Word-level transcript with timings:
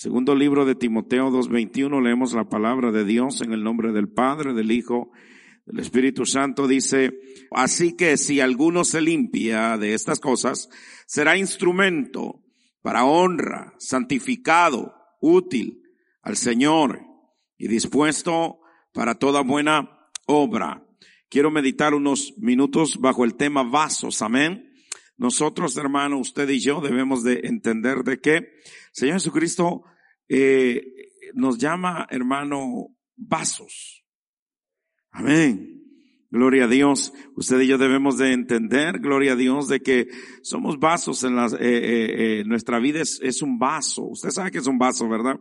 Segundo 0.00 0.34
libro 0.34 0.64
de 0.64 0.74
Timoteo 0.74 1.28
2.21, 1.28 2.02
leemos 2.02 2.32
la 2.32 2.48
palabra 2.48 2.90
de 2.90 3.04
Dios 3.04 3.42
en 3.42 3.52
el 3.52 3.62
nombre 3.62 3.92
del 3.92 4.08
Padre, 4.08 4.54
del 4.54 4.72
Hijo, 4.72 5.10
del 5.66 5.78
Espíritu 5.78 6.24
Santo. 6.24 6.66
Dice, 6.66 7.20
así 7.50 7.94
que 7.96 8.16
si 8.16 8.40
alguno 8.40 8.84
se 8.84 9.02
limpia 9.02 9.76
de 9.76 9.92
estas 9.92 10.18
cosas, 10.18 10.70
será 11.06 11.36
instrumento 11.36 12.42
para 12.80 13.04
honra, 13.04 13.74
santificado, 13.76 14.94
útil 15.20 15.82
al 16.22 16.38
Señor 16.38 17.02
y 17.58 17.68
dispuesto 17.68 18.60
para 18.94 19.16
toda 19.16 19.42
buena 19.42 20.08
obra. 20.24 20.82
Quiero 21.28 21.50
meditar 21.50 21.92
unos 21.92 22.32
minutos 22.38 22.96
bajo 23.00 23.26
el 23.26 23.34
tema 23.34 23.64
vasos. 23.64 24.22
Amén. 24.22 24.69
Nosotros, 25.20 25.76
hermano, 25.76 26.18
usted 26.18 26.48
y 26.48 26.60
yo 26.60 26.80
debemos 26.80 27.22
de 27.22 27.40
entender 27.44 28.04
de 28.04 28.20
que 28.20 28.54
Señor 28.90 29.16
Jesucristo 29.16 29.84
eh, 30.30 30.82
nos 31.34 31.58
llama, 31.58 32.06
hermano, 32.08 32.96
vasos. 33.16 34.02
Amén. 35.10 35.76
Gloria 36.30 36.64
a 36.64 36.68
Dios. 36.68 37.12
Usted 37.36 37.60
y 37.60 37.66
yo 37.66 37.76
debemos 37.76 38.16
de 38.16 38.32
entender, 38.32 39.00
gloria 39.00 39.32
a 39.32 39.36
Dios, 39.36 39.68
de 39.68 39.80
que 39.80 40.08
somos 40.40 40.78
vasos 40.78 41.22
en 41.22 41.36
las, 41.36 41.52
eh, 41.52 41.58
eh, 41.60 42.44
nuestra 42.46 42.78
vida 42.78 43.02
es, 43.02 43.20
es, 43.22 43.42
un 43.42 43.58
vaso. 43.58 44.04
Usted 44.04 44.30
sabe 44.30 44.50
que 44.50 44.58
es 44.58 44.66
un 44.66 44.78
vaso, 44.78 45.06
¿verdad? 45.06 45.38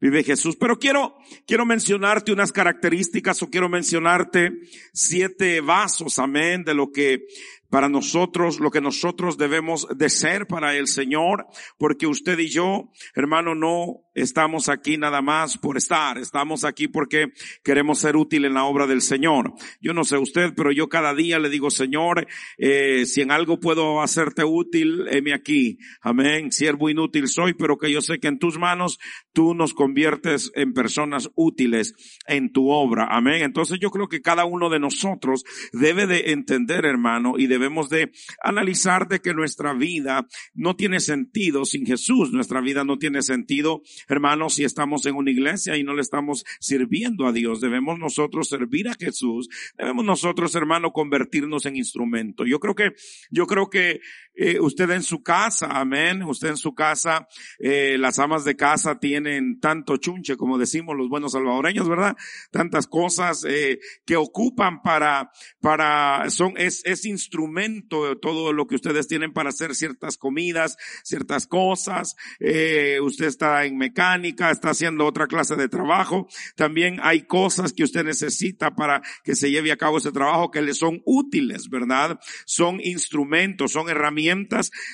Vive 0.00 0.24
Jesús. 0.24 0.56
Pero 0.56 0.80
quiero, 0.80 1.14
quiero 1.46 1.64
mencionarte 1.64 2.32
unas 2.32 2.50
características 2.50 3.40
o 3.42 3.50
quiero 3.50 3.68
mencionarte 3.68 4.50
siete 4.92 5.60
vasos, 5.60 6.18
amén, 6.18 6.64
de 6.64 6.74
lo 6.74 6.90
que 6.90 7.26
para 7.72 7.88
nosotros, 7.88 8.60
lo 8.60 8.70
que 8.70 8.82
nosotros 8.82 9.38
debemos 9.38 9.88
de 9.96 10.10
ser 10.10 10.46
para 10.46 10.76
el 10.76 10.88
Señor, 10.88 11.46
porque 11.78 12.06
usted 12.06 12.38
y 12.38 12.50
yo, 12.50 12.90
hermano, 13.14 13.54
no 13.54 14.02
estamos 14.14 14.68
aquí 14.68 14.98
nada 14.98 15.22
más 15.22 15.56
por 15.56 15.78
estar, 15.78 16.18
estamos 16.18 16.64
aquí 16.64 16.86
porque 16.86 17.32
queremos 17.64 17.98
ser 18.00 18.16
útil 18.16 18.44
en 18.44 18.52
la 18.52 18.64
obra 18.64 18.86
del 18.86 19.00
Señor. 19.00 19.54
Yo 19.80 19.94
no 19.94 20.04
sé 20.04 20.18
usted, 20.18 20.52
pero 20.54 20.70
yo 20.70 20.90
cada 20.90 21.14
día 21.14 21.38
le 21.38 21.48
digo, 21.48 21.70
Señor, 21.70 22.26
eh, 22.58 23.06
si 23.06 23.22
en 23.22 23.30
algo 23.30 23.58
puedo 23.58 24.02
hacerte 24.02 24.44
útil, 24.44 25.06
heme 25.08 25.32
aquí. 25.32 25.78
Amén. 26.02 26.52
Siervo 26.52 26.90
inútil 26.90 27.26
soy, 27.26 27.54
pero 27.54 27.78
que 27.78 27.90
yo 27.90 28.02
sé 28.02 28.20
que 28.20 28.28
en 28.28 28.38
tus 28.38 28.58
manos 28.58 28.98
tú 29.32 29.54
nos 29.54 29.72
conviertes 29.72 30.52
en 30.56 30.74
personas 30.74 31.30
útiles 31.36 31.94
en 32.26 32.52
tu 32.52 32.68
obra. 32.68 33.08
Amén. 33.10 33.42
Entonces 33.42 33.78
yo 33.80 33.90
creo 33.90 34.08
que 34.08 34.20
cada 34.20 34.44
uno 34.44 34.68
de 34.68 34.78
nosotros 34.78 35.44
debe 35.72 36.06
de 36.06 36.32
entender, 36.32 36.84
hermano, 36.84 37.38
y 37.38 37.46
debemos 37.62 37.88
de 37.88 38.10
analizar 38.42 39.06
de 39.06 39.20
que 39.20 39.34
nuestra 39.34 39.72
vida 39.72 40.26
no 40.52 40.74
tiene 40.74 40.98
sentido 40.98 41.64
sin 41.64 41.86
Jesús. 41.86 42.32
Nuestra 42.32 42.60
vida 42.60 42.82
no 42.82 42.98
tiene 42.98 43.22
sentido, 43.22 43.82
hermanos, 44.08 44.54
si 44.54 44.64
estamos 44.64 45.06
en 45.06 45.14
una 45.14 45.30
iglesia 45.30 45.76
y 45.76 45.84
no 45.84 45.94
le 45.94 46.02
estamos 46.02 46.44
sirviendo 46.58 47.26
a 47.26 47.32
Dios. 47.32 47.60
Debemos 47.60 47.98
nosotros 48.00 48.48
servir 48.48 48.88
a 48.88 48.94
Jesús. 48.94 49.48
Debemos 49.78 50.04
nosotros, 50.04 50.54
hermano, 50.56 50.92
convertirnos 50.92 51.64
en 51.66 51.76
instrumento. 51.76 52.44
Yo 52.44 52.58
creo 52.58 52.74
que, 52.74 52.94
yo 53.30 53.46
creo 53.46 53.70
que 53.70 54.00
eh, 54.34 54.58
usted 54.60 54.90
en 54.90 55.02
su 55.02 55.22
casa, 55.22 55.68
amén, 55.70 56.22
usted 56.22 56.48
en 56.48 56.56
su 56.56 56.74
casa, 56.74 57.28
eh, 57.58 57.96
las 57.98 58.18
amas 58.18 58.44
de 58.44 58.56
casa 58.56 58.98
tienen 58.98 59.60
tanto 59.60 59.98
chunche, 59.98 60.36
como 60.36 60.56
decimos 60.56 60.96
los 60.96 61.08
buenos 61.08 61.32
salvadoreños, 61.32 61.88
¿verdad? 61.88 62.16
Tantas 62.50 62.86
cosas 62.86 63.44
eh, 63.46 63.78
que 64.06 64.16
ocupan 64.16 64.80
para, 64.82 65.30
para, 65.60 66.30
son, 66.30 66.54
es, 66.56 66.82
es 66.84 67.04
instrumento 67.04 68.18
todo 68.18 68.52
lo 68.52 68.66
que 68.66 68.76
ustedes 68.76 69.06
tienen 69.06 69.32
para 69.32 69.50
hacer 69.50 69.74
ciertas 69.74 70.16
comidas, 70.16 70.78
ciertas 71.04 71.46
cosas. 71.46 72.16
Eh, 72.40 73.00
usted 73.02 73.26
está 73.26 73.64
en 73.64 73.76
mecánica, 73.76 74.50
está 74.50 74.70
haciendo 74.70 75.04
otra 75.06 75.26
clase 75.26 75.56
de 75.56 75.68
trabajo. 75.68 76.26
También 76.56 76.98
hay 77.02 77.26
cosas 77.26 77.72
que 77.72 77.84
usted 77.84 78.04
necesita 78.04 78.74
para 78.74 79.02
que 79.24 79.34
se 79.34 79.50
lleve 79.50 79.72
a 79.72 79.76
cabo 79.76 79.98
ese 79.98 80.12
trabajo 80.12 80.50
que 80.50 80.62
le 80.62 80.72
son 80.72 81.02
útiles, 81.04 81.68
¿verdad? 81.68 82.18
Son 82.46 82.80
instrumentos, 82.80 83.72
son 83.72 83.90
herramientas 83.90 84.21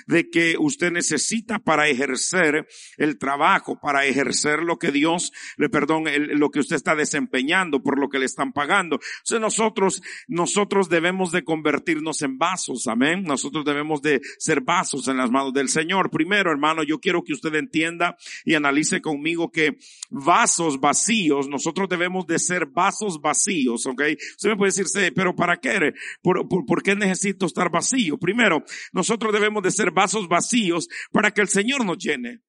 de 0.07 0.31
que 0.31 0.57
usted 0.59 0.93
necesita 0.93 1.59
para 1.59 1.89
ejercer 1.89 2.67
el 2.97 3.19
trabajo, 3.19 3.79
para 3.81 4.07
ejercer 4.07 4.61
lo 4.61 4.79
que 4.79 4.93
Dios, 4.93 5.33
le 5.57 5.69
perdón, 5.69 6.05
lo 6.39 6.51
que 6.51 6.61
usted 6.61 6.77
está 6.77 6.95
desempeñando 6.95 7.83
por 7.83 7.99
lo 7.99 8.09
que 8.09 8.19
le 8.19 8.27
están 8.27 8.53
pagando. 8.53 9.01
Entonces 9.19 9.41
nosotros, 9.41 10.03
nosotros 10.27 10.89
debemos 10.89 11.33
de 11.33 11.45
convertirnos 11.45 12.23
en 12.23 12.39
vasos, 12.39 12.87
amén. 12.87 13.25
Nosotros 13.25 13.65
debemos 13.65 14.03
de 14.03 14.21
ser 14.39 14.61
vasos 14.61 15.09
en 15.09 15.17
las 15.17 15.31
manos 15.31 15.53
del 15.53 15.69
Señor. 15.69 16.11
Primero, 16.11 16.51
hermano, 16.51 16.83
yo 16.83 16.99
quiero 17.01 17.23
que 17.23 17.33
usted 17.33 17.55
entienda 17.55 18.17
y 18.45 18.55
analice 18.55 19.01
conmigo 19.01 19.51
que 19.51 19.79
vasos 20.11 20.81
vacíos, 20.81 21.49
nosotros 21.49 21.89
debemos 21.89 22.27
de 22.27 22.39
ser 22.39 22.67
vasos 22.67 23.21
vacíos, 23.21 23.87
ok. 23.87 24.03
Usted 24.37 24.51
me 24.51 24.57
puede 24.57 24.73
decir, 24.73 25.13
pero 25.15 25.35
¿para 25.35 25.57
qué? 25.57 25.93
¿Por, 26.23 26.49
por, 26.49 26.65
por 26.65 26.83
qué 26.83 26.95
necesito 26.95 27.47
estar 27.47 27.71
vacío? 27.71 28.19
Primero, 28.19 28.65
nosotros 28.93 29.18
nosotros 29.19 29.41
debemos 29.41 29.65
de 29.65 29.73
ser 29.73 29.91
vasos 29.91 30.29
vacíos 30.29 30.89
para 31.11 31.33
que 31.33 31.41
el 31.41 31.49
Señor 31.49 31.85
nos 31.85 31.99
llene. 31.99 32.43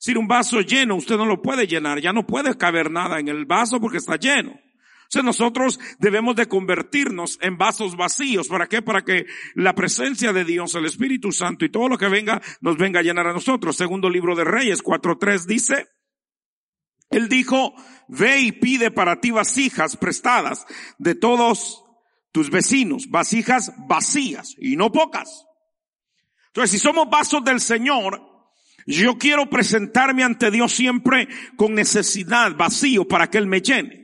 Si 0.00 0.16
un 0.16 0.26
vaso 0.26 0.62
lleno, 0.62 0.96
usted 0.96 1.16
no 1.16 1.26
lo 1.26 1.42
puede 1.42 1.68
llenar, 1.68 2.00
ya 2.00 2.12
no 2.12 2.26
puede 2.26 2.56
caber 2.56 2.90
nada 2.90 3.20
en 3.20 3.28
el 3.28 3.44
vaso 3.44 3.80
porque 3.80 3.98
está 3.98 4.16
lleno. 4.16 4.58
O 5.14 5.22
nosotros 5.22 5.78
debemos 6.00 6.34
de 6.34 6.46
convertirnos 6.46 7.38
en 7.40 7.56
vasos 7.56 7.96
vacíos. 7.96 8.48
¿Para 8.48 8.66
qué? 8.66 8.82
Para 8.82 9.02
que 9.02 9.26
la 9.54 9.74
presencia 9.74 10.32
de 10.32 10.44
Dios, 10.44 10.74
el 10.74 10.86
Espíritu 10.86 11.30
Santo 11.30 11.64
y 11.64 11.68
todo 11.68 11.88
lo 11.88 11.98
que 11.98 12.08
venga, 12.08 12.40
nos 12.60 12.76
venga 12.76 12.98
a 13.00 13.02
llenar 13.04 13.28
a 13.28 13.32
nosotros. 13.32 13.76
Segundo 13.76 14.10
libro 14.10 14.34
de 14.34 14.44
Reyes 14.44 14.82
4.3 14.82 15.46
dice, 15.46 15.86
Él 17.10 17.28
dijo, 17.28 17.74
ve 18.08 18.40
y 18.40 18.52
pide 18.52 18.90
para 18.90 19.20
ti 19.20 19.30
vasijas 19.30 19.96
prestadas 19.96 20.66
de 20.98 21.14
todos 21.14 21.84
tus 22.32 22.50
vecinos, 22.50 23.08
vasijas 23.08 23.72
vacías 23.88 24.56
y 24.58 24.76
no 24.76 24.90
pocas. 24.90 25.46
Entonces, 26.50 26.72
si 26.72 26.78
somos 26.78 27.08
vasos 27.08 27.44
del 27.44 27.60
Señor, 27.60 28.20
yo 28.86 29.16
quiero 29.18 29.48
presentarme 29.48 30.24
ante 30.24 30.50
Dios 30.50 30.72
siempre 30.72 31.28
con 31.56 31.74
necesidad, 31.74 32.56
vacío, 32.56 33.06
para 33.06 33.30
que 33.30 33.38
Él 33.38 33.46
me 33.46 33.60
llene. 33.60 33.99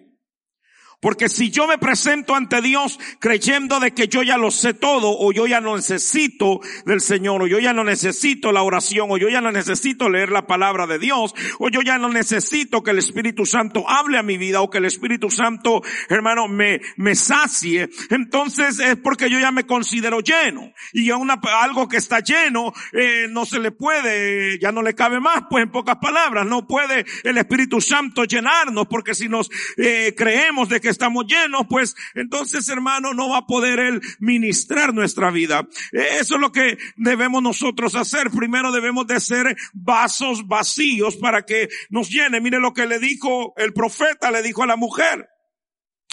Porque 1.01 1.29
si 1.29 1.51
yo 1.51 1.67
me 1.67 1.79
presento 1.79 2.35
ante 2.35 2.63
Dios 2.63 2.99
creyendo 3.21 3.81
de 3.81 3.93
que 3.93 4.09
yo 4.09 4.23
ya 4.23 4.39
lo 4.39 4.51
sé 4.51 4.75
todo, 4.75 5.17
o 5.19 5.33
yo 5.33 5.47
ya 5.47 5.61
no 5.61 5.77
necesito 5.77 6.61
del 6.87 7.01
Señor, 7.01 7.43
o 7.43 7.47
yo 7.47 7.59
ya 7.59 7.73
no 7.73 7.85
necesito 7.85 8.51
la 8.51 8.63
oración, 8.63 9.09
o 9.11 9.19
yo 9.19 9.29
ya 9.29 9.41
no 9.41 9.53
necesito 9.53 10.09
leer 10.09 10.31
la 10.31 10.47
palabra 10.47 10.87
de 10.87 10.99
Dios, 10.99 11.35
o 11.59 11.69
yo 11.69 11.83
ya 11.83 11.99
no 11.99 12.09
necesito 12.09 12.83
que 12.83 12.93
el 12.93 12.99
Espíritu 12.99 13.45
Santo 13.45 13.89
hable 13.89 14.19
a 14.19 14.23
mi 14.23 14.39
vida, 14.39 14.63
o 14.63 14.71
que 14.71 14.79
el 14.79 14.87
Espíritu 14.87 15.31
Santo, 15.31 15.83
hermano, 16.09 16.49
me, 16.49 16.81
me 16.97 17.15
sacie, 17.15 17.91
entonces 18.11 18.81
es 18.81 18.97
porque 18.97 19.29
yo 19.29 19.39
ya 19.39 19.53
me 19.53 19.67
considero 19.67 20.21
lleno. 20.21 20.73
Y 20.93 21.11
a 21.11 21.17
una, 21.17 21.39
algo 21.61 21.89
que 21.89 21.99
está 21.99 22.21
lleno, 22.21 22.73
eh, 22.93 23.27
no 23.29 23.45
se 23.45 23.61
le 23.61 23.71
puede, 23.71 24.59
ya 24.59 24.73
no 24.73 24.83
le 24.83 24.95
cabe 24.95 25.21
más, 25.21 25.45
pues 25.51 25.65
en 25.65 25.71
pocas 25.71 25.97
palabras, 25.97 26.47
no 26.47 26.67
puede 26.67 27.05
el 27.25 27.37
Espíritu 27.37 27.81
Santo 27.81 28.25
llenarnos, 28.25 28.87
porque 28.89 29.15
si 29.15 29.29
nos 29.29 29.51
eh, 29.77 30.15
creemos 30.17 30.69
de 30.69 30.81
que 30.81 30.86
estamos 30.89 31.27
llenos, 31.27 31.67
pues 31.69 31.95
entonces 32.15 32.69
hermano 32.69 33.15
no 33.15 33.29
va 33.29 33.39
a 33.39 33.47
poder 33.47 33.79
Él 33.79 34.01
ministrar 34.19 34.95
nuestra 34.95 35.31
vida. 35.31 35.67
Eso 35.93 36.35
es 36.35 36.41
lo 36.41 36.53
que 36.53 36.79
debemos 36.97 37.43
nosotros 37.43 37.95
hacer. 37.95 38.31
Primero 38.31 38.73
debemos 38.73 39.07
de 39.07 39.21
ser 39.21 39.57
vasos 39.73 40.47
vacíos 40.47 41.17
para 41.17 41.45
que 41.45 41.69
nos 41.91 42.11
llene. 42.11 42.41
Mire 42.41 42.61
lo 42.61 42.73
que 42.73 42.87
le 42.87 42.99
dijo 42.99 43.55
el 43.57 43.73
profeta, 43.73 44.31
le 44.31 44.43
dijo 44.43 44.63
a 44.63 44.67
la 44.67 44.77
mujer. 44.77 45.29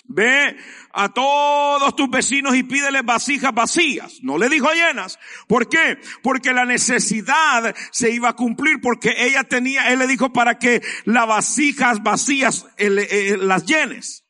Ve 0.06 0.58
a 0.92 1.10
todos 1.10 1.96
tus 1.96 2.10
vecinos 2.10 2.56
y 2.56 2.64
pídeles 2.64 3.04
vasijas 3.06 3.54
vacías. 3.54 4.20
No 4.22 4.38
le 4.38 4.50
dijo 4.50 4.70
llenas. 4.74 5.18
¿Por 5.48 5.70
qué? 5.70 5.98
Porque 6.22 6.54
la 6.54 6.66
necesidad 6.66 7.74
se 7.92 8.12
iba 8.12 8.30
a 8.30 8.36
cumplir 8.36 8.82
porque 8.82 9.14
ella 9.18 9.44
tenía, 9.46 9.92
él 9.92 10.00
le 10.00 10.08
dijo 10.08 10.34
para 10.34 10.60
que 10.60 10.82
las 11.06 11.28
vasijas 11.28 12.04
vacías 12.04 12.68
eh, 12.78 13.38
las 13.40 13.66
llenes 13.66 14.23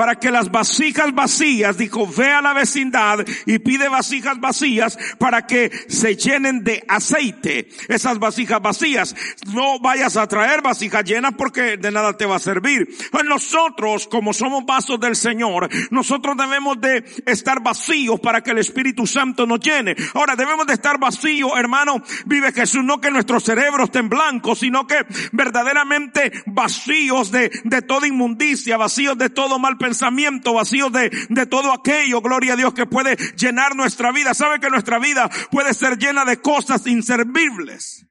para 0.00 0.14
que 0.14 0.30
las 0.30 0.50
vasijas 0.50 1.14
vacías, 1.14 1.76
dijo, 1.76 2.06
ve 2.06 2.32
a 2.32 2.40
la 2.40 2.54
vecindad 2.54 3.18
y 3.44 3.58
pide 3.58 3.86
vasijas 3.90 4.40
vacías 4.40 4.96
para 5.18 5.46
que 5.46 5.70
se 5.88 6.16
llenen 6.16 6.64
de 6.64 6.82
aceite 6.88 7.68
esas 7.86 8.18
vasijas 8.18 8.62
vacías. 8.62 9.14
No 9.52 9.78
vayas 9.78 10.16
a 10.16 10.26
traer 10.26 10.62
vasijas 10.62 11.04
llenas 11.04 11.34
porque 11.36 11.76
de 11.76 11.90
nada 11.90 12.16
te 12.16 12.24
va 12.24 12.36
a 12.36 12.38
servir. 12.38 12.88
Pues 13.10 13.26
nosotros, 13.26 14.08
como 14.08 14.32
somos 14.32 14.64
vasos 14.64 14.98
del 14.98 15.16
Señor, 15.16 15.68
nosotros 15.90 16.34
debemos 16.34 16.80
de 16.80 17.04
estar 17.26 17.62
vacíos 17.62 18.20
para 18.20 18.42
que 18.42 18.52
el 18.52 18.58
Espíritu 18.58 19.06
Santo 19.06 19.44
nos 19.44 19.60
llene. 19.60 19.94
Ahora 20.14 20.34
debemos 20.34 20.66
de 20.66 20.72
estar 20.72 20.98
vacíos, 20.98 21.52
hermano, 21.58 22.02
vive 22.24 22.52
Jesús, 22.52 22.82
no 22.82 23.02
que 23.02 23.10
nuestros 23.10 23.44
cerebros 23.44 23.88
estén 23.88 24.08
blancos, 24.08 24.60
sino 24.60 24.86
que 24.86 25.04
verdaderamente 25.32 26.32
vacíos 26.46 27.30
de, 27.30 27.50
de 27.64 27.82
toda 27.82 28.08
inmundicia, 28.08 28.78
vacíos 28.78 29.18
de 29.18 29.28
todo 29.28 29.58
mal 29.58 29.76
pensamiento 29.76 29.89
pensamiento 29.90 30.54
vacío 30.54 30.88
de, 30.88 31.10
de 31.28 31.46
todo 31.46 31.72
aquello, 31.72 32.20
gloria 32.20 32.52
a 32.52 32.56
Dios, 32.56 32.72
que 32.72 32.86
puede 32.86 33.16
llenar 33.36 33.74
nuestra 33.74 34.12
vida. 34.12 34.34
¿Sabe 34.34 34.60
que 34.60 34.70
nuestra 34.70 35.00
vida 35.00 35.28
puede 35.50 35.74
ser 35.74 35.98
llena 35.98 36.24
de 36.24 36.40
cosas 36.40 36.86
inservibles? 36.86 38.06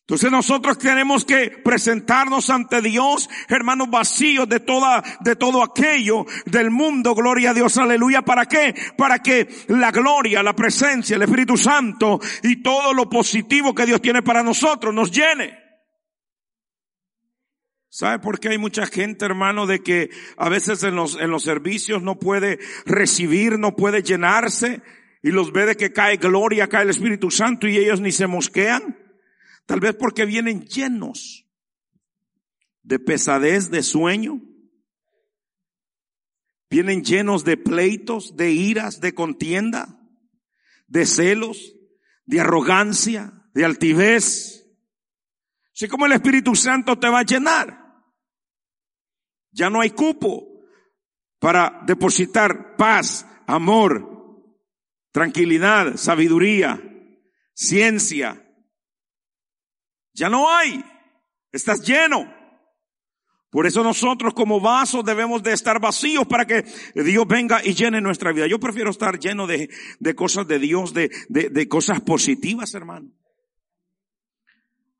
Entonces 0.00 0.32
nosotros 0.32 0.78
tenemos 0.78 1.24
que 1.24 1.48
presentarnos 1.64 2.50
ante 2.50 2.82
Dios, 2.82 3.30
hermanos 3.48 3.88
vacíos 3.88 4.48
de 4.48 4.60
toda, 4.60 5.02
de 5.20 5.36
todo 5.36 5.62
aquello 5.62 6.26
del 6.44 6.70
mundo, 6.70 7.14
gloria 7.14 7.50
a 7.50 7.54
Dios, 7.54 7.78
aleluya. 7.78 8.22
¿Para 8.22 8.46
qué? 8.46 8.74
Para 8.98 9.20
que 9.20 9.48
la 9.68 9.92
gloria, 9.92 10.42
la 10.42 10.54
presencia, 10.54 11.16
el 11.16 11.22
Espíritu 11.22 11.56
Santo 11.56 12.20
y 12.42 12.56
todo 12.62 12.92
lo 12.92 13.08
positivo 13.08 13.74
que 13.74 13.86
Dios 13.86 14.02
tiene 14.02 14.22
para 14.22 14.42
nosotros 14.42 14.92
nos 14.92 15.10
llene. 15.12 15.63
¿Sabe 17.94 18.18
por 18.18 18.40
qué 18.40 18.48
hay 18.48 18.58
mucha 18.58 18.86
gente, 18.86 19.24
hermano, 19.24 19.68
de 19.68 19.78
que 19.78 20.10
a 20.36 20.48
veces 20.48 20.82
en 20.82 20.96
los, 20.96 21.14
en 21.14 21.30
los 21.30 21.44
servicios 21.44 22.02
no 22.02 22.18
puede 22.18 22.58
recibir, 22.84 23.56
no 23.56 23.76
puede 23.76 24.02
llenarse 24.02 24.82
y 25.22 25.30
los 25.30 25.52
ve 25.52 25.64
de 25.64 25.76
que 25.76 25.92
cae 25.92 26.16
gloria, 26.16 26.68
cae 26.68 26.82
el 26.82 26.90
Espíritu 26.90 27.30
Santo 27.30 27.68
y 27.68 27.76
ellos 27.76 28.00
ni 28.00 28.10
se 28.10 28.26
mosquean? 28.26 28.98
Tal 29.64 29.78
vez 29.78 29.94
porque 29.94 30.24
vienen 30.24 30.64
llenos 30.64 31.46
de 32.82 32.98
pesadez, 32.98 33.70
de 33.70 33.84
sueño. 33.84 34.42
Vienen 36.68 37.04
llenos 37.04 37.44
de 37.44 37.56
pleitos, 37.56 38.36
de 38.36 38.50
iras, 38.50 39.00
de 39.00 39.14
contienda, 39.14 40.00
de 40.88 41.06
celos, 41.06 41.76
de 42.26 42.40
arrogancia, 42.40 43.46
de 43.54 43.64
altivez. 43.64 44.66
Así 45.72 45.86
como 45.86 46.06
el 46.06 46.12
Espíritu 46.12 46.56
Santo 46.56 46.98
te 46.98 47.08
va 47.08 47.20
a 47.20 47.24
llenar. 47.24 47.83
Ya 49.54 49.70
no 49.70 49.80
hay 49.80 49.90
cupo 49.90 50.46
para 51.38 51.80
depositar 51.86 52.76
paz, 52.76 53.26
amor, 53.46 54.42
tranquilidad, 55.12 55.96
sabiduría, 55.96 56.82
ciencia, 57.54 58.44
ya 60.12 60.28
no 60.28 60.50
hay. 60.50 60.82
Estás 61.52 61.82
lleno. 61.86 62.32
Por 63.50 63.66
eso 63.66 63.84
nosotros 63.84 64.34
como 64.34 64.60
vasos 64.60 65.04
debemos 65.04 65.42
de 65.42 65.52
estar 65.52 65.80
vacíos 65.80 66.26
para 66.26 66.44
que 66.44 66.64
Dios 66.94 67.26
venga 67.28 67.64
y 67.64 67.74
llene 67.74 68.00
nuestra 68.00 68.32
vida. 68.32 68.48
Yo 68.48 68.58
prefiero 68.58 68.90
estar 68.90 69.18
lleno 69.18 69.46
de, 69.46 69.70
de 70.00 70.14
cosas 70.14 70.48
de 70.48 70.58
Dios, 70.58 70.92
de, 70.92 71.10
de, 71.28 71.50
de 71.50 71.68
cosas 71.68 72.00
positivas, 72.00 72.74
hermano. 72.74 73.12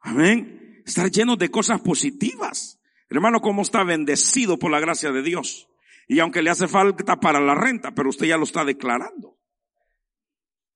Amén. 0.01 0.83
Estar 0.87 1.11
lleno 1.11 1.35
de 1.35 1.51
cosas 1.51 1.81
positivas. 1.81 2.79
Hermano, 3.09 3.41
cómo 3.41 3.62
está 3.62 3.85
bendecido 3.85 4.59
por 4.59 4.71
la 4.71 4.81
gracia 4.81 5.12
de 5.12 5.23
Dios. 5.23 5.69
Y 6.09 6.21
aunque 6.21 6.43
le 6.43 6.51
hace 6.51 6.69
falta 6.69 7.17
para 7.17 7.41
la 7.41 7.55
renta, 7.55 7.95
pero 7.95 8.11
usted 8.11 8.27
ya 8.27 8.37
lo 8.37 8.45
está 8.45 8.65
declarando. 8.65 9.39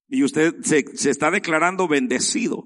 Y 0.09 0.23
usted 0.23 0.55
se, 0.63 0.85
se 0.97 1.11
está 1.11 1.31
declarando 1.31 1.89
bendecido. 1.89 2.65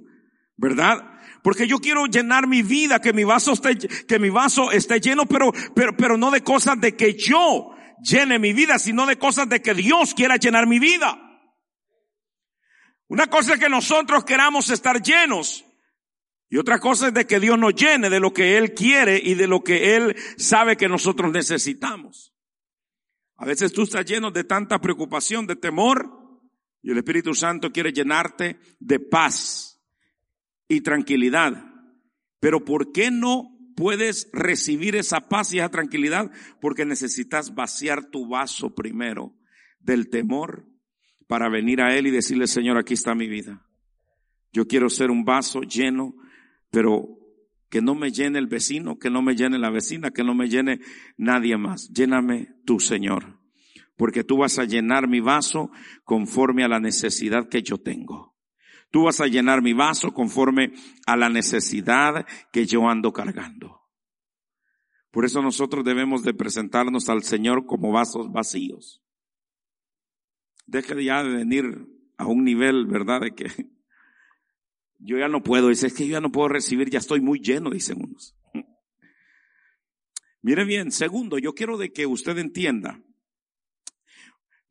¿Verdad? 0.56 1.12
Porque 1.43 1.67
yo 1.67 1.79
quiero 1.79 2.06
llenar 2.06 2.47
mi 2.47 2.62
vida, 2.62 3.00
que 3.00 3.12
mi 3.12 3.25
vaso 3.25 3.53
esté, 3.53 3.76
que 3.76 4.19
mi 4.19 4.31
vaso 4.31 4.70
esté 4.70 5.00
lleno, 5.00 5.26
pero, 5.26 5.53
pero, 5.75 5.97
pero 5.97 6.17
no 6.17 6.31
de 6.31 6.43
cosas 6.43 6.81
de 6.81 6.94
que 6.94 7.14
yo 7.14 7.70
llene 8.00 8.38
mi 8.38 8.53
vida, 8.53 8.79
sino 8.79 9.06
de 9.06 9.19
cosas 9.19 9.49
de 9.49 9.61
que 9.61 9.75
Dios 9.75 10.14
quiera 10.14 10.37
llenar 10.37 10.67
mi 10.67 10.79
vida. 10.79 11.19
Una 13.09 13.26
cosa 13.26 13.55
es 13.55 13.61
que 13.61 13.69
nosotros 13.69 14.25
queramos 14.25 14.70
estar 14.70 15.03
llenos. 15.03 15.64
Y 16.52 16.58
otra 16.58 16.78
cosa 16.78 17.08
es 17.08 17.14
de 17.14 17.26
que 17.26 17.40
Dios 17.40 17.58
nos 17.58 17.75
llene 17.75 18.10
de 18.10 18.20
lo 18.20 18.34
que 18.34 18.58
Él 18.58 18.75
quiere 18.75 19.19
y 19.19 19.32
de 19.37 19.46
lo 19.46 19.64
que 19.64 19.96
Él 19.96 20.14
sabe 20.37 20.76
que 20.76 20.87
nosotros 20.87 21.32
necesitamos. 21.32 22.34
A 23.37 23.46
veces 23.46 23.72
tú 23.72 23.84
estás 23.84 24.04
lleno 24.04 24.31
de 24.31 24.44
tanta 24.44 24.78
preocupación, 24.78 25.46
de 25.46 25.56
temor, 25.56 26.43
y 26.82 26.90
el 26.90 26.99
Espíritu 26.99 27.32
Santo 27.32 27.72
quiere 27.72 27.90
llenarte 27.90 28.58
de 28.78 29.00
paz 29.00 29.82
y 30.69 30.82
tranquilidad. 30.82 31.72
Pero 32.38 32.62
¿por 32.62 32.93
qué 32.93 33.10
no 33.10 33.58
puedes 33.75 34.28
recibir 34.34 34.94
esa 34.94 35.31
paz 35.31 35.54
y 35.54 35.58
esa 35.58 35.70
tranquilidad? 35.70 36.31
Porque 36.60 36.84
necesitas 36.84 37.54
vaciar 37.54 38.10
tu 38.10 38.28
vaso 38.28 38.75
primero 38.75 39.34
del 39.81 40.10
temor 40.10 40.66
para 41.26 41.49
venir 41.49 41.81
a 41.81 41.96
Él 41.96 42.08
y 42.08 42.10
decirle, 42.10 42.46
Señor, 42.46 42.76
aquí 42.76 42.93
está 42.93 43.14
mi 43.14 43.26
vida. 43.26 43.66
Yo 44.52 44.66
quiero 44.66 44.90
ser 44.90 45.10
un 45.10 45.25
vaso 45.25 45.62
lleno, 45.62 46.14
pero 46.73 47.19
que 47.69 47.81
no 47.81 47.95
me 47.95 48.11
llene 48.11 48.39
el 48.39 48.49
vecino, 48.49 48.99
que 48.99 49.11
no 49.11 49.23
me 49.23 49.37
llene 49.37 49.59
la 49.59 49.71
vecina, 49.71 50.11
que 50.11 50.25
no 50.25 50.35
me 50.35 50.49
llene 50.49 50.81
nadie 51.17 51.57
más. 51.57 51.89
Lléname 51.91 52.49
tú, 52.67 52.81
Señor, 52.81 53.41
porque 53.97 54.25
tú 54.25 54.39
vas 54.39 54.59
a 54.59 54.65
llenar 54.65 55.07
mi 55.07 55.21
vaso 55.21 55.71
conforme 56.05 56.65
a 56.65 56.69
la 56.69 56.81
necesidad 56.81 57.49
que 57.49 57.63
yo 57.63 57.79
tengo. 57.79 58.37
Tú 58.91 59.05
vas 59.05 59.21
a 59.21 59.27
llenar 59.27 59.63
mi 59.63 59.75
vaso 59.75 60.13
conforme 60.13 60.73
a 61.07 61.17
la 61.17 61.29
necesidad 61.29 62.27
que 62.53 62.67
yo 62.67 62.89
ando 62.89 63.13
cargando. 63.13 63.81
Por 65.11 65.25
eso 65.27 65.43
nosotros 65.43 65.85
debemos 65.85 66.23
de 66.23 66.35
presentarnos 66.35 67.11
al 67.11 67.23
Señor 67.23 67.67
como 67.67 67.93
vasos 67.93 68.33
vacíos. 68.33 69.03
Deja 70.67 70.99
ya 71.01 71.23
de 71.23 71.37
venir 71.37 71.87
a 72.17 72.27
un 72.27 72.45
nivel, 72.45 72.87
¿verdad? 72.87 73.21
De 73.23 73.35
que 73.35 73.47
yo 75.02 75.19
ya 75.19 75.28
no 75.28 75.43
puedo, 75.43 75.69
dice, 75.69 75.88
es 75.88 75.94
que 75.94 76.06
yo 76.06 76.12
ya 76.12 76.20
no 76.20 76.32
puedo 76.32 76.49
recibir, 76.49 76.90
ya 76.90 76.99
estoy 76.99 77.20
muy 77.20 77.40
lleno, 77.40 77.70
dicen 77.70 78.02
unos. 78.02 78.37
Mire 80.43 80.64
bien, 80.64 80.90
segundo, 80.90 81.38
yo 81.38 81.54
quiero 81.54 81.78
de 81.78 81.93
que 81.93 82.06
usted 82.06 82.38
entienda 82.38 83.00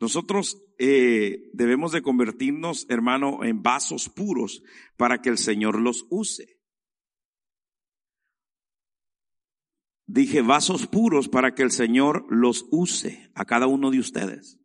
nosotros 0.02 0.58
eh, 0.80 1.52
debemos 1.54 1.92
de 1.92 2.02
convertirnos, 2.02 2.88
hermano, 2.90 3.44
en 3.44 3.62
vasos 3.62 4.10
puros 4.10 4.64
para 4.98 5.22
que 5.22 5.30
el 5.30 5.38
Señor 5.38 5.80
los 5.80 6.08
use. 6.10 6.60
Dije 10.08 10.42
vasos 10.42 10.88
puros 10.88 11.30
para 11.30 11.54
que 11.54 11.62
el 11.62 11.70
Señor 11.70 12.26
los 12.30 12.66
use 12.72 13.30
a 13.36 13.46
cada 13.46 13.68
uno 13.68 13.92
de 13.92 14.00
ustedes. 14.00 14.60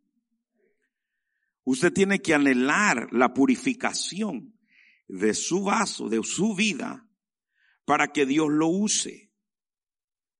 Usted 1.65 1.93
tiene 1.93 2.19
que 2.19 2.33
anhelar 2.33 3.07
la 3.11 3.35
purificación 3.35 4.56
de 5.07 5.33
su 5.33 5.63
vaso, 5.63 6.09
de 6.09 6.23
su 6.23 6.55
vida, 6.55 7.07
para 7.85 8.11
que 8.11 8.25
Dios 8.25 8.49
lo 8.49 8.67
use. 8.67 9.31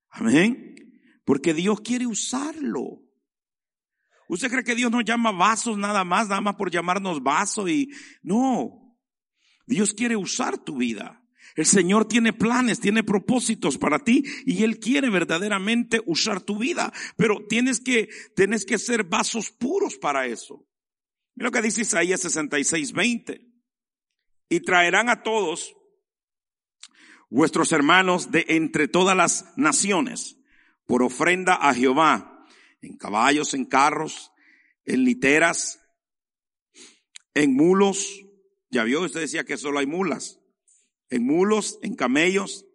Amén. 0.09 0.75
Porque 1.25 1.53
Dios 1.53 1.81
quiere 1.81 2.07
usarlo. 2.07 3.03
¿Usted 4.29 4.49
cree 4.49 4.63
que 4.63 4.75
Dios 4.75 4.91
nos 4.91 5.05
llama 5.05 5.31
vasos 5.31 5.77
nada 5.77 6.03
más, 6.03 6.27
nada 6.27 6.41
más 6.41 6.55
por 6.55 6.69
llamarnos 6.69 7.23
vaso 7.23 7.67
y 7.67 7.89
no? 8.21 8.97
Dios 9.65 9.93
quiere 9.93 10.15
usar 10.15 10.57
tu 10.57 10.77
vida. 10.77 11.23
El 11.55 11.65
Señor 11.65 12.07
tiene 12.07 12.33
planes, 12.33 12.79
tiene 12.79 13.03
propósitos 13.03 13.77
para 13.77 13.99
ti 13.99 14.23
y 14.45 14.63
Él 14.63 14.79
quiere 14.79 15.09
verdaderamente 15.09 16.01
usar 16.05 16.41
tu 16.41 16.57
vida. 16.57 16.93
Pero 17.15 17.45
tienes 17.47 17.79
que, 17.79 18.09
tienes 18.35 18.65
que 18.65 18.77
ser 18.77 19.05
vasos 19.05 19.51
puros 19.51 19.97
para 19.97 20.27
eso. 20.27 20.67
Mira 21.35 21.47
lo 21.47 21.51
que 21.51 21.61
dice 21.61 21.81
Isaías 21.81 22.21
66, 22.21 22.91
20. 22.91 23.46
Y 24.49 24.61
traerán 24.61 25.09
a 25.09 25.23
todos 25.23 25.75
vuestros 27.29 27.71
hermanos 27.71 28.31
de 28.31 28.45
entre 28.49 28.87
todas 28.87 29.15
las 29.15 29.57
naciones 29.57 30.37
por 30.85 31.03
ofrenda 31.03 31.55
a 31.55 31.73
Jehová 31.73 32.45
en 32.81 32.97
caballos, 32.97 33.53
en 33.53 33.65
carros, 33.65 34.31
en 34.85 35.03
literas, 35.03 35.79
en 37.33 37.55
mulos. 37.55 38.21
Ya 38.69 38.83
vio, 38.83 39.01
usted 39.01 39.21
decía 39.21 39.43
que 39.43 39.57
solo 39.57 39.79
hay 39.79 39.85
mulas. 39.85 40.39
En 41.09 41.25
mulos, 41.25 41.79
en 41.81 41.95
camellos, 41.95 42.65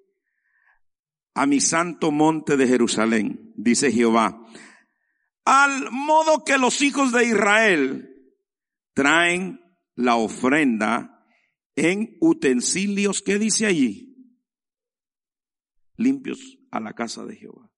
a 1.35 1.47
mi 1.47 1.61
santo 1.61 2.11
monte 2.11 2.57
de 2.57 2.67
Jerusalén, 2.67 3.53
dice 3.57 3.91
Jehová. 3.91 4.47
Al 5.45 5.91
modo 5.91 6.45
que 6.45 6.59
los 6.59 6.83
hijos 6.83 7.13
de 7.13 7.25
Israel 7.27 8.35
traen 8.95 9.61
la 9.95 10.17
ofrenda 10.17 11.22
en 11.77 12.17
utensilios, 12.21 13.23
¿qué 13.23 13.39
dice 13.39 13.67
allí? 13.67 14.15
Limpios 15.97 16.59
a 16.71 16.81
la 16.81 16.95
casa 16.95 17.25
de 17.25 17.37
Jehová. 17.37 17.71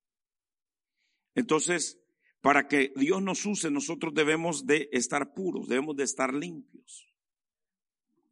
Entonces, 1.35 2.01
para 2.41 2.69
que 2.69 2.93
Dios 2.97 3.23
nos 3.23 3.45
use, 3.47 3.71
nosotros 3.71 4.15
debemos 4.15 4.67
de 4.67 4.89
estar 4.93 5.35
puros, 5.35 5.69
debemos 5.69 5.97
de 5.97 6.05
estar 6.05 6.33
limpios. 6.33 7.07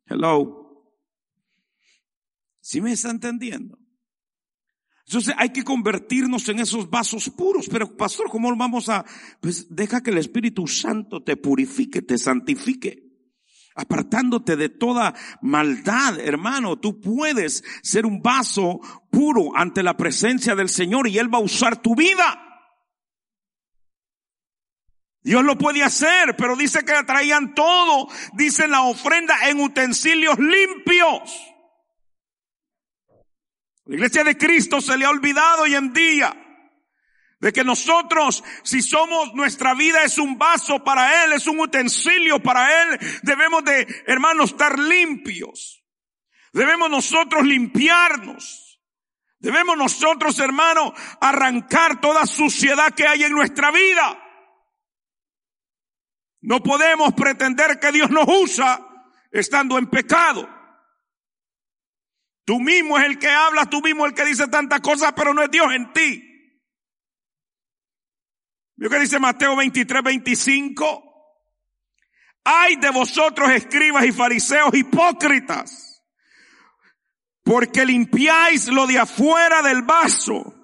Hello. 0.06 0.92
¿Sí 2.60 2.80
me 2.80 2.92
está 2.92 3.10
entendiendo? 3.10 3.78
Entonces 5.06 5.34
hay 5.36 5.50
que 5.50 5.64
convertirnos 5.64 6.48
en 6.48 6.60
esos 6.60 6.88
vasos 6.88 7.28
puros. 7.30 7.68
Pero 7.68 7.96
pastor, 7.96 8.30
¿cómo 8.30 8.54
vamos 8.56 8.88
a? 8.88 9.04
Pues 9.40 9.66
deja 9.68 10.02
que 10.02 10.10
el 10.10 10.18
Espíritu 10.18 10.66
Santo 10.66 11.22
te 11.22 11.36
purifique, 11.36 12.02
te 12.02 12.18
santifique. 12.18 13.11
Apartándote 13.74 14.56
de 14.56 14.68
toda 14.68 15.14
maldad, 15.40 16.20
hermano, 16.20 16.78
tú 16.78 17.00
puedes 17.00 17.64
ser 17.82 18.04
un 18.04 18.20
vaso 18.20 18.80
puro 19.10 19.56
ante 19.56 19.82
la 19.82 19.96
presencia 19.96 20.54
del 20.54 20.68
Señor 20.68 21.08
y 21.08 21.18
Él 21.18 21.32
va 21.32 21.38
a 21.38 21.42
usar 21.42 21.80
tu 21.80 21.94
vida. 21.94 22.38
Dios 25.22 25.44
lo 25.44 25.56
puede 25.56 25.82
hacer, 25.82 26.36
pero 26.36 26.56
dice 26.56 26.84
que 26.84 26.94
traían 27.06 27.54
todo, 27.54 28.08
dice 28.34 28.66
la 28.66 28.82
ofrenda 28.82 29.48
en 29.48 29.60
utensilios 29.60 30.38
limpios. 30.38 31.52
La 33.84 33.94
iglesia 33.94 34.24
de 34.24 34.36
Cristo 34.36 34.80
se 34.80 34.96
le 34.98 35.04
ha 35.04 35.10
olvidado 35.10 35.62
hoy 35.62 35.74
en 35.74 35.92
día 35.92 36.41
de 37.42 37.52
que 37.52 37.64
nosotros, 37.64 38.44
si 38.62 38.80
somos, 38.82 39.34
nuestra 39.34 39.74
vida 39.74 40.04
es 40.04 40.16
un 40.16 40.38
vaso 40.38 40.84
para 40.84 41.24
Él, 41.24 41.32
es 41.32 41.48
un 41.48 41.58
utensilio 41.58 42.40
para 42.40 42.84
Él, 42.84 43.00
debemos 43.24 43.64
de, 43.64 44.04
hermanos, 44.06 44.52
estar 44.52 44.78
limpios. 44.78 45.82
Debemos 46.52 46.88
nosotros 46.88 47.44
limpiarnos. 47.44 48.80
Debemos 49.40 49.76
nosotros, 49.76 50.38
hermanos, 50.38 50.92
arrancar 51.20 52.00
toda 52.00 52.26
suciedad 52.26 52.94
que 52.94 53.08
hay 53.08 53.24
en 53.24 53.32
nuestra 53.32 53.72
vida. 53.72 54.22
No 56.42 56.62
podemos 56.62 57.12
pretender 57.14 57.80
que 57.80 57.90
Dios 57.90 58.08
nos 58.10 58.28
usa 58.28 58.86
estando 59.32 59.78
en 59.78 59.88
pecado. 59.88 60.48
Tú 62.44 62.60
mismo 62.60 63.00
es 63.00 63.04
el 63.04 63.18
que 63.18 63.30
habla, 63.30 63.66
tú 63.66 63.82
mismo 63.82 64.06
es 64.06 64.12
el 64.12 64.16
que 64.16 64.26
dice 64.26 64.46
tantas 64.46 64.80
cosas, 64.80 65.12
pero 65.16 65.34
no 65.34 65.42
es 65.42 65.50
Dios 65.50 65.72
en 65.72 65.92
ti. 65.92 66.31
¿Vio 68.76 68.90
que 68.90 68.98
dice 68.98 69.18
Mateo 69.18 69.56
23, 69.56 70.02
25? 70.02 71.12
Hay 72.44 72.76
de 72.76 72.90
vosotros 72.90 73.50
escribas 73.50 74.04
y 74.04 74.12
fariseos 74.12 74.74
hipócritas, 74.74 76.02
porque 77.44 77.84
limpiáis 77.84 78.68
lo 78.68 78.86
de 78.86 78.98
afuera 78.98 79.62
del 79.62 79.82
vaso 79.82 80.54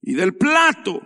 y 0.00 0.14
del 0.14 0.36
plato, 0.36 1.02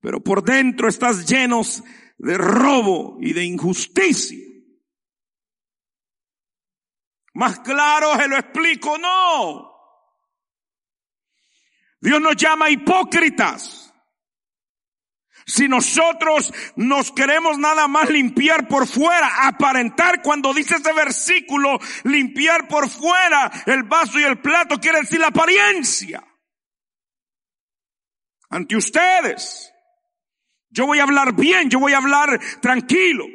pero 0.00 0.22
por 0.22 0.42
dentro 0.42 0.88
estás 0.88 1.26
llenos 1.26 1.82
de 2.18 2.36
robo 2.36 3.16
y 3.20 3.32
de 3.32 3.44
injusticia. 3.44 4.44
Más 7.34 7.58
claro 7.60 8.14
se 8.16 8.28
lo 8.28 8.36
explico, 8.36 8.96
no. 8.98 9.72
Dios 12.00 12.20
nos 12.20 12.36
llama 12.36 12.70
hipócritas. 12.70 13.83
Si 15.46 15.68
nosotros 15.68 16.52
nos 16.76 17.12
queremos 17.12 17.58
nada 17.58 17.86
más 17.86 18.08
limpiar 18.08 18.66
por 18.66 18.86
fuera, 18.86 19.46
aparentar 19.46 20.22
cuando 20.22 20.54
dice 20.54 20.76
ese 20.76 20.92
versículo, 20.92 21.78
limpiar 22.04 22.66
por 22.66 22.88
fuera 22.88 23.50
el 23.66 23.82
vaso 23.82 24.18
y 24.18 24.22
el 24.22 24.40
plato, 24.40 24.80
quiere 24.80 25.00
decir 25.00 25.20
la 25.20 25.28
apariencia. 25.28 26.24
Ante 28.48 28.76
ustedes. 28.76 29.70
Yo 30.70 30.86
voy 30.86 30.98
a 30.98 31.04
hablar 31.04 31.34
bien, 31.34 31.70
yo 31.70 31.78
voy 31.78 31.92
a 31.92 31.98
hablar 31.98 32.40
tranquilo. 32.60 33.26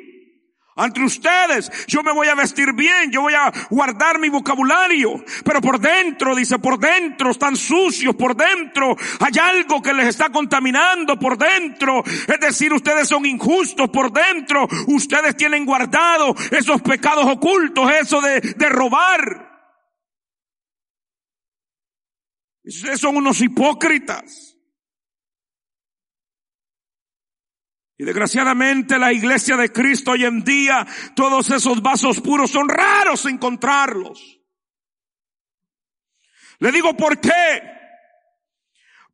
Ante 0.76 1.04
ustedes, 1.04 1.70
yo 1.88 2.04
me 2.04 2.14
voy 2.14 2.28
a 2.28 2.36
vestir 2.36 2.74
bien, 2.74 3.12
yo 3.12 3.22
voy 3.22 3.34
a 3.34 3.52
guardar 3.70 4.18
mi 4.18 4.30
vocabulario, 4.30 5.24
pero 5.44 5.60
por 5.60 5.80
dentro, 5.80 6.34
dice, 6.34 6.58
por 6.58 6.80
dentro 6.80 7.32
están 7.32 7.58
sucios, 7.58 8.16
por 8.16 8.36
dentro 8.36 8.96
hay 9.20 9.40
algo 9.42 9.82
que 9.82 9.94
les 9.94 10.08
está 10.08 10.30
contaminando, 10.30 11.20
por 11.20 11.38
dentro, 11.38 12.02
es 12.06 12.40
decir, 12.40 12.72
ustedes 12.72 13.10
son 13.10 13.26
injustos, 13.26 13.90
por 13.90 14.12
dentro, 14.14 14.68
ustedes 14.88 15.36
tienen 15.36 15.66
guardado 15.66 16.34
esos 16.52 16.82
pecados 16.82 17.26
ocultos, 17.26 17.92
eso 17.92 18.22
de, 18.22 18.40
de 18.40 18.70
robar. 18.70 19.50
Ustedes 22.64 23.00
son 23.00 23.18
unos 23.18 23.42
hipócritas. 23.42 24.59
Y 28.00 28.06
desgraciadamente 28.06 28.98
la 28.98 29.12
iglesia 29.12 29.58
de 29.58 29.74
Cristo 29.74 30.12
hoy 30.12 30.24
en 30.24 30.42
día, 30.42 30.88
todos 31.18 31.50
esos 31.50 31.82
vasos 31.82 32.22
puros 32.22 32.50
son 32.50 32.70
raros 32.70 33.26
encontrarlos. 33.26 34.40
Le 36.60 36.72
digo 36.72 36.96
por 36.96 37.20
qué. 37.20 37.79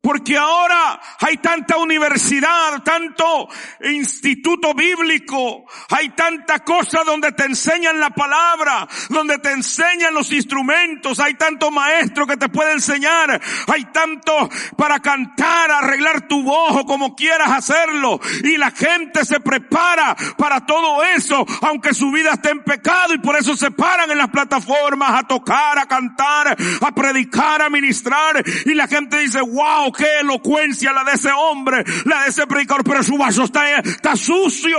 Porque 0.00 0.38
ahora 0.38 1.00
hay 1.18 1.38
tanta 1.38 1.78
universidad, 1.78 2.80
tanto 2.84 3.48
instituto 3.80 4.72
bíblico, 4.72 5.64
hay 5.90 6.10
tanta 6.10 6.60
cosa 6.60 7.02
donde 7.02 7.32
te 7.32 7.44
enseñan 7.44 7.98
la 7.98 8.10
palabra, 8.10 8.86
donde 9.08 9.38
te 9.38 9.50
enseñan 9.50 10.14
los 10.14 10.30
instrumentos, 10.30 11.18
hay 11.18 11.34
tanto 11.34 11.72
maestro 11.72 12.24
que 12.24 12.36
te 12.36 12.48
puede 12.48 12.74
enseñar, 12.74 13.40
hay 13.66 13.84
tanto 13.86 14.48
para 14.76 15.00
cantar, 15.00 15.72
arreglar 15.72 16.28
tu 16.28 16.40
voz 16.44 16.76
o 16.76 16.86
como 16.86 17.16
quieras 17.16 17.50
hacerlo. 17.50 18.20
Y 18.44 18.58
la 18.58 18.70
gente 18.70 19.24
se 19.24 19.40
prepara 19.40 20.14
para 20.38 20.66
todo 20.66 21.02
eso, 21.02 21.44
aunque 21.62 21.94
su 21.94 22.12
vida 22.12 22.34
esté 22.34 22.50
en 22.50 22.62
pecado 22.62 23.12
y 23.12 23.18
por 23.18 23.34
eso 23.36 23.56
se 23.56 23.72
paran 23.72 24.08
en 24.12 24.18
las 24.18 24.30
plataformas 24.30 25.18
a 25.18 25.26
tocar, 25.26 25.80
a 25.80 25.86
cantar, 25.86 26.56
a 26.80 26.92
predicar, 26.92 27.60
a 27.60 27.70
ministrar. 27.70 28.40
Y 28.66 28.74
la 28.74 28.86
gente 28.86 29.18
dice, 29.18 29.40
wow, 29.40 29.92
qué 29.96 30.20
elocuencia 30.20 30.92
la 30.92 31.04
de 31.04 31.12
ese 31.12 31.32
hombre, 31.32 31.84
la 32.04 32.24
de 32.24 32.30
ese 32.30 32.46
predicador, 32.46 32.84
pero 32.84 33.02
su 33.02 33.16
vaso 33.16 33.44
está, 33.44 33.78
está 33.78 34.14
sucio. 34.16 34.78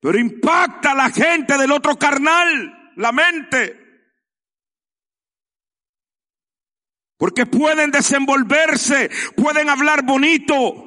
Pero 0.00 0.18
impacta 0.18 0.92
a 0.92 0.94
la 0.94 1.10
gente 1.10 1.58
del 1.58 1.72
otro 1.72 1.96
carnal, 1.96 2.92
la 2.96 3.12
mente. 3.12 3.88
Porque 7.16 7.46
pueden 7.46 7.90
desenvolverse, 7.90 9.10
pueden 9.36 9.68
hablar 9.68 10.04
bonito. 10.04 10.84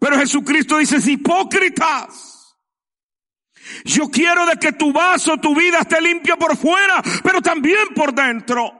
Pero 0.00 0.18
Jesucristo 0.18 0.78
dice, 0.78 0.98
hipócritas. 1.10 2.56
Yo 3.84 4.08
quiero 4.08 4.46
de 4.46 4.56
que 4.56 4.72
tu 4.72 4.92
vaso, 4.92 5.36
tu 5.36 5.54
vida 5.54 5.78
esté 5.80 6.00
limpio 6.00 6.36
por 6.36 6.56
fuera, 6.56 7.02
pero 7.22 7.40
también 7.40 7.88
por 7.94 8.12
dentro. 8.12 8.79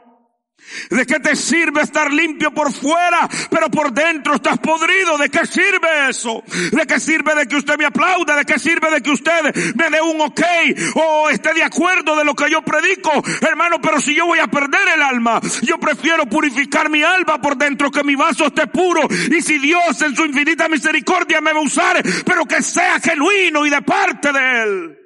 ¿De 0.91 1.07
qué 1.07 1.21
te 1.21 1.37
sirve 1.37 1.83
estar 1.83 2.13
limpio 2.13 2.53
por 2.53 2.73
fuera, 2.73 3.29
pero 3.51 3.71
por 3.71 3.93
dentro 3.93 4.35
estás 4.35 4.59
podrido? 4.59 5.19
¿De 5.19 5.29
qué 5.29 5.47
sirve 5.47 6.09
eso? 6.09 6.43
¿De 6.73 6.87
qué 6.87 7.01
sirve 7.01 7.35
de 7.35 7.47
que 7.47 7.57
usted 7.57 7.77
me 7.77 7.87
aplaude? 7.87 8.35
¿De 8.35 8.45
qué 8.45 8.59
sirve 8.59 8.91
de 8.91 9.03
que 9.03 9.11
usted 9.11 9.75
me 9.75 9.91
dé 9.91 10.01
un 10.01 10.21
ok 10.21 10.41
o 10.95 11.29
esté 11.31 11.55
de 11.55 11.63
acuerdo 11.63 12.17
de 12.17 12.25
lo 12.25 12.35
que 12.35 12.51
yo 12.51 12.63
predico? 12.63 13.11
Hermano, 13.41 13.81
pero 13.81 14.01
si 14.01 14.15
yo 14.15 14.27
voy 14.27 14.39
a 14.39 14.47
perder 14.47 14.89
el 14.95 15.03
alma, 15.03 15.41
yo 15.63 15.79
prefiero 15.79 16.27
purificar 16.27 16.91
mi 16.91 17.03
alma 17.03 17.41
por 17.41 17.57
dentro, 17.57 17.91
que 17.91 18.05
mi 18.05 18.15
vaso 18.15 18.47
esté 18.47 18.67
puro. 18.67 19.03
Y 19.31 19.43
si 19.43 19.59
Dios 19.59 20.01
en 20.03 20.15
su 20.15 20.25
infinita 20.25 20.69
misericordia 20.69 21.41
me 21.41 21.53
va 21.53 21.61
a 21.61 21.63
usar, 21.63 22.03
pero 22.25 22.45
que 22.47 22.63
sea 22.63 23.01
genuino 23.01 23.67
y 23.67 23.71
de 23.71 23.83
parte 23.83 24.33
de 24.33 24.63
Él. 24.63 25.00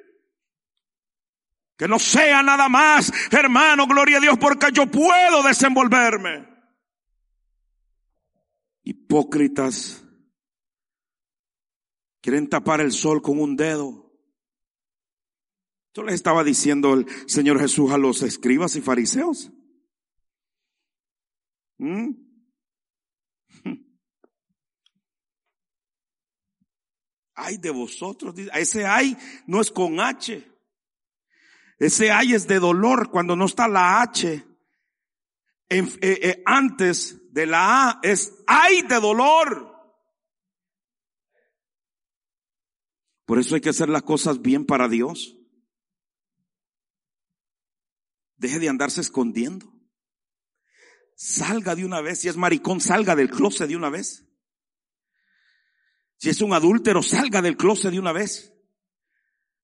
Que 1.76 1.88
no 1.88 1.98
sea 1.98 2.42
nada 2.42 2.68
más, 2.68 3.12
hermano, 3.32 3.86
gloria 3.86 4.18
a 4.18 4.20
Dios, 4.20 4.38
porque 4.38 4.68
yo 4.72 4.90
puedo 4.90 5.42
desenvolverme. 5.42 6.48
Hipócritas. 8.84 10.04
Quieren 12.20 12.48
tapar 12.48 12.80
el 12.80 12.92
sol 12.92 13.20
con 13.20 13.40
un 13.40 13.56
dedo. 13.56 14.04
Esto 15.88 16.04
le 16.04 16.14
estaba 16.14 16.44
diciendo 16.44 16.94
el 16.94 17.06
Señor 17.28 17.60
Jesús 17.60 17.90
a 17.92 17.98
los 17.98 18.22
escribas 18.22 18.76
y 18.76 18.80
fariseos. 18.80 19.52
¿Mm? 21.78 22.10
Ay 27.34 27.58
de 27.58 27.70
vosotros, 27.70 28.34
ese 28.54 28.86
ay 28.86 29.18
no 29.46 29.60
es 29.60 29.72
con 29.72 29.98
H. 29.98 30.53
Ese 31.78 32.10
ay 32.10 32.34
es 32.34 32.46
de 32.46 32.58
dolor 32.58 33.10
cuando 33.10 33.36
no 33.36 33.46
está 33.46 33.68
la 33.68 34.02
H. 34.02 34.44
Eh, 35.68 35.88
eh, 36.00 36.42
antes 36.46 37.32
de 37.32 37.46
la 37.46 37.90
A 37.90 38.00
es 38.02 38.32
ay 38.46 38.82
de 38.82 39.00
dolor. 39.00 39.74
Por 43.26 43.38
eso 43.38 43.54
hay 43.54 43.60
que 43.60 43.70
hacer 43.70 43.88
las 43.88 44.02
cosas 44.02 44.42
bien 44.42 44.66
para 44.66 44.88
Dios. 44.88 45.36
Deje 48.36 48.58
de 48.58 48.68
andarse 48.68 49.00
escondiendo. 49.00 49.72
Salga 51.16 51.74
de 51.74 51.84
una 51.84 52.00
vez. 52.00 52.20
Si 52.20 52.28
es 52.28 52.36
maricón, 52.36 52.80
salga 52.80 53.16
del 53.16 53.30
closet 53.30 53.68
de 53.68 53.76
una 53.76 53.88
vez. 53.88 54.26
Si 56.18 56.28
es 56.28 56.40
un 56.40 56.52
adúltero, 56.52 57.02
salga 57.02 57.40
del 57.40 57.56
closet 57.56 57.92
de 57.92 57.98
una 57.98 58.12
vez. 58.12 58.53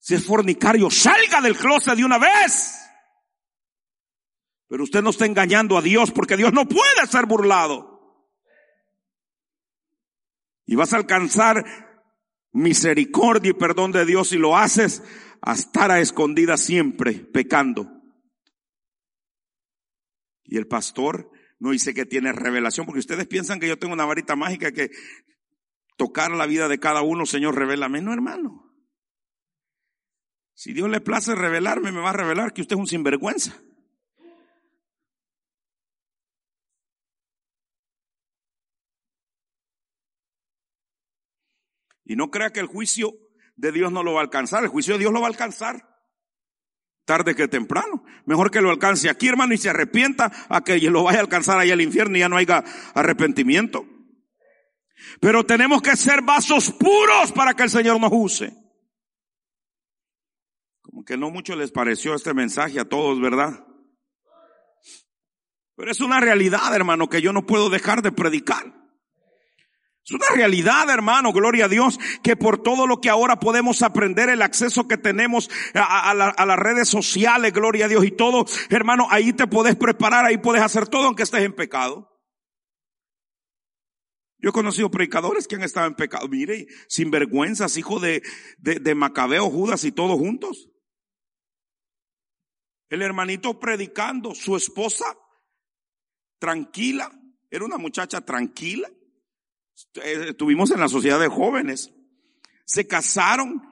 Si 0.01 0.15
es 0.15 0.25
fornicario, 0.25 0.91
salga 0.91 1.41
del 1.43 1.57
closet 1.57 1.95
de 1.95 2.05
una 2.05 2.19
vez. 2.19 2.77
Pero 4.67 4.83
usted 4.83 5.03
no 5.03 5.11
está 5.11 5.27
engañando 5.27 5.77
a 5.77 5.83
Dios 5.83 6.11
porque 6.11 6.37
Dios 6.37 6.53
no 6.53 6.67
puede 6.67 7.07
ser 7.07 7.27
burlado. 7.27 8.27
Y 10.65 10.75
vas 10.75 10.93
a 10.95 10.97
alcanzar 10.97 11.65
misericordia 12.53 13.51
y 13.51 13.55
perdón 13.55 13.93
de 13.93 14.07
Dios 14.07 14.31
si 14.31 14.39
lo 14.39 14.57
haces 14.57 15.03
a 15.43 15.53
estar 15.53 15.91
a 15.91 16.01
escondida 16.01 16.57
siempre 16.57 17.15
pecando. 17.15 17.91
Y 20.45 20.57
el 20.57 20.67
pastor 20.67 21.31
no 21.59 21.73
dice 21.73 21.93
que 21.93 22.07
tiene 22.07 22.33
revelación, 22.33 22.87
porque 22.87 23.01
ustedes 23.01 23.27
piensan 23.27 23.61
que 23.61 23.69
yo 23.69 23.79
tengo 23.79 23.93
una 23.93 24.07
varita 24.07 24.35
mágica 24.35 24.73
que 24.73 24.91
tocar 25.97 26.31
la 26.31 26.47
vida 26.47 26.69
de 26.69 26.81
cada 26.81 27.03
uno, 27.03 27.27
Señor, 27.27 27.55
revélame. 27.55 28.01
No, 28.01 28.13
hermano. 28.13 28.70
Si 30.61 30.75
Dios 30.75 30.91
le 30.91 31.01
place 31.01 31.35
revelarme, 31.35 31.91
me 31.91 32.03
va 32.03 32.11
a 32.11 32.13
revelar 32.13 32.53
que 32.53 32.61
usted 32.61 32.77
es 32.77 32.81
un 32.81 32.87
sinvergüenza. 32.87 33.59
Y 42.05 42.15
no 42.15 42.31
crea 42.31 42.53
que 42.53 42.61
el 42.61 42.67
juicio 42.67 43.15
de 43.57 43.73
Dios 43.73 43.91
no 43.91 44.03
lo 44.03 44.13
va 44.13 44.21
a 44.21 44.25
alcanzar. 44.25 44.63
El 44.63 44.69
juicio 44.69 44.93
de 44.93 44.99
Dios 44.99 45.15
lo 45.15 45.23
va 45.23 45.29
a 45.29 45.31
alcanzar 45.31 45.83
tarde 47.07 47.35
que 47.35 47.49
temprano. 47.49 48.05
Mejor 48.27 48.51
que 48.51 48.61
lo 48.61 48.69
alcance 48.69 49.09
aquí, 49.09 49.29
hermano, 49.29 49.55
y 49.55 49.57
se 49.57 49.71
arrepienta 49.71 50.31
a 50.51 50.63
que 50.63 50.79
lo 50.79 51.05
vaya 51.05 51.21
a 51.21 51.23
alcanzar 51.23 51.59
allá 51.59 51.73
al 51.73 51.81
infierno 51.81 52.19
y 52.19 52.21
ya 52.21 52.29
no 52.29 52.37
haya 52.37 52.63
arrepentimiento. 52.93 53.87
Pero 55.23 55.47
tenemos 55.47 55.81
que 55.81 55.97
ser 55.97 56.21
vasos 56.21 56.71
puros 56.71 57.33
para 57.33 57.55
que 57.55 57.63
el 57.63 57.71
Señor 57.71 57.99
nos 57.99 58.13
use. 58.13 58.60
Como 61.01 61.07
que 61.07 61.17
no 61.17 61.31
mucho 61.31 61.57
les 61.57 61.73
pareció 61.73 62.15
este 62.15 62.35
mensaje 62.35 62.79
a 62.79 62.85
todos, 62.85 63.19
¿verdad? 63.23 63.65
Pero 65.75 65.91
es 65.91 66.01
una 66.01 66.21
realidad, 66.21 66.75
hermano, 66.75 67.09
que 67.09 67.23
yo 67.23 67.33
no 67.33 67.47
puedo 67.47 67.71
dejar 67.71 68.03
de 68.03 68.13
predicar. 68.13 68.67
Es 70.05 70.13
una 70.13 70.27
realidad, 70.35 70.91
hermano, 70.91 71.33
gloria 71.33 71.65
a 71.65 71.69
Dios, 71.69 71.99
que 72.23 72.37
por 72.37 72.63
todo 72.63 72.87
lo 72.87 73.01
que 73.01 73.09
ahora 73.09 73.41
podemos 73.41 73.81
aprender, 73.81 74.29
el 74.29 74.43
acceso 74.43 74.87
que 74.89 74.99
tenemos 74.99 75.49
a, 75.73 76.13
las 76.13 76.59
redes 76.59 76.91
sociales, 76.91 77.55
gloria 77.55 77.87
a 77.87 77.89
Dios 77.89 78.05
y 78.05 78.11
todo, 78.11 78.45
hermano, 78.69 79.07
ahí 79.09 79.33
te 79.33 79.47
puedes 79.47 79.77
preparar, 79.77 80.27
ahí 80.27 80.37
puedes 80.37 80.63
hacer 80.63 80.87
todo 80.87 81.07
aunque 81.07 81.23
estés 81.23 81.45
en 81.45 81.55
pecado. 81.55 82.11
Yo 84.37 84.51
he 84.51 84.53
conocido 84.53 84.91
predicadores 84.91 85.49
que 85.49 85.55
han 85.55 85.63
estado 85.63 85.87
en 85.87 85.95
pecado, 85.95 86.29
mire, 86.29 86.67
sin 86.89 87.11
vergüenzas, 87.11 87.79
hijo 87.79 88.01
de, 88.01 88.23
de, 88.59 88.81
de 88.81 88.95
Macabeo, 88.95 89.49
Judas 89.49 89.85
y 89.85 89.93
todos 89.93 90.19
juntos. 90.19 90.70
El 92.91 93.03
hermanito 93.03 93.59
predicando, 93.59 94.35
su 94.35 94.57
esposa 94.57 95.17
tranquila, 96.41 97.11
era 97.49 97.65
una 97.65 97.79
muchacha 97.79 98.21
tranquila. 98.21 98.91
Estuvimos 99.95 100.73
en 100.73 100.81
la 100.81 100.89
sociedad 100.89 101.21
de 101.21 101.29
jóvenes. 101.29 101.95
Se 102.67 102.87
casaron. 102.89 103.63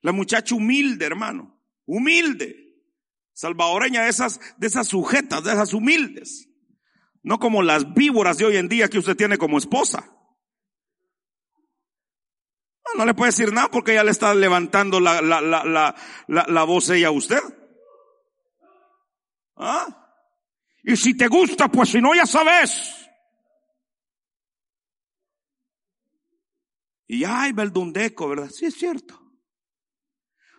La 0.00 0.12
muchacha 0.12 0.54
humilde, 0.54 1.04
hermano. 1.04 1.60
Humilde. 1.84 2.74
Salvadoreña 3.34 4.04
de 4.04 4.08
esas, 4.08 4.40
de 4.56 4.66
esas 4.66 4.88
sujetas, 4.88 5.44
de 5.44 5.52
esas 5.52 5.74
humildes. 5.74 6.48
No 7.22 7.38
como 7.38 7.62
las 7.62 7.92
víboras 7.92 8.38
de 8.38 8.46
hoy 8.46 8.56
en 8.56 8.68
día 8.68 8.88
que 8.88 8.98
usted 8.98 9.16
tiene 9.16 9.36
como 9.36 9.58
esposa. 9.58 10.12
No, 12.96 13.04
le 13.04 13.12
puede 13.12 13.32
decir 13.32 13.52
nada 13.52 13.70
porque 13.70 13.92
ella 13.92 14.04
le 14.04 14.12
está 14.12 14.34
levantando 14.34 14.98
la, 15.00 15.20
la, 15.20 15.42
la, 15.42 15.94
la, 16.26 16.46
la 16.48 16.64
voz 16.64 16.88
ella 16.88 17.08
a 17.08 17.10
usted. 17.10 17.40
¿Ah? 19.56 19.86
Y 20.82 20.96
si 20.96 21.16
te 21.16 21.28
gusta, 21.28 21.68
pues 21.68 21.90
si 21.90 22.00
no, 22.00 22.14
ya 22.14 22.26
sabes. 22.26 22.92
Y 27.08 27.24
ay, 27.24 27.52
Beldundeco, 27.52 28.28
¿verdad? 28.28 28.50
Sí, 28.50 28.66
es 28.66 28.74
cierto. 28.74 29.20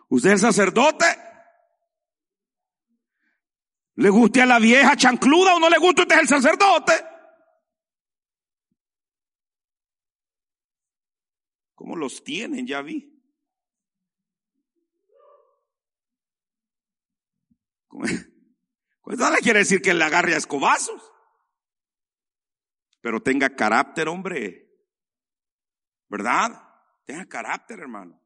¿Usted 0.10 0.32
es 0.32 0.42
sacerdote? 0.42 1.06
¿Le 3.96 4.10
guste 4.10 4.42
a 4.42 4.46
la 4.46 4.60
vieja 4.60 4.96
chancluda 4.96 5.56
o 5.56 5.60
no 5.60 5.70
le 5.70 5.78
gusta? 5.78 6.04
Usted 6.04 6.16
es 6.16 6.22
el 6.22 6.28
sacerdote. 6.28 6.94
¿Cómo 11.74 11.96
los 11.96 12.24
tienen? 12.24 12.66
Ya 12.66 12.82
vi. 12.82 13.14
Pues 19.08 19.20
no 19.20 19.32
le 19.32 19.38
quiere 19.38 19.60
decir 19.60 19.82
que 19.82 19.94
le 19.94 20.04
agarre 20.04 20.34
a 20.34 20.38
escobazos. 20.38 21.02
Pero 23.00 23.22
tenga 23.22 23.56
carácter, 23.56 24.10
hombre. 24.10 24.70
¿Verdad? 26.10 26.62
Tenga 27.06 27.26
carácter, 27.26 27.80
hermano. 27.80 28.22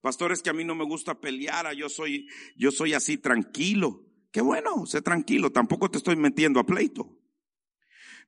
Pastores 0.00 0.42
que 0.42 0.50
a 0.50 0.52
mí 0.52 0.64
no 0.64 0.74
me 0.74 0.84
gusta 0.84 1.20
pelear, 1.20 1.72
yo 1.74 1.88
soy, 1.88 2.26
yo 2.56 2.72
soy 2.72 2.92
así 2.92 3.16
tranquilo. 3.16 4.04
Qué 4.32 4.40
bueno, 4.40 4.84
sé 4.84 5.00
tranquilo, 5.00 5.52
tampoco 5.52 5.88
te 5.92 5.98
estoy 5.98 6.16
metiendo 6.16 6.58
a 6.58 6.66
pleito. 6.66 7.16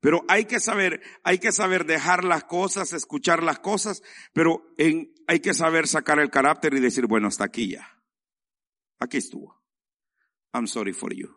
Pero 0.00 0.24
hay 0.28 0.44
que 0.44 0.60
saber, 0.60 1.02
hay 1.24 1.40
que 1.40 1.50
saber 1.50 1.84
dejar 1.84 2.22
las 2.22 2.44
cosas, 2.44 2.92
escuchar 2.92 3.42
las 3.42 3.58
cosas, 3.58 4.04
pero 4.32 4.72
en, 4.78 5.12
hay 5.26 5.40
que 5.40 5.52
saber 5.52 5.88
sacar 5.88 6.20
el 6.20 6.30
carácter 6.30 6.74
y 6.74 6.80
decir, 6.80 7.08
bueno, 7.08 7.26
hasta 7.26 7.42
aquí 7.42 7.72
ya. 7.72 8.00
Aquí 9.00 9.16
estuvo. 9.16 9.55
I'm 10.56 10.66
sorry 10.66 10.92
for 10.92 11.14
you. 11.14 11.28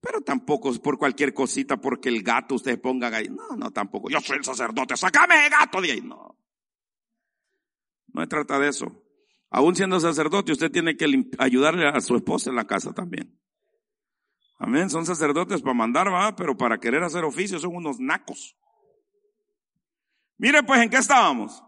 Pero 0.00 0.20
tampoco 0.20 0.70
es 0.70 0.78
por 0.78 0.98
cualquier 0.98 1.32
cosita, 1.32 1.78
porque 1.78 2.10
el 2.10 2.22
gato 2.22 2.56
usted 2.56 2.78
ponga 2.80 3.08
ahí. 3.08 3.28
No, 3.28 3.56
no, 3.56 3.70
tampoco. 3.70 4.10
Yo 4.10 4.20
soy 4.20 4.36
el 4.36 4.44
sacerdote, 4.44 4.96
sácame 4.96 5.46
el 5.46 5.50
gato 5.50 5.80
de 5.80 5.92
ahí. 5.92 6.00
No. 6.02 6.38
No 8.08 8.20
se 8.20 8.26
trata 8.26 8.58
de 8.58 8.68
eso. 8.68 9.02
Aún 9.50 9.74
siendo 9.74 9.98
sacerdote, 10.00 10.52
usted 10.52 10.70
tiene 10.70 10.96
que 10.96 11.06
ayudarle 11.38 11.88
a 11.88 12.00
su 12.00 12.16
esposa 12.16 12.50
en 12.50 12.56
la 12.56 12.66
casa 12.66 12.92
también. 12.92 13.40
Amén. 14.58 14.90
Son 14.90 15.06
sacerdotes 15.06 15.62
para 15.62 15.74
mandar, 15.74 16.12
va, 16.12 16.36
pero 16.36 16.56
para 16.56 16.78
querer 16.78 17.02
hacer 17.02 17.24
oficio 17.24 17.58
son 17.58 17.74
unos 17.74 17.98
nacos. 17.98 18.56
Mire 20.36 20.62
pues 20.64 20.82
en 20.82 20.90
qué 20.90 20.96
estábamos. 20.96 21.62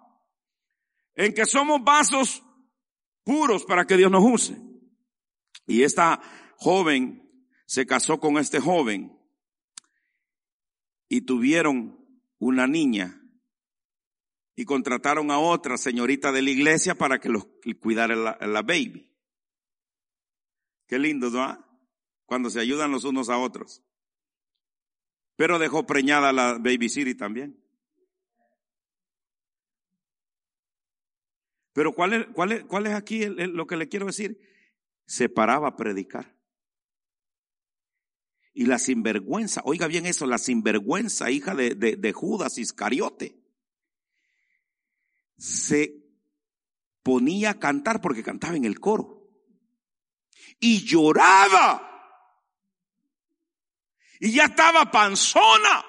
En 1.15 1.33
que 1.33 1.47
somos 1.47 1.83
vasos 1.83 2.43
puros 3.25 3.65
para 3.65 3.87
que 3.87 3.97
Dios 3.97 4.11
nos 4.11 4.25
use. 4.25 4.66
Y 5.67 5.83
esta 5.83 6.21
joven 6.57 7.27
se 7.67 7.87
casó 7.87 8.21
con 8.21 8.39
este 8.39 8.61
joven 8.61 9.19
y 11.09 11.23
tuvieron 11.23 11.99
una 12.39 12.67
niña 12.67 13.23
y 14.55 14.65
contrataron 14.65 15.31
a 15.31 15.39
otra 15.39 15.77
señorita 15.77 16.33
de 16.33 16.43
la 16.43 16.51
iglesia 16.51 16.95
para 16.95 17.19
que 17.19 17.29
los 17.29 17.47
cuidara 17.81 18.17
la, 18.17 18.63
baby. 18.63 19.13
Qué 20.87 20.99
lindo, 20.99 21.31
¿no? 21.31 21.65
Cuando 22.25 22.49
se 22.49 22.61
ayudan 22.61 22.91
los 22.91 23.05
unos 23.05 23.29
a 23.29 23.39
otros. 23.39 23.83
Pero 25.37 25.59
dejó 25.59 25.87
preñada 25.87 26.33
la 26.33 26.55
baby 26.55 26.89
city 26.89 27.15
también. 27.15 27.63
Pero 31.75 31.93
¿cuál 31.93 32.15
es, 32.15 32.27
cuál 32.33 32.53
es, 32.53 32.65
cuál 32.65 32.87
es 32.87 32.95
aquí 32.95 33.27
lo 33.27 33.67
que 33.67 33.77
le 33.77 33.89
quiero 33.89 34.07
decir? 34.07 34.41
Se 35.07 35.29
paraba 35.29 35.69
a 35.69 35.77
predicar. 35.77 36.37
Y 38.53 38.67
la 38.67 38.79
sinvergüenza, 38.79 39.61
oiga 39.65 39.87
bien 39.87 40.07
eso, 40.07 40.27
la 40.27 40.39
sinvergüenza, 40.39 41.31
hija 41.31 41.55
de, 41.55 41.75
de, 41.75 42.13
Judas 42.13 42.59
Iscariote, 42.59 43.39
se 45.37 45.95
ponía 47.03 47.51
a 47.51 47.59
cantar 47.59 48.01
porque 48.01 48.23
cantaba 48.23 48.57
en 48.57 48.65
el 48.65 48.81
coro. 48.81 49.29
Y 50.59 50.85
lloraba. 50.85 51.83
Y 54.21 54.33
ya 54.33 54.47
estaba 54.47 54.91
panzona. 54.91 55.85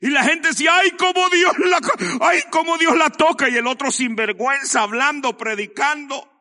Y 0.00 0.10
la 0.10 0.24
gente 0.24 0.48
decía, 0.48 0.76
ay, 0.76 0.90
cómo 0.98 1.30
Dios 1.30 1.56
la, 1.58 1.80
ay, 2.20 2.42
cómo 2.50 2.76
Dios 2.78 2.96
la 2.96 3.10
toca. 3.10 3.48
Y 3.48 3.54
el 3.54 3.66
otro 3.68 3.92
sinvergüenza 3.92 4.82
hablando, 4.82 5.36
predicando. 5.36 6.35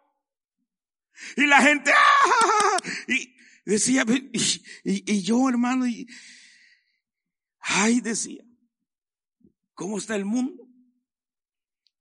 Y 1.36 1.46
la 1.46 1.62
gente, 1.62 1.92
¡ah! 1.94 2.78
y 3.08 3.36
decía, 3.66 4.06
y, 4.84 5.22
yo 5.22 5.50
hermano, 5.50 5.88
y, 5.88 6.08
ay, 7.60 8.02
decía, 8.02 8.44
¿cómo 9.74 9.98
está 9.98 10.16
el 10.16 10.26
mundo? 10.26 10.68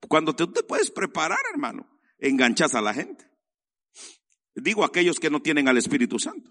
Cuando 0.09 0.35
tú 0.37 0.53
te 0.53 0.63
puedes 0.63 0.91
preparar, 0.91 1.39
hermano, 1.53 1.89
enganchas 2.19 2.75
a 2.75 2.83
la 2.83 2.93
gente. 2.93 3.31
Digo 4.55 4.85
aquellos 4.85 5.19
que 5.19 5.31
no 5.31 5.43
tienen 5.43 5.69
al 5.69 5.79
Espíritu 5.79 6.19
Santo. 6.19 6.51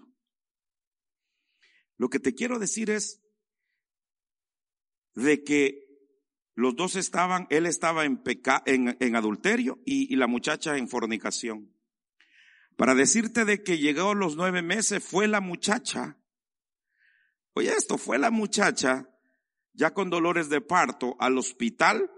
Lo 1.96 2.08
que 2.08 2.18
te 2.18 2.34
quiero 2.34 2.58
decir 2.58 2.90
es 2.90 3.22
de 5.14 5.44
que 5.44 5.84
los 6.54 6.76
dos 6.76 6.96
estaban, 6.96 7.46
él 7.50 7.66
estaba 7.66 8.04
en, 8.04 8.22
en, 8.66 9.16
adulterio 9.16 9.80
y, 9.84 10.12
y 10.12 10.16
la 10.16 10.26
muchacha 10.26 10.76
en 10.76 10.88
fornicación. 10.88 11.73
Para 12.76 12.94
decirte 12.94 13.44
de 13.44 13.62
que 13.62 13.78
llegó 13.78 14.14
los 14.14 14.36
nueve 14.36 14.62
meses, 14.62 15.04
fue 15.04 15.28
la 15.28 15.40
muchacha. 15.40 16.18
Oye, 17.54 17.70
esto 17.70 17.98
fue 17.98 18.18
la 18.18 18.30
muchacha 18.30 19.08
ya 19.72 19.92
con 19.92 20.10
dolores 20.10 20.48
de 20.48 20.60
parto 20.60 21.16
al 21.18 21.38
hospital 21.38 22.10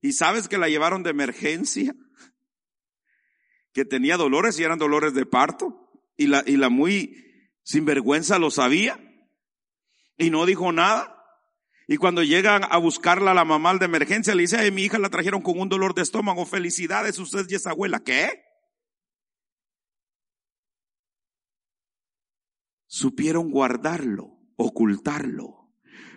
y 0.00 0.12
sabes 0.12 0.48
que 0.48 0.58
la 0.58 0.68
llevaron 0.68 1.02
de 1.02 1.10
emergencia, 1.10 1.94
que 3.72 3.84
tenía 3.84 4.16
dolores 4.16 4.58
y 4.58 4.64
eran 4.64 4.78
dolores 4.78 5.14
de 5.14 5.26
parto 5.26 5.92
y 6.16 6.26
la, 6.26 6.42
y 6.46 6.56
la 6.56 6.68
muy 6.68 7.50
sinvergüenza 7.62 8.38
lo 8.38 8.50
sabía 8.50 8.98
y 10.16 10.30
no 10.30 10.46
dijo 10.46 10.72
nada. 10.72 11.16
Y 11.86 11.96
cuando 11.96 12.22
llegan 12.22 12.62
a 12.70 12.76
buscarla 12.78 13.34
la 13.34 13.44
mamá 13.44 13.74
de 13.74 13.84
emergencia, 13.84 14.34
le 14.34 14.42
dice, 14.42 14.58
Ay, 14.58 14.70
mi 14.70 14.82
hija 14.82 14.98
la 14.98 15.10
trajeron 15.10 15.42
con 15.42 15.58
un 15.58 15.68
dolor 15.68 15.94
de 15.94 16.02
estómago, 16.02 16.46
felicidades, 16.46 17.18
usted 17.18 17.46
y 17.48 17.56
esa 17.56 17.70
abuela. 17.70 18.00
¿Qué? 18.00 18.49
Supieron 22.90 23.52
guardarlo, 23.52 24.36
ocultarlo, 24.56 25.72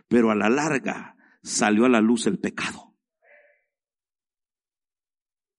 pero 0.07 0.31
a 0.31 0.35
la 0.35 0.49
larga 0.49 1.15
salió 1.43 1.85
a 1.85 1.89
la 1.89 2.01
luz 2.01 2.25
el 2.25 2.39
pecado. 2.39 2.97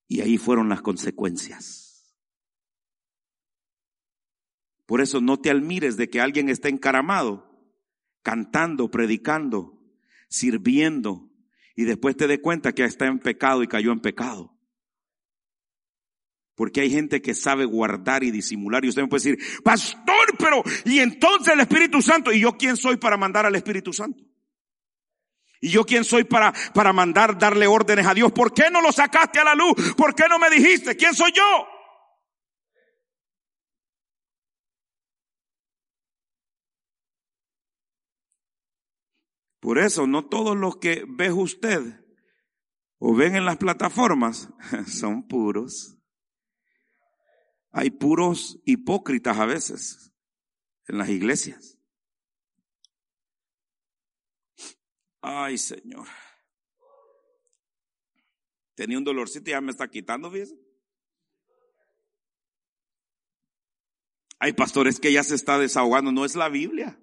Y 0.09 0.23
ahí 0.23 0.39
fueron 0.39 0.69
las 0.69 0.83
consecuencias. 0.83 2.19
Por 4.87 5.01
eso 5.01 5.21
no 5.21 5.41
te 5.41 5.51
admires 5.51 5.97
de 5.97 6.11
que 6.11 6.21
alguien 6.21 6.49
esté 6.49 6.69
encaramado, 6.69 7.49
cantando, 8.23 8.91
predicando, 8.91 9.81
sirviendo, 10.29 11.31
y 11.77 11.85
después 11.85 12.17
te 12.17 12.27
dé 12.27 12.41
cuenta 12.41 12.73
que 12.73 12.85
está 12.85 13.07
en 13.07 13.21
pecado 13.21 13.63
y 13.63 13.69
cayó 13.69 13.93
en 13.93 14.01
pecado. 14.01 14.54
Porque 16.55 16.83
hay 16.83 16.91
gente 16.91 17.21
que 17.21 17.35
sabe 17.35 17.65
guardar 17.65 18.23
y 18.23 18.31
disimular. 18.31 18.85
Y 18.85 18.89
usted 18.89 19.03
me 19.03 19.09
puede 19.09 19.23
decir, 19.25 19.63
pastor, 19.63 20.37
pero, 20.39 20.63
y 20.85 21.01
entonces 21.01 21.53
el 21.53 21.61
Espíritu 21.61 22.01
Santo, 22.01 22.33
¿y 22.33 22.41
yo 22.41 22.53
quién 22.57 22.77
soy 22.77 22.97
para 22.97 23.17
mandar 23.17 23.47
al 23.47 23.57
Espíritu 23.57 23.93
Santo? 23.93 24.23
¿Y 25.61 25.71
yo 25.71 25.85
quién 25.85 26.05
soy 26.05 26.25
para, 26.25 26.53
para 26.75 26.93
mandar, 26.93 27.39
darle 27.39 27.67
órdenes 27.67 28.07
a 28.07 28.15
Dios? 28.15 28.31
¿Por 28.33 28.53
qué 28.53 28.65
no 28.71 28.83
lo 28.83 28.93
sacaste 28.93 29.41
a 29.41 29.45
la 29.45 29.55
luz? 29.55 29.95
¿Por 29.97 30.15
qué 30.15 30.25
no 30.29 30.39
me 30.39 30.51
dijiste? 30.51 30.95
¿Quién 30.95 31.15
soy 31.15 31.33
yo? 31.33 31.67
Por 39.65 39.79
eso 39.79 40.07
no 40.07 40.27
todos 40.27 40.55
los 40.55 40.77
que 40.77 41.07
ve 41.09 41.33
usted 41.33 42.05
o 42.99 43.15
ven 43.15 43.35
en 43.35 43.47
las 43.47 43.57
plataformas 43.57 44.51
son 44.87 45.27
puros. 45.27 45.97
Hay 47.77 47.91
puros 47.91 48.61
hipócritas 48.65 49.37
a 49.37 49.47
veces 49.47 50.13
en 50.87 50.97
las 50.97 51.09
iglesias. 51.09 51.77
Ay, 55.21 55.59
Señor. 55.59 56.07
Tenía 58.77 58.97
un 58.97 59.03
dolorcito 59.03 59.51
y 59.51 59.55
ya 59.55 59.61
me 59.61 59.73
está 59.73 59.89
quitando, 59.89 60.31
fíjese. 60.31 60.57
Hay 64.39 64.53
pastores 64.53 65.01
que 65.01 65.13
ya 65.13 65.25
se 65.25 65.35
está 65.35 65.59
desahogando, 65.59 66.13
no 66.13 66.25
es 66.25 66.37
la 66.37 66.49
Biblia. 66.49 67.01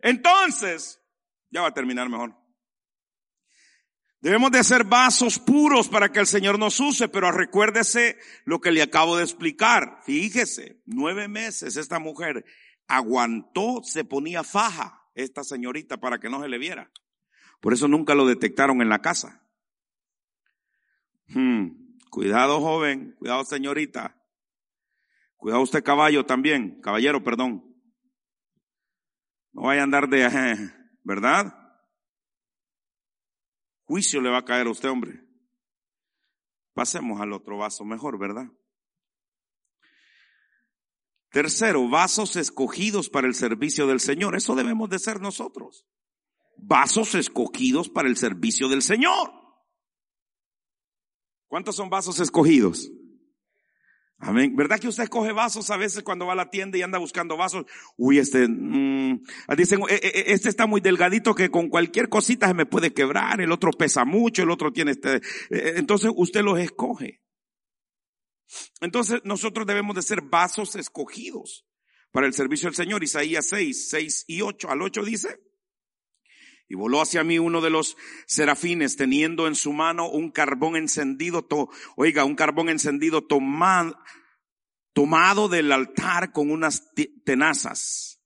Entonces, 0.00 1.02
ya 1.48 1.62
va 1.62 1.68
a 1.68 1.74
terminar 1.74 2.10
mejor. 2.10 2.36
Debemos 4.20 4.50
de 4.50 4.64
ser 4.64 4.84
vasos 4.84 5.38
puros 5.38 5.88
para 5.88 6.10
que 6.10 6.18
el 6.18 6.26
Señor 6.26 6.58
nos 6.58 6.80
use, 6.80 7.08
pero 7.08 7.30
recuérdese 7.30 8.18
lo 8.44 8.60
que 8.60 8.72
le 8.72 8.82
acabo 8.82 9.16
de 9.16 9.22
explicar. 9.22 10.00
Fíjese, 10.04 10.80
nueve 10.86 11.28
meses 11.28 11.76
esta 11.76 11.98
mujer 11.98 12.44
aguantó, 12.88 13.82
se 13.82 14.04
ponía 14.04 14.42
faja, 14.42 15.02
esta 15.14 15.44
señorita, 15.44 15.98
para 15.98 16.18
que 16.18 16.30
no 16.30 16.40
se 16.42 16.48
le 16.48 16.58
viera. 16.58 16.90
Por 17.60 17.72
eso 17.72 17.88
nunca 17.88 18.14
lo 18.14 18.26
detectaron 18.26 18.80
en 18.80 18.88
la 18.88 19.00
casa. 19.00 19.42
Hmm, 21.28 21.70
cuidado 22.10 22.60
joven, 22.60 23.14
cuidado 23.18 23.44
señorita. 23.44 24.16
Cuidado 25.36 25.62
usted 25.62 25.84
caballo 25.84 26.24
también, 26.24 26.80
caballero, 26.80 27.22
perdón. 27.22 27.76
No 29.52 29.62
vaya 29.62 29.82
a 29.82 29.84
andar 29.84 30.08
de, 30.08 30.70
¿verdad? 31.04 31.65
Juicio 33.86 34.20
le 34.20 34.30
va 34.30 34.38
a 34.38 34.44
caer 34.44 34.66
a 34.66 34.70
usted, 34.70 34.90
hombre. 34.90 35.24
Pasemos 36.74 37.20
al 37.20 37.32
otro 37.32 37.56
vaso 37.56 37.84
mejor, 37.84 38.18
¿verdad? 38.18 38.48
Tercero, 41.30 41.88
vasos 41.88 42.36
escogidos 42.36 43.08
para 43.08 43.26
el 43.26 43.34
servicio 43.34 43.86
del 43.86 44.00
Señor. 44.00 44.36
Eso 44.36 44.54
debemos 44.54 44.90
de 44.90 44.98
ser 44.98 45.20
nosotros. 45.20 45.86
Vasos 46.56 47.14
escogidos 47.14 47.88
para 47.88 48.08
el 48.08 48.16
servicio 48.16 48.68
del 48.68 48.82
Señor. 48.82 49.32
¿Cuántos 51.46 51.76
son 51.76 51.88
vasos 51.88 52.18
escogidos? 52.20 52.90
Amén. 54.18 54.56
¿Verdad 54.56 54.80
que 54.80 54.88
usted 54.88 55.08
coge 55.08 55.32
vasos 55.32 55.70
a 55.70 55.76
veces 55.76 56.02
cuando 56.02 56.26
va 56.26 56.32
a 56.32 56.36
la 56.36 56.50
tienda 56.50 56.78
y 56.78 56.82
anda 56.82 56.98
buscando 56.98 57.36
vasos? 57.36 57.66
Uy, 57.96 58.18
este, 58.18 58.48
mm, 58.48 59.20
dicen, 59.56 59.80
e, 59.90 59.94
e, 59.94 60.08
e, 60.08 60.32
este 60.32 60.48
está 60.48 60.66
muy 60.66 60.80
delgadito 60.80 61.34
que 61.34 61.50
con 61.50 61.68
cualquier 61.68 62.08
cosita 62.08 62.48
se 62.48 62.54
me 62.54 62.64
puede 62.64 62.94
quebrar, 62.94 63.40
el 63.40 63.52
otro 63.52 63.72
pesa 63.72 64.04
mucho, 64.06 64.42
el 64.42 64.50
otro 64.50 64.72
tiene 64.72 64.92
este, 64.92 65.20
entonces 65.50 66.10
usted 66.14 66.42
los 66.42 66.58
escoge. 66.58 67.20
Entonces 68.80 69.20
nosotros 69.24 69.66
debemos 69.66 69.94
de 69.94 70.02
ser 70.02 70.22
vasos 70.22 70.76
escogidos 70.76 71.66
para 72.10 72.26
el 72.26 72.32
servicio 72.32 72.68
del 72.68 72.76
Señor. 72.76 73.04
Isaías 73.04 73.46
6, 73.46 73.90
6 73.90 74.24
y 74.28 74.40
8, 74.40 74.70
al 74.70 74.82
8 74.82 75.04
dice, 75.04 75.40
y 76.68 76.74
voló 76.74 77.00
hacia 77.00 77.22
mí 77.22 77.38
uno 77.38 77.60
de 77.60 77.70
los 77.70 77.96
serafines 78.26 78.96
teniendo 78.96 79.46
en 79.46 79.54
su 79.54 79.72
mano 79.72 80.10
un 80.10 80.30
carbón 80.30 80.76
encendido, 80.76 81.46
oiga, 81.96 82.24
un 82.24 82.34
carbón 82.34 82.68
encendido 82.68 83.22
tomado, 83.24 83.96
tomado 84.92 85.48
del 85.48 85.70
altar 85.70 86.32
con 86.32 86.50
unas 86.50 86.90
tenazas. 87.24 88.20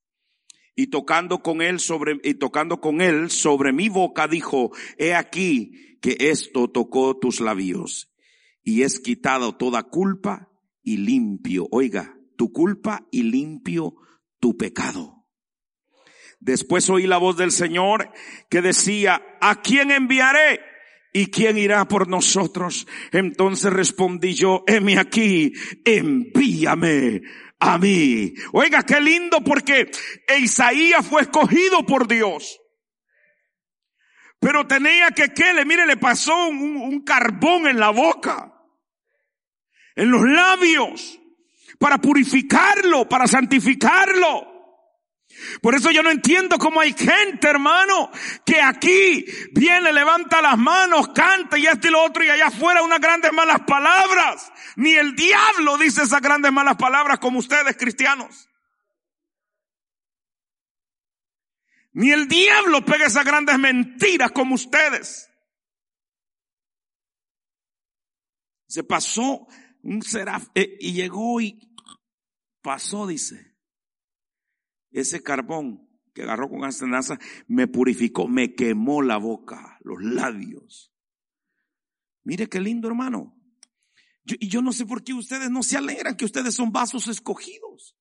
Y 0.74 0.86
tocando 0.86 1.42
con 1.42 1.60
él 1.60 1.78
sobre, 1.78 2.18
y 2.22 2.34
tocando 2.34 2.80
con 2.80 3.02
él 3.02 3.30
sobre 3.30 3.72
mi 3.72 3.90
boca 3.90 4.28
dijo, 4.28 4.70
he 4.96 5.14
aquí 5.14 5.98
que 6.00 6.16
esto 6.18 6.70
tocó 6.70 7.18
tus 7.18 7.40
labios 7.40 8.10
y 8.62 8.82
es 8.82 9.00
quitado 9.00 9.56
toda 9.56 9.82
culpa 9.82 10.48
y 10.82 10.98
limpio, 10.98 11.68
oiga, 11.70 12.16
tu 12.36 12.52
culpa 12.52 13.06
y 13.10 13.24
limpio 13.24 13.94
tu 14.38 14.56
pecado. 14.56 15.19
Después 16.40 16.88
oí 16.88 17.06
la 17.06 17.18
voz 17.18 17.36
del 17.36 17.52
Señor 17.52 18.10
que 18.48 18.62
decía, 18.62 19.22
¿a 19.42 19.60
quién 19.60 19.90
enviaré? 19.90 20.60
¿Y 21.12 21.26
quién 21.26 21.58
irá 21.58 21.86
por 21.86 22.08
nosotros? 22.08 22.86
Entonces 23.12 23.70
respondí 23.70 24.32
yo, 24.32 24.64
heme 24.66 24.98
aquí, 24.98 25.52
envíame 25.84 27.20
a 27.58 27.76
mí. 27.76 28.32
Oiga, 28.52 28.82
qué 28.84 29.00
lindo 29.00 29.42
porque 29.44 29.90
Isaías 30.40 31.06
fue 31.06 31.22
escogido 31.22 31.84
por 31.84 32.08
Dios. 32.08 32.58
Pero 34.40 34.66
tenía 34.66 35.10
que, 35.10 35.34
¿qué? 35.34 35.52
Le, 35.52 35.66
mire, 35.66 35.84
le 35.84 35.98
pasó 35.98 36.48
un, 36.48 36.76
un 36.76 37.04
carbón 37.04 37.66
en 37.66 37.78
la 37.78 37.90
boca, 37.90 38.50
en 39.94 40.10
los 40.10 40.22
labios, 40.22 41.20
para 41.78 41.98
purificarlo, 41.98 43.06
para 43.06 43.26
santificarlo. 43.26 44.49
Por 45.62 45.74
eso 45.74 45.90
yo 45.90 46.02
no 46.02 46.10
entiendo 46.10 46.58
cómo 46.58 46.80
hay 46.80 46.92
gente, 46.92 47.48
hermano, 47.48 48.10
que 48.44 48.60
aquí 48.60 49.24
viene, 49.52 49.92
levanta 49.92 50.40
las 50.42 50.58
manos, 50.58 51.08
canta 51.08 51.58
y 51.58 51.66
esto 51.66 51.88
y 51.88 51.90
lo 51.90 52.02
otro 52.02 52.24
y 52.24 52.30
allá 52.30 52.48
afuera 52.48 52.82
unas 52.82 53.00
grandes 53.00 53.32
malas 53.32 53.60
palabras. 53.66 54.52
Ni 54.76 54.92
el 54.92 55.14
diablo 55.14 55.78
dice 55.78 56.02
esas 56.02 56.20
grandes 56.20 56.52
malas 56.52 56.76
palabras 56.76 57.18
como 57.18 57.38
ustedes, 57.38 57.76
cristianos. 57.76 58.48
Ni 61.92 62.10
el 62.12 62.28
diablo 62.28 62.84
pega 62.84 63.06
esas 63.06 63.24
grandes 63.24 63.58
mentiras 63.58 64.30
como 64.32 64.54
ustedes. 64.54 65.28
Se 68.68 68.84
pasó 68.84 69.48
un 69.82 70.02
seraf 70.02 70.46
eh, 70.54 70.76
y 70.78 70.92
llegó 70.92 71.40
y 71.40 71.58
pasó, 72.62 73.06
dice 73.06 73.49
ese 74.90 75.22
carbón 75.22 75.88
que 76.12 76.22
agarró 76.22 76.48
con 76.48 76.68
esa 76.68 76.84
tenaza 76.84 77.18
me 77.46 77.66
purificó, 77.68 78.28
me 78.28 78.54
quemó 78.54 79.02
la 79.02 79.16
boca, 79.16 79.78
los 79.82 80.02
labios. 80.02 80.92
Mire 82.24 82.48
qué 82.48 82.60
lindo 82.60 82.88
hermano. 82.88 83.36
y 84.24 84.48
yo 84.48 84.62
no 84.62 84.72
sé 84.72 84.86
por 84.86 85.02
qué 85.02 85.14
ustedes 85.14 85.50
no 85.50 85.62
se 85.62 85.76
alegran 85.76 86.16
que 86.16 86.24
ustedes 86.24 86.54
son 86.54 86.72
vasos 86.72 87.08
escogidos. 87.08 87.96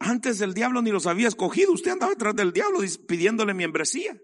Antes 0.00 0.40
el 0.40 0.54
diablo 0.54 0.80
ni 0.80 0.90
los 0.90 1.06
había 1.06 1.28
escogido. 1.28 1.72
Usted 1.72 1.92
andaba 1.92 2.12
detrás 2.12 2.34
del 2.34 2.52
diablo 2.52 2.80
pidiéndole 3.06 3.52
membresía. 3.52 4.18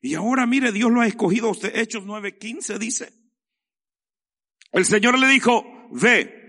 Y 0.00 0.14
ahora 0.14 0.46
mire, 0.46 0.72
Dios 0.72 0.90
lo 0.90 1.00
ha 1.00 1.06
escogido 1.06 1.46
a 1.46 1.52
usted. 1.52 1.74
Hechos 1.76 2.04
9:15 2.04 2.78
dice. 2.78 3.14
El 4.72 4.84
Señor 4.84 5.16
le 5.18 5.28
dijo, 5.28 5.64
ve, 5.92 6.41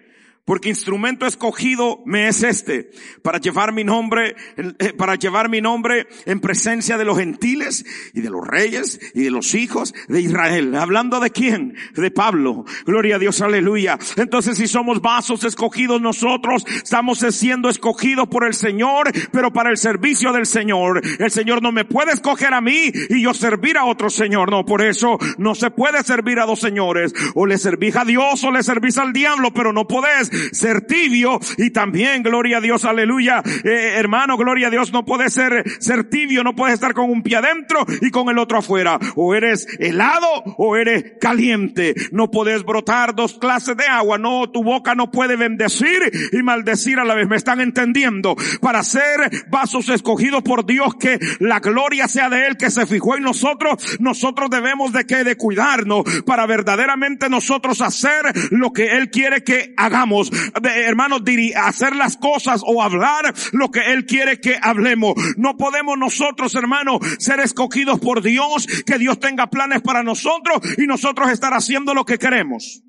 porque 0.45 0.69
instrumento 0.69 1.25
escogido 1.25 2.01
me 2.05 2.27
es 2.27 2.43
este, 2.43 2.89
para 3.21 3.39
llevar 3.39 3.71
mi 3.71 3.83
nombre, 3.83 4.35
eh, 4.57 4.93
para 4.93 5.15
llevar 5.15 5.47
mi 5.49 5.61
nombre 5.61 6.07
en 6.25 6.41
presencia 6.41 6.97
de 6.97 7.05
los 7.05 7.17
gentiles 7.17 7.85
y 8.13 8.21
de 8.21 8.29
los 8.29 8.45
reyes 8.45 8.99
y 9.13 9.23
de 9.23 9.31
los 9.31 9.55
hijos 9.55 9.93
de 10.09 10.19
Israel. 10.19 10.75
Hablando 10.75 11.21
de 11.21 11.29
quién? 11.29 11.75
De 11.95 12.11
Pablo. 12.11 12.65
Gloria 12.85 13.15
a 13.15 13.19
Dios, 13.19 13.41
aleluya. 13.41 13.97
Entonces 14.17 14.57
si 14.57 14.67
somos 14.67 15.01
vasos 15.01 15.45
escogidos 15.45 16.01
nosotros, 16.01 16.65
estamos 16.67 17.19
siendo 17.19 17.69
escogidos 17.69 18.27
por 18.27 18.45
el 18.45 18.53
Señor, 18.53 19.11
pero 19.31 19.53
para 19.53 19.69
el 19.69 19.77
servicio 19.77 20.33
del 20.33 20.45
Señor. 20.45 21.01
El 21.19 21.31
Señor 21.31 21.61
no 21.61 21.71
me 21.71 21.85
puede 21.85 22.11
escoger 22.11 22.53
a 22.53 22.59
mí 22.59 22.91
y 23.09 23.21
yo 23.21 23.33
servir 23.33 23.77
a 23.77 23.85
otro 23.85 24.09
Señor. 24.09 24.51
No, 24.51 24.65
por 24.65 24.81
eso 24.81 25.17
no 25.37 25.55
se 25.55 25.71
puede 25.71 26.03
servir 26.03 26.39
a 26.39 26.45
dos 26.45 26.59
señores. 26.59 27.13
O 27.33 27.45
le 27.45 27.57
servís 27.57 27.95
a 27.95 28.03
Dios 28.03 28.43
o 28.43 28.51
le 28.51 28.61
servís 28.61 28.97
al 28.97 29.13
diablo, 29.13 29.53
pero 29.53 29.71
no 29.71 29.87
podés 29.87 30.32
ser 30.51 30.81
tibio 30.81 31.39
y 31.57 31.71
también, 31.71 32.23
gloria 32.23 32.57
a 32.57 32.61
Dios, 32.61 32.85
aleluya, 32.85 33.41
eh, 33.63 33.93
hermano, 33.95 34.37
gloria 34.37 34.67
a 34.67 34.71
Dios, 34.71 34.91
no 34.91 35.05
puedes 35.05 35.33
ser, 35.33 35.63
ser 35.79 36.09
tibio, 36.09 36.43
no 36.43 36.55
puedes 36.55 36.75
estar 36.75 36.93
con 36.93 37.09
un 37.09 37.23
pie 37.23 37.37
adentro 37.37 37.85
y 38.01 38.09
con 38.09 38.29
el 38.29 38.37
otro 38.37 38.59
afuera. 38.59 38.99
O 39.15 39.35
eres 39.35 39.67
helado 39.79 40.27
o 40.57 40.75
eres 40.75 41.13
caliente. 41.19 41.95
No 42.11 42.29
puedes 42.31 42.63
brotar 42.63 43.15
dos 43.15 43.37
clases 43.39 43.77
de 43.77 43.85
agua. 43.85 44.17
No, 44.17 44.49
tu 44.49 44.63
boca 44.63 44.95
no 44.95 45.11
puede 45.11 45.35
bendecir 45.35 46.11
y 46.31 46.41
maldecir 46.43 46.99
a 46.99 47.05
la 47.05 47.15
vez. 47.15 47.27
¿Me 47.27 47.35
están 47.35 47.61
entendiendo? 47.61 48.35
Para 48.61 48.83
ser 48.83 49.45
vasos 49.49 49.89
escogidos 49.89 50.43
por 50.43 50.65
Dios, 50.65 50.95
que 50.95 51.19
la 51.39 51.59
gloria 51.59 52.07
sea 52.07 52.29
de 52.29 52.47
Él 52.47 52.57
que 52.57 52.69
se 52.69 52.85
fijó 52.85 53.15
en 53.15 53.23
nosotros, 53.23 53.99
nosotros 53.99 54.49
debemos 54.49 54.93
de 54.93 55.05
que 55.05 55.23
de 55.23 55.35
cuidarnos 55.35 56.03
para 56.25 56.45
verdaderamente 56.45 57.29
nosotros 57.29 57.81
hacer 57.81 58.23
lo 58.51 58.71
que 58.71 58.97
Él 58.97 59.09
quiere 59.09 59.43
que 59.43 59.73
hagamos. 59.77 60.22
Hermanos, 60.63 61.21
hacer 61.55 61.95
las 61.95 62.17
cosas 62.17 62.61
o 62.65 62.81
hablar 62.81 63.33
lo 63.51 63.69
que 63.71 63.93
Él 63.93 64.05
quiere 64.05 64.39
que 64.39 64.57
hablemos. 64.61 65.13
No 65.37 65.57
podemos 65.57 65.97
nosotros, 65.97 66.55
hermanos, 66.55 66.99
ser 67.19 67.39
escogidos 67.39 67.99
por 67.99 68.21
Dios, 68.21 68.67
que 68.85 68.97
Dios 68.97 69.19
tenga 69.19 69.49
planes 69.49 69.81
para 69.81 70.03
nosotros 70.03 70.59
y 70.77 70.87
nosotros 70.87 71.29
estar 71.29 71.53
haciendo 71.53 71.93
lo 71.93 72.05
que 72.05 72.17
queremos. 72.17 72.83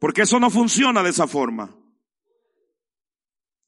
Porque 0.00 0.22
eso 0.22 0.40
no 0.40 0.50
funciona 0.50 1.02
de 1.02 1.10
esa 1.10 1.26
forma. 1.26 1.76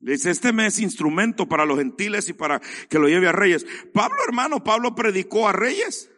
Dice, 0.01 0.31
este 0.31 0.53
mes 0.53 0.81
instrumento 0.81 1.49
para 1.49 1.65
los 1.65 1.79
gentiles 1.79 2.29
y 2.29 2.35
para 2.35 2.61
que 2.91 2.99
lo 2.99 3.09
lleve 3.09 3.29
a 3.29 3.33
reyes. 3.33 3.65
Pablo, 3.95 4.19
hermano, 4.27 4.63
Pablo 4.63 4.95
predicó 4.95 5.49
a 5.49 5.53
reyes. 5.53 6.11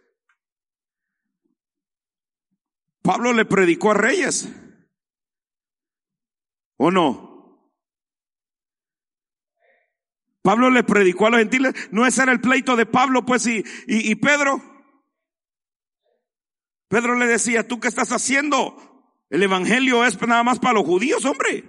Pablo 3.03 3.33
le 3.33 3.45
predicó 3.45 3.93
a 3.93 3.95
reyes. 3.95 4.49
¿O 6.77 6.91
no? 6.91 7.37
Pablo 10.43 10.71
le 10.71 10.85
predicó 10.85 11.27
a 11.27 11.31
los 11.31 11.41
gentiles. 11.41 11.75
No 11.91 12.07
ese 12.07 12.23
era 12.23 12.33
el 12.33 12.41
pleito 12.41 12.77
de 12.77 12.87
Pablo, 12.87 13.27
pues, 13.27 13.47
y, 13.47 13.65
y, 13.87 14.11
y 14.11 14.15
Pedro. 14.15 14.63
Pedro 16.89 17.17
le 17.17 17.27
decía, 17.27 17.67
¿tú 17.67 17.81
qué 17.81 17.89
estás 17.89 18.13
haciendo? 18.13 18.77
El 19.29 19.43
evangelio 19.43 20.05
es 20.05 20.21
nada 20.23 20.45
más 20.45 20.61
para 20.61 20.75
los 20.75 20.85
judíos, 20.85 21.25
hombre. 21.25 21.65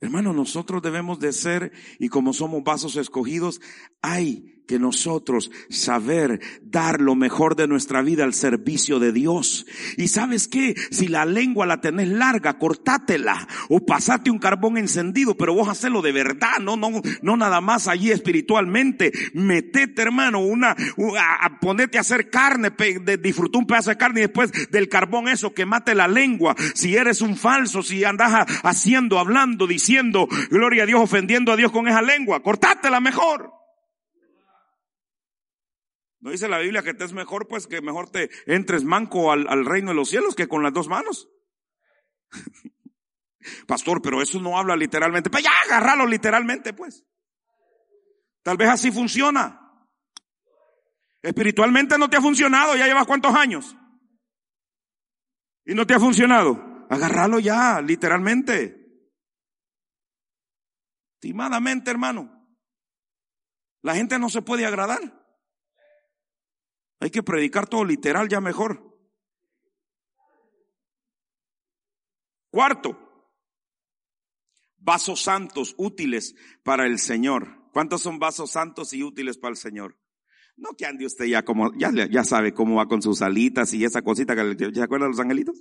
Hermano, 0.00 0.32
nosotros 0.32 0.82
debemos 0.82 1.18
de 1.20 1.32
ser, 1.32 1.72
y 1.98 2.08
como 2.08 2.32
somos 2.32 2.62
vasos 2.62 2.96
escogidos, 2.96 3.60
hay 4.00 4.61
que 4.66 4.78
nosotros 4.78 5.50
saber 5.68 6.40
dar 6.62 7.00
lo 7.00 7.14
mejor 7.14 7.56
de 7.56 7.68
nuestra 7.68 8.02
vida 8.02 8.24
al 8.24 8.34
servicio 8.34 8.98
de 8.98 9.12
Dios. 9.12 9.66
Y 9.96 10.08
sabes 10.08 10.48
qué, 10.48 10.74
si 10.90 11.08
la 11.08 11.24
lengua 11.24 11.66
la 11.66 11.80
tenés 11.80 12.08
larga, 12.08 12.58
cortátela 12.58 13.46
o 13.68 13.84
pasate 13.84 14.30
un 14.30 14.38
carbón 14.38 14.78
encendido, 14.78 15.36
pero 15.36 15.54
vos 15.54 15.68
hacelo 15.68 16.02
de 16.02 16.12
verdad, 16.12 16.58
no, 16.60 16.76
no, 16.76 17.02
no 17.22 17.36
nada 17.36 17.60
más 17.60 17.88
allí 17.88 18.10
espiritualmente. 18.10 19.12
Metete, 19.34 20.02
hermano, 20.02 20.40
una, 20.40 20.70
a, 20.70 21.60
ponete 21.60 21.98
a 21.98 22.02
hacer 22.02 22.30
carne, 22.30 22.70
de, 22.70 23.16
disfrutó 23.18 23.58
un 23.58 23.66
pedazo 23.66 23.90
de 23.90 23.96
carne 23.96 24.20
y 24.20 24.22
después 24.24 24.50
del 24.70 24.88
carbón 24.88 25.28
eso, 25.28 25.54
que 25.54 25.66
mate 25.66 25.94
la 25.94 26.08
lengua. 26.08 26.54
Si 26.74 26.96
eres 26.96 27.20
un 27.20 27.36
falso, 27.36 27.82
si 27.82 28.04
andas 28.04 28.46
haciendo, 28.62 29.18
hablando, 29.18 29.66
diciendo, 29.66 30.28
gloria 30.50 30.84
a 30.84 30.86
Dios, 30.86 31.00
ofendiendo 31.00 31.52
a 31.52 31.56
Dios 31.56 31.72
con 31.72 31.88
esa 31.88 32.02
lengua, 32.02 32.42
cortátela 32.42 33.00
mejor. 33.00 33.61
¿No 36.22 36.30
dice 36.30 36.48
la 36.48 36.58
Biblia 36.58 36.84
que 36.84 36.94
te 36.94 37.04
es 37.04 37.12
mejor, 37.12 37.48
pues, 37.48 37.66
que 37.66 37.82
mejor 37.82 38.08
te 38.08 38.30
entres 38.46 38.84
manco 38.84 39.32
al, 39.32 39.48
al 39.48 39.66
reino 39.66 39.90
de 39.90 39.96
los 39.96 40.08
cielos 40.08 40.36
que 40.36 40.46
con 40.46 40.62
las 40.62 40.72
dos 40.72 40.86
manos? 40.86 41.28
Pastor, 43.66 44.00
pero 44.00 44.22
eso 44.22 44.40
no 44.40 44.56
habla 44.56 44.76
literalmente. 44.76 45.30
Pues 45.30 45.42
ya, 45.42 45.50
agárralo 45.64 46.06
literalmente, 46.06 46.74
pues. 46.74 47.04
Tal 48.44 48.56
vez 48.56 48.68
así 48.68 48.92
funciona. 48.92 49.58
Espiritualmente 51.22 51.98
no 51.98 52.08
te 52.08 52.18
ha 52.18 52.22
funcionado, 52.22 52.76
ya 52.76 52.86
llevas 52.86 53.06
cuántos 53.06 53.34
años. 53.34 53.76
Y 55.64 55.74
no 55.74 55.84
te 55.88 55.94
ha 55.94 55.98
funcionado. 55.98 56.86
Agárralo 56.88 57.40
ya, 57.40 57.80
literalmente. 57.80 58.78
Estimadamente, 61.14 61.90
hermano. 61.90 62.46
La 63.82 63.96
gente 63.96 64.20
no 64.20 64.28
se 64.28 64.42
puede 64.42 64.66
agradar. 64.66 65.21
Hay 67.02 67.10
que 67.10 67.24
predicar 67.24 67.66
todo 67.66 67.84
literal 67.84 68.28
ya 68.28 68.40
mejor. 68.40 68.96
Cuarto, 72.48 72.96
vasos 74.76 75.20
santos 75.20 75.74
útiles 75.78 76.36
para 76.62 76.86
el 76.86 77.00
Señor. 77.00 77.58
¿Cuántos 77.72 78.02
son 78.02 78.20
vasos 78.20 78.52
santos 78.52 78.92
y 78.92 79.02
útiles 79.02 79.36
para 79.36 79.50
el 79.50 79.56
Señor? 79.56 79.98
No 80.56 80.76
que 80.78 80.86
ande 80.86 81.04
usted 81.04 81.24
ya 81.24 81.44
como, 81.44 81.72
ya, 81.76 81.90
ya 81.90 82.22
sabe 82.22 82.54
cómo 82.54 82.76
va 82.76 82.86
con 82.86 83.02
sus 83.02 83.20
alitas 83.20 83.74
y 83.74 83.84
esa 83.84 84.02
cosita 84.02 84.36
que, 84.36 84.72
¿se 84.72 84.82
acuerdan 84.82 85.10
los 85.10 85.18
angelitos? 85.18 85.60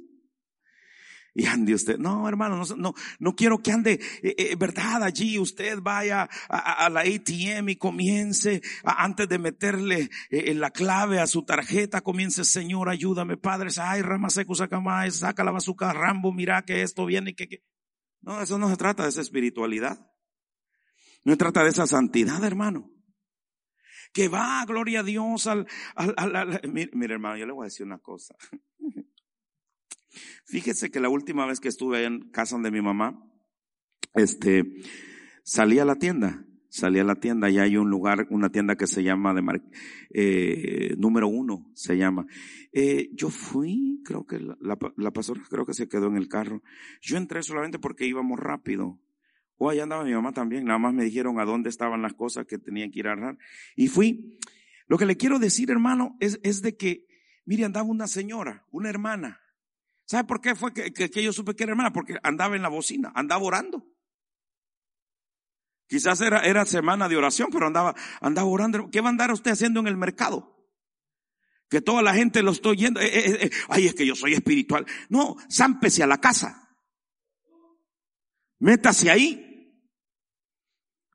Y 1.33 1.45
ande 1.45 1.73
usted, 1.73 1.97
no 1.97 2.27
hermano, 2.27 2.57
no, 2.57 2.75
no, 2.75 2.93
no 3.19 3.35
quiero 3.35 3.59
que 3.59 3.71
ande, 3.71 4.01
eh, 4.21 4.35
eh, 4.37 4.55
verdad, 4.57 5.01
allí 5.01 5.39
usted 5.39 5.79
vaya 5.81 6.27
a, 6.49 6.89
la 6.89 7.01
ATM 7.01 7.69
y 7.69 7.75
comience, 7.77 8.61
antes 8.83 9.29
de 9.29 9.39
meterle 9.39 10.09
eh, 10.29 10.53
la 10.53 10.71
clave 10.71 11.19
a 11.19 11.27
su 11.27 11.43
tarjeta, 11.43 12.01
comience, 12.01 12.43
Señor, 12.43 12.89
ayúdame, 12.89 13.37
Padre, 13.37 13.69
ay, 13.81 14.01
rama 14.01 14.29
seco, 14.29 14.55
saca 14.55 14.81
más, 14.81 15.19
saca 15.19 15.45
la 15.45 15.51
bazooka, 15.51 15.93
Rambo, 15.93 16.33
mira 16.33 16.65
que 16.65 16.81
esto 16.81 17.05
viene, 17.05 17.33
que, 17.33 17.47
que. 17.47 17.63
No, 18.19 18.41
eso 18.41 18.57
no 18.57 18.69
se 18.69 18.75
trata 18.75 19.03
de 19.03 19.09
esa 19.09 19.21
espiritualidad. 19.21 20.11
No 21.23 21.31
se 21.33 21.37
trata 21.37 21.63
de 21.63 21.69
esa 21.69 21.87
santidad, 21.87 22.43
hermano. 22.43 22.91
Que 24.11 24.27
va, 24.27 24.65
gloria 24.65 24.99
a 24.99 25.03
Dios, 25.03 25.47
al, 25.47 25.65
al, 25.95 26.35
al 26.35 26.61
mire 26.67 27.13
hermano, 27.13 27.37
yo 27.37 27.45
le 27.45 27.53
voy 27.53 27.63
a 27.63 27.69
decir 27.69 27.85
una 27.85 27.99
cosa. 27.99 28.35
Fíjese 30.45 30.91
que 30.91 30.99
la 30.99 31.09
última 31.09 31.45
vez 31.45 31.59
que 31.59 31.69
estuve 31.69 32.05
en 32.05 32.29
casa 32.31 32.57
de 32.57 32.71
mi 32.71 32.81
mamá, 32.81 33.23
este, 34.13 34.81
salí 35.43 35.79
a 35.79 35.85
la 35.85 35.95
tienda, 35.95 36.45
salí 36.71 36.99
a 36.99 37.03
la 37.03 37.15
tienda 37.15 37.49
y 37.49 37.59
hay 37.59 37.77
un 37.77 37.89
lugar, 37.89 38.27
una 38.29 38.49
tienda 38.49 38.75
que 38.75 38.87
se 38.87 39.03
llama 39.03 39.33
de 39.33 39.61
eh, 40.11 40.95
número 40.97 41.27
uno, 41.27 41.69
se 41.73 41.97
llama. 41.97 42.25
Eh, 42.71 43.09
yo 43.13 43.29
fui, 43.29 44.01
creo 44.05 44.25
que 44.25 44.39
la, 44.39 44.77
la, 44.95 45.11
pastora 45.11 45.41
creo 45.49 45.65
que 45.65 45.73
se 45.73 45.87
quedó 45.87 46.07
en 46.07 46.17
el 46.17 46.27
carro. 46.27 46.63
Yo 47.01 47.17
entré 47.17 47.43
solamente 47.43 47.79
porque 47.79 48.07
íbamos 48.07 48.39
rápido. 48.39 48.99
O 49.57 49.65
oh, 49.65 49.69
allá 49.69 49.83
andaba 49.83 50.03
mi 50.03 50.13
mamá 50.13 50.31
también, 50.31 50.65
nada 50.65 50.79
más 50.79 50.93
me 50.93 51.03
dijeron 51.03 51.39
a 51.39 51.45
dónde 51.45 51.69
estaban 51.69 52.01
las 52.01 52.13
cosas 52.13 52.47
que 52.47 52.57
tenían 52.57 52.89
que 52.89 52.99
ir 52.99 53.07
a 53.07 53.13
agarrar. 53.13 53.37
Y 53.75 53.87
fui. 53.87 54.39
Lo 54.87 54.97
que 54.97 55.05
le 55.05 55.15
quiero 55.15 55.39
decir, 55.39 55.69
hermano, 55.69 56.17
es, 56.19 56.39
es 56.43 56.61
de 56.61 56.75
que, 56.75 57.05
mire, 57.45 57.63
andaba 57.63 57.85
una 57.85 58.07
señora, 58.07 58.65
una 58.71 58.89
hermana, 58.89 59.39
¿Sabe 60.11 60.25
por 60.25 60.41
qué 60.41 60.55
fue 60.55 60.73
que, 60.73 61.23
yo 61.23 61.31
supe 61.31 61.55
que 61.55 61.63
era 61.63 61.71
hermana? 61.71 61.93
Porque 61.93 62.17
andaba 62.21 62.57
en 62.57 62.61
la 62.61 62.67
bocina, 62.67 63.13
andaba 63.15 63.43
orando. 63.43 63.87
Quizás 65.87 66.19
era, 66.19 66.41
era 66.41 66.65
semana 66.65 67.07
de 67.07 67.15
oración, 67.15 67.47
pero 67.49 67.67
andaba, 67.67 67.95
andaba 68.19 68.45
orando. 68.49 68.89
¿Qué 68.91 68.99
va 68.99 69.07
a 69.07 69.11
andar 69.11 69.31
usted 69.31 69.51
haciendo 69.51 69.79
en 69.79 69.87
el 69.87 69.95
mercado? 69.95 70.67
Que 71.69 71.79
toda 71.79 72.01
la 72.01 72.13
gente 72.13 72.43
lo 72.43 72.51
estoy 72.51 72.75
yendo. 72.75 72.99
Eh, 72.99 73.05
eh, 73.05 73.37
eh, 73.43 73.51
ay, 73.69 73.87
es 73.87 73.95
que 73.95 74.05
yo 74.05 74.13
soy 74.13 74.33
espiritual. 74.33 74.85
No, 75.07 75.37
zámpese 75.49 76.03
a 76.03 76.07
la 76.07 76.19
casa. 76.19 76.75
Métase 78.59 79.09
ahí. 79.09 79.73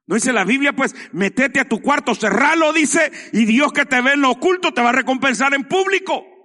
No 0.07 0.15
dice 0.15 0.33
la 0.33 0.47
Biblia, 0.47 0.75
pues, 0.75 0.95
metete 1.13 1.61
a 1.61 1.69
tu 1.69 1.83
cuarto, 1.83 2.15
cerralo, 2.15 2.73
dice, 2.73 3.13
y 3.35 3.45
Dios 3.45 3.75
que 3.75 3.85
te 3.85 4.01
ve 4.01 4.15
en 4.15 4.23
lo 4.23 4.31
oculto 4.31 4.73
te 4.73 4.81
va 4.81 4.89
a 4.89 4.93
recompensar 4.93 5.53
en 5.53 5.65
público 5.65 6.36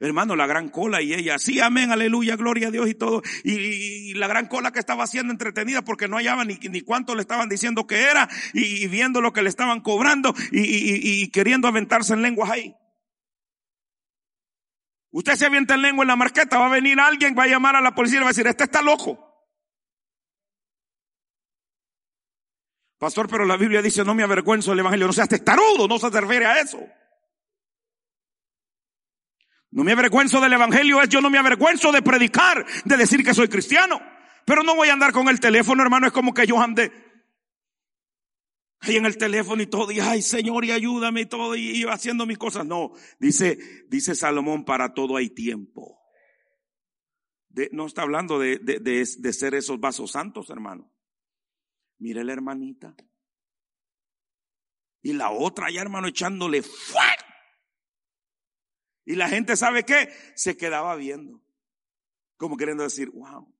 hermano, 0.00 0.34
la 0.34 0.46
gran 0.46 0.70
cola 0.70 1.02
y 1.02 1.12
ella, 1.12 1.38
sí, 1.38 1.60
amén, 1.60 1.92
aleluya, 1.92 2.36
gloria 2.36 2.68
a 2.68 2.70
Dios 2.70 2.88
y 2.88 2.94
todo. 2.94 3.22
Y, 3.44 4.14
la 4.14 4.26
gran 4.26 4.48
cola 4.48 4.72
que 4.72 4.78
estaba 4.78 5.04
haciendo 5.04 5.32
entretenida 5.32 5.82
porque 5.82 6.08
no 6.08 6.16
hallaba 6.16 6.44
ni, 6.44 6.80
cuánto 6.82 7.14
le 7.14 7.22
estaban 7.22 7.48
diciendo 7.48 7.86
que 7.86 8.02
era 8.02 8.28
y, 8.52 8.86
viendo 8.88 9.20
lo 9.20 9.32
que 9.32 9.42
le 9.42 9.48
estaban 9.48 9.80
cobrando 9.80 10.34
y, 10.50 11.28
queriendo 11.30 11.68
aventarse 11.68 12.14
en 12.14 12.22
lenguas 12.22 12.50
ahí. 12.50 12.74
Usted 15.12 15.34
se 15.34 15.46
avienta 15.46 15.74
en 15.74 15.82
lengua 15.82 16.04
en 16.04 16.08
la 16.08 16.16
marqueta, 16.16 16.58
va 16.58 16.66
a 16.66 16.70
venir 16.70 16.98
alguien, 16.98 17.34
va 17.36 17.44
a 17.44 17.48
llamar 17.48 17.76
a 17.76 17.80
la 17.80 17.94
policía 17.94 18.18
y 18.18 18.22
va 18.22 18.28
a 18.28 18.30
decir, 18.30 18.46
este 18.46 18.64
está 18.64 18.80
loco. 18.80 19.26
Pastor, 22.98 23.28
pero 23.28 23.46
la 23.46 23.56
Biblia 23.56 23.80
dice, 23.80 24.04
no 24.04 24.14
me 24.14 24.22
avergüenzo 24.22 24.70
del 24.70 24.80
Evangelio. 24.80 25.06
No 25.06 25.12
seas 25.12 25.28
testarudo, 25.28 25.88
no 25.88 25.98
se 25.98 26.10
refiere 26.10 26.46
a 26.46 26.60
eso. 26.60 26.78
No 29.72 29.84
me 29.84 29.92
avergüenzo 29.92 30.40
del 30.40 30.52
evangelio, 30.52 31.00
es 31.00 31.08
yo 31.08 31.20
no 31.20 31.30
me 31.30 31.38
avergüenzo 31.38 31.92
de 31.92 32.02
predicar, 32.02 32.66
de 32.84 32.96
decir 32.96 33.24
que 33.24 33.34
soy 33.34 33.48
cristiano. 33.48 34.00
Pero 34.44 34.62
no 34.62 34.74
voy 34.74 34.88
a 34.88 34.92
andar 34.92 35.12
con 35.12 35.28
el 35.28 35.38
teléfono, 35.38 35.82
hermano, 35.82 36.08
es 36.08 36.12
como 36.12 36.34
que 36.34 36.46
yo 36.46 36.60
ande 36.60 36.90
ahí 38.80 38.96
en 38.96 39.06
el 39.06 39.16
teléfono 39.16 39.62
y 39.62 39.66
todo, 39.66 39.90
y 39.92 40.00
ay 40.00 40.22
Señor, 40.22 40.64
y 40.64 40.72
ayúdame 40.72 41.22
y 41.22 41.26
todo, 41.26 41.54
y, 41.54 41.82
y 41.82 41.84
haciendo 41.84 42.26
mis 42.26 42.38
cosas. 42.38 42.66
No, 42.66 42.92
dice, 43.18 43.58
dice 43.88 44.14
Salomón, 44.14 44.64
para 44.64 44.94
todo 44.94 45.16
hay 45.16 45.30
tiempo. 45.30 46.00
no 47.72 47.86
está 47.86 48.02
hablando 48.02 48.38
de, 48.38 48.58
de, 48.58 49.32
ser 49.32 49.54
esos 49.54 49.78
vasos 49.78 50.12
santos, 50.12 50.50
hermano. 50.50 50.90
Mire 51.98 52.24
la 52.24 52.32
hermanita. 52.32 52.94
Y 55.02 55.12
la 55.12 55.30
otra 55.30 55.70
ya, 55.70 55.82
hermano, 55.82 56.08
echándole. 56.08 56.62
Y 59.10 59.16
la 59.16 59.28
gente, 59.28 59.56
¿sabe 59.56 59.82
qué? 59.82 60.08
Se 60.36 60.56
quedaba 60.56 60.94
viendo. 60.94 61.42
Como 62.36 62.56
queriendo 62.56 62.84
decir, 62.84 63.10
wow, 63.10 63.52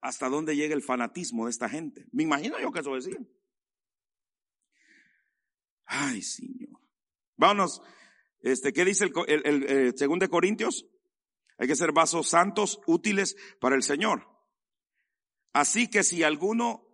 ¿hasta 0.00 0.28
dónde 0.28 0.54
llega 0.54 0.72
el 0.72 0.84
fanatismo 0.84 1.46
de 1.46 1.50
esta 1.50 1.68
gente? 1.68 2.06
Me 2.12 2.22
imagino 2.22 2.56
yo 2.60 2.70
que 2.70 2.78
eso 2.78 2.94
decía. 2.94 3.18
Ay, 5.84 6.22
Señor. 6.22 6.80
Vámonos. 7.36 7.82
Este, 8.38 8.72
¿qué 8.72 8.84
dice 8.84 9.10
el, 9.26 9.42
el, 9.44 9.62
eh, 9.64 9.92
segundo 9.96 10.24
de 10.24 10.30
Corintios? 10.30 10.86
Hay 11.58 11.66
que 11.66 11.74
ser 11.74 11.90
vasos 11.90 12.28
santos, 12.28 12.80
útiles 12.86 13.36
para 13.60 13.74
el 13.74 13.82
Señor. 13.82 14.28
Así 15.52 15.90
que 15.90 16.04
si 16.04 16.22
alguno 16.22 16.86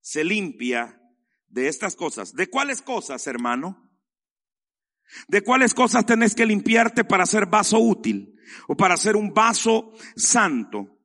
se 0.00 0.22
limpia 0.22 1.02
de 1.48 1.66
estas 1.66 1.96
cosas, 1.96 2.32
¿de 2.32 2.48
cuáles 2.48 2.80
cosas, 2.80 3.26
hermano? 3.26 3.87
¿De 5.28 5.42
cuáles 5.42 5.74
cosas 5.74 6.06
tenés 6.06 6.34
que 6.34 6.46
limpiarte 6.46 7.04
para 7.04 7.26
ser 7.26 7.46
vaso 7.46 7.78
útil 7.78 8.36
o 8.66 8.76
para 8.76 8.96
ser 8.96 9.16
un 9.16 9.32
vaso 9.32 9.92
santo? 10.16 10.98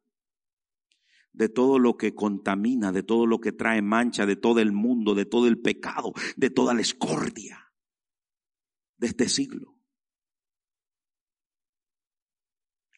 De 1.31 1.49
todo 1.49 1.79
lo 1.79 1.97
que 1.97 2.13
contamina, 2.13 2.91
de 2.91 3.03
todo 3.03 3.25
lo 3.25 3.39
que 3.39 3.51
trae 3.51 3.81
mancha, 3.81 4.25
de 4.25 4.35
todo 4.35 4.59
el 4.59 4.71
mundo, 4.71 5.15
de 5.15 5.25
todo 5.25 5.47
el 5.47 5.59
pecado, 5.59 6.13
de 6.35 6.49
toda 6.49 6.73
la 6.73 6.81
escordia 6.81 7.73
de 8.97 9.07
este 9.07 9.27
siglo. 9.27 9.77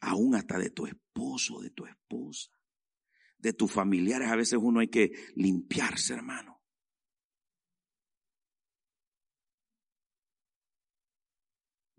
Aún 0.01 0.35
hasta 0.35 0.59
de 0.59 0.69
tu 0.69 0.85
esposo, 0.85 1.61
de 1.61 1.71
tu 1.71 1.85
esposa, 1.85 2.51
de 3.39 3.53
tus 3.53 3.71
familiares. 3.71 4.29
A 4.29 4.35
veces 4.35 4.59
uno 4.61 4.81
hay 4.81 4.89
que 4.89 5.11
limpiarse, 5.35 6.13
hermano. 6.13 6.54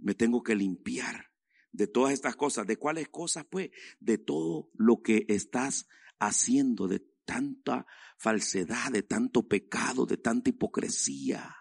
Me 0.06 0.14
tengo 0.14 0.44
que 0.44 0.54
limpiar 0.54 1.32
de 1.72 1.88
todas 1.88 2.12
estas 2.12 2.36
cosas. 2.36 2.64
¿De 2.64 2.76
cuáles 2.76 3.08
cosas? 3.08 3.44
Pues 3.50 3.70
de 3.98 4.18
todo 4.18 4.70
lo 4.74 5.02
que 5.02 5.24
estás 5.26 5.88
haciendo, 6.20 6.86
de 6.86 7.00
tanta 7.24 7.86
falsedad, 8.16 8.92
de 8.92 9.02
tanto 9.02 9.48
pecado, 9.48 10.06
de 10.06 10.16
tanta 10.16 10.50
hipocresía. 10.50 11.52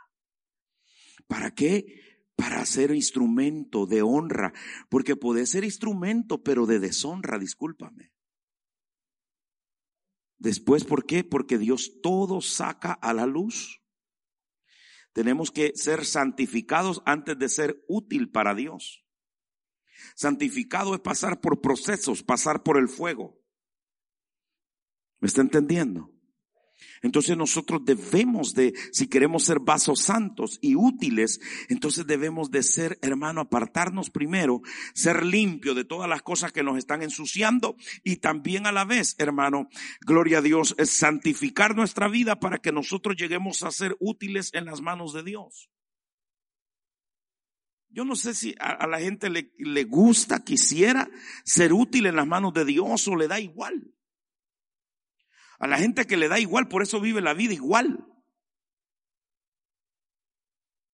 ¿Para 1.26 1.56
qué? 1.56 2.28
Para 2.36 2.64
ser 2.68 2.92
instrumento 2.92 3.88
de 3.88 4.04
honra, 4.04 4.54
porque 4.90 5.16
puede 5.16 5.48
ser 5.48 5.64
instrumento, 5.64 6.44
pero 6.44 6.68
de 6.68 6.78
deshonra, 6.78 7.40
discúlpame. 7.40 8.14
Después, 10.38 10.84
¿por 10.84 11.08
qué? 11.08 11.24
Porque 11.24 11.58
Dios 11.58 11.94
todo 12.04 12.42
saca 12.42 12.94
a 12.94 13.12
la 13.12 13.26
luz. 13.26 13.82
Tenemos 15.16 15.50
que 15.50 15.72
ser 15.76 16.04
santificados 16.04 17.02
antes 17.06 17.40
de 17.40 17.48
ser 17.48 17.82
útil 17.88 18.32
para 18.32 18.54
Dios. 18.54 19.08
Santificado 20.14 20.94
es 20.94 21.00
pasar 21.00 21.40
por 21.40 21.62
procesos, 21.62 22.22
pasar 22.22 22.64
por 22.64 22.78
el 22.78 22.90
fuego. 22.90 23.42
¿Me 25.22 25.28
está 25.28 25.40
entendiendo? 25.40 26.14
Entonces 27.06 27.38
nosotros 27.38 27.86
debemos 27.86 28.56
de, 28.56 28.74
si 28.92 29.06
queremos 29.06 29.44
ser 29.44 29.60
vasos 29.60 30.02
santos 30.02 30.58
y 30.60 30.74
útiles, 30.74 31.40
entonces 31.70 32.08
debemos 32.08 32.50
de 32.50 32.64
ser, 32.64 32.98
hermano, 33.04 33.42
apartarnos 33.42 34.10
primero, 34.10 34.64
ser 34.96 35.24
limpio 35.24 35.76
de 35.76 35.86
todas 35.86 36.10
las 36.10 36.24
cosas 36.24 36.52
que 36.52 36.64
nos 36.64 36.80
están 36.80 37.04
ensuciando 37.04 37.76
y 38.04 38.16
también 38.16 38.66
a 38.66 38.72
la 38.72 38.86
vez, 38.86 39.14
hermano, 39.20 39.70
gloria 40.02 40.40
a 40.40 40.42
Dios, 40.42 40.74
es 40.80 40.90
santificar 40.90 41.76
nuestra 41.76 42.08
vida 42.08 42.40
para 42.40 42.58
que 42.58 42.72
nosotros 42.72 43.16
lleguemos 43.16 43.62
a 43.62 43.70
ser 43.70 43.96
útiles 44.00 44.50
en 44.56 44.66
las 44.66 44.82
manos 44.82 45.14
de 45.14 45.22
Dios. 45.22 45.70
Yo 47.90 48.04
no 48.04 48.16
sé 48.16 48.34
si 48.34 48.56
a, 48.58 48.88
la 48.88 49.00
gente 49.00 49.30
le, 49.30 49.54
le 49.60 49.84
gusta, 49.84 50.44
quisiera 50.44 51.08
ser 51.44 51.72
útil 51.72 52.08
en 52.08 52.16
las 52.16 52.26
manos 52.26 52.52
de 52.56 52.66
Dios 52.66 53.08
o 53.08 53.16
le 53.16 53.28
da 53.28 53.40
igual. 53.40 53.94
A 55.60 55.68
la 55.68 55.78
gente 55.78 56.06
que 56.06 56.18
le 56.18 56.28
da 56.28 56.40
igual, 56.40 56.68
por 56.68 56.82
eso 56.82 57.00
vive 57.00 57.22
la 57.22 57.34
vida 57.34 57.54
igual. 57.54 58.06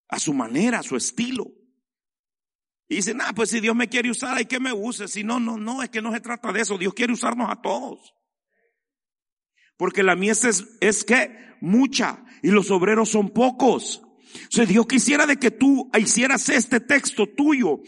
A 0.08 0.20
su 0.20 0.34
manera, 0.34 0.80
a 0.80 0.84
su 0.84 0.96
estilo. 0.96 1.46
Y 2.88 2.96
dicen, 2.96 3.22
ah, 3.22 3.32
pues 3.34 3.50
si 3.50 3.62
Dios 3.62 3.76
me 3.76 3.88
quiere 3.88 4.12
usar, 4.12 4.38
hay 4.38 4.46
que 4.46 4.60
me 4.60 4.74
use. 4.74 5.08
Si 5.08 5.24
no, 5.24 5.40
no, 5.40 5.58
no, 5.58 5.82
es 5.82 5.90
que 5.90 6.02
no 6.02 6.12
se 6.12 6.20
trata 6.20 6.52
de 6.52 6.62
eso. 6.62 6.78
Dios 6.78 6.94
quiere 6.94 7.14
usarnos 7.14 7.50
a 7.50 7.62
todos. 7.62 8.14
Porque 9.78 10.04
la 10.04 10.16
mies 10.16 10.44
es, 10.44 10.78
es 10.82 11.04
que 11.04 11.56
mucha 11.62 12.26
y 12.44 12.52
los 12.52 12.70
obreros 12.70 13.10
son 13.10 13.30
pocos. 13.30 14.02
O 14.36 14.52
sea, 14.52 14.66
Dios 14.66 14.86
quisiera 14.88 15.26
de 15.26 15.38
que 15.38 15.52
tú 15.52 15.90
hicieras 15.98 16.50
este 16.50 16.80
texto 16.80 17.28
tuyo 17.28 17.82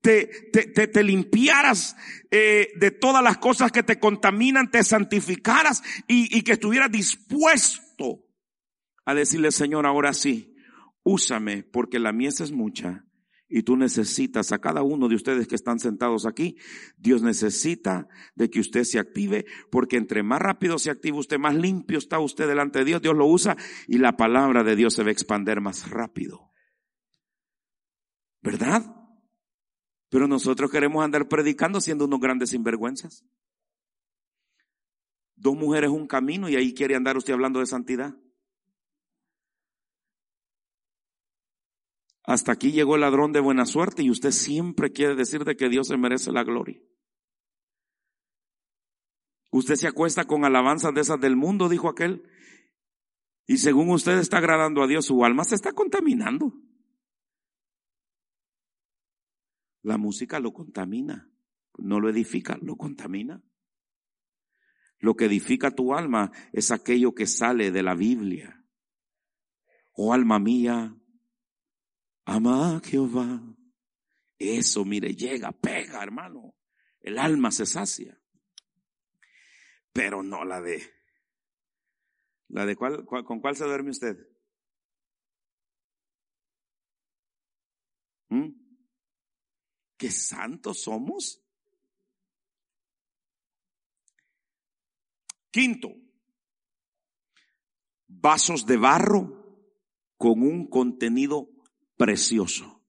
te, 0.00 0.26
te, 0.86 1.02
limpiaras 1.02 1.96
eh, 2.30 2.68
de 2.78 2.90
todas 2.92 3.24
las 3.24 3.38
cosas 3.38 3.72
que 3.72 3.82
te 3.82 3.98
contaminan, 3.98 4.70
te 4.70 4.84
santificaras 4.84 5.82
y, 6.06 6.36
y 6.36 6.42
que 6.42 6.52
estuvieras 6.52 6.92
dispuesto 6.92 8.24
a 9.04 9.14
decirle, 9.14 9.50
Señor, 9.50 9.84
ahora 9.84 10.12
sí, 10.12 10.54
úsame 11.02 11.64
porque 11.64 11.98
la 11.98 12.12
mies 12.12 12.40
es 12.40 12.52
mucha 12.52 13.05
y 13.48 13.62
tú 13.62 13.76
necesitas 13.76 14.52
a 14.52 14.58
cada 14.58 14.82
uno 14.82 15.08
de 15.08 15.14
ustedes 15.14 15.46
que 15.46 15.54
están 15.54 15.78
sentados 15.78 16.26
aquí, 16.26 16.56
Dios 16.96 17.22
necesita 17.22 18.08
de 18.34 18.50
que 18.50 18.60
usted 18.60 18.84
se 18.84 18.98
active, 18.98 19.46
porque 19.70 19.96
entre 19.96 20.22
más 20.22 20.40
rápido 20.40 20.78
se 20.78 20.90
active 20.90 21.18
usted, 21.18 21.38
más 21.38 21.54
limpio 21.54 21.98
está 21.98 22.18
usted 22.18 22.48
delante 22.48 22.80
de 22.80 22.84
Dios, 22.86 23.02
Dios 23.02 23.16
lo 23.16 23.26
usa 23.26 23.56
y 23.86 23.98
la 23.98 24.16
palabra 24.16 24.64
de 24.64 24.76
Dios 24.76 24.94
se 24.94 25.02
va 25.02 25.08
a 25.08 25.12
expander 25.12 25.60
más 25.60 25.90
rápido. 25.90 26.52
¿Verdad? 28.42 28.84
Pero 30.08 30.28
nosotros 30.28 30.70
queremos 30.70 31.04
andar 31.04 31.28
predicando 31.28 31.80
siendo 31.80 32.04
unos 32.04 32.20
grandes 32.20 32.50
sinvergüenzas. 32.50 33.24
Dos 35.34 35.56
mujeres, 35.56 35.90
un 35.90 36.06
camino 36.06 36.48
y 36.48 36.56
ahí 36.56 36.72
quiere 36.72 36.96
andar 36.96 37.16
usted 37.16 37.34
hablando 37.34 37.60
de 37.60 37.66
santidad. 37.66 38.14
Hasta 42.26 42.50
aquí 42.50 42.72
llegó 42.72 42.96
el 42.96 43.02
ladrón 43.02 43.32
de 43.32 43.38
buena 43.38 43.64
suerte 43.66 44.02
y 44.02 44.10
usted 44.10 44.32
siempre 44.32 44.90
quiere 44.90 45.14
decir 45.14 45.44
de 45.44 45.56
que 45.56 45.68
Dios 45.68 45.86
se 45.86 45.96
merece 45.96 46.32
la 46.32 46.42
gloria. 46.42 46.82
Usted 49.52 49.76
se 49.76 49.86
acuesta 49.86 50.26
con 50.26 50.44
alabanzas 50.44 50.92
de 50.92 51.00
esas 51.02 51.20
del 51.20 51.36
mundo, 51.36 51.68
dijo 51.68 51.88
aquel. 51.88 52.28
Y 53.46 53.58
según 53.58 53.90
usted 53.90 54.18
está 54.18 54.38
agradando 54.38 54.82
a 54.82 54.88
Dios, 54.88 55.06
su 55.06 55.24
alma 55.24 55.44
se 55.44 55.54
está 55.54 55.72
contaminando. 55.72 56.52
La 59.82 59.96
música 59.96 60.40
lo 60.40 60.52
contamina, 60.52 61.30
no 61.78 62.00
lo 62.00 62.10
edifica, 62.10 62.58
lo 62.60 62.76
contamina. 62.76 63.40
Lo 64.98 65.14
que 65.14 65.26
edifica 65.26 65.70
tu 65.70 65.94
alma 65.94 66.32
es 66.52 66.72
aquello 66.72 67.14
que 67.14 67.28
sale 67.28 67.70
de 67.70 67.84
la 67.84 67.94
Biblia. 67.94 68.66
Oh 69.92 70.12
alma 70.12 70.40
mía, 70.40 70.96
ama 72.26 72.76
a 72.76 72.80
Jehová. 72.80 73.40
Eso, 74.38 74.84
mire, 74.84 75.14
llega, 75.14 75.52
pega, 75.52 76.02
hermano. 76.02 76.54
El 77.00 77.18
alma 77.18 77.50
se 77.50 77.64
sacia. 77.64 78.20
Pero 79.92 80.22
no 80.22 80.44
la 80.44 80.60
de. 80.60 80.82
¿La 82.48 82.66
de 82.66 82.76
cuál, 82.76 83.06
con 83.06 83.40
cuál 83.40 83.56
se 83.56 83.64
duerme 83.64 83.90
usted? 83.90 84.16
¿Mm? 88.28 88.50
¿Qué 89.96 90.10
santos 90.10 90.82
somos? 90.82 91.42
Quinto, 95.50 95.88
vasos 98.06 98.66
de 98.66 98.76
barro 98.76 99.72
con 100.18 100.42
un 100.42 100.68
contenido 100.68 101.55
precioso. 101.96 102.84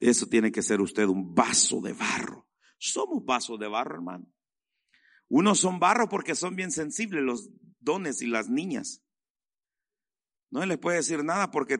Eso 0.00 0.26
tiene 0.26 0.52
que 0.52 0.62
ser 0.62 0.80
usted 0.80 1.06
un 1.06 1.34
vaso 1.34 1.80
de 1.80 1.92
barro. 1.92 2.48
Somos 2.78 3.24
vasos 3.24 3.58
de 3.58 3.68
barro, 3.68 3.94
hermano. 3.94 4.26
Unos 5.28 5.60
son 5.60 5.78
barro 5.78 6.08
porque 6.08 6.34
son 6.34 6.54
bien 6.54 6.70
sensibles 6.70 7.22
los 7.22 7.48
dones 7.80 8.20
y 8.20 8.26
las 8.26 8.48
niñas. 8.48 9.02
No 10.50 10.64
les 10.66 10.78
puede 10.78 10.98
decir 10.98 11.24
nada 11.24 11.50
porque 11.50 11.78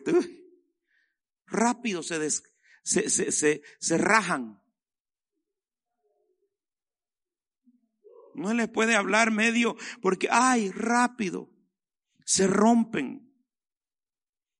rápido 1.47 2.03
se, 2.03 2.19
des, 2.19 2.43
se, 2.83 3.11
se, 3.11 3.31
se, 3.31 3.63
se 3.79 3.99
rajan. 3.99 4.61
No 8.35 8.53
les 8.53 8.69
puede 8.69 8.97
hablar 8.97 9.31
medio 9.31 9.77
porque, 10.03 10.29
ay, 10.31 10.71
rápido, 10.71 11.51
se 12.25 12.47
rompen. 12.47 13.24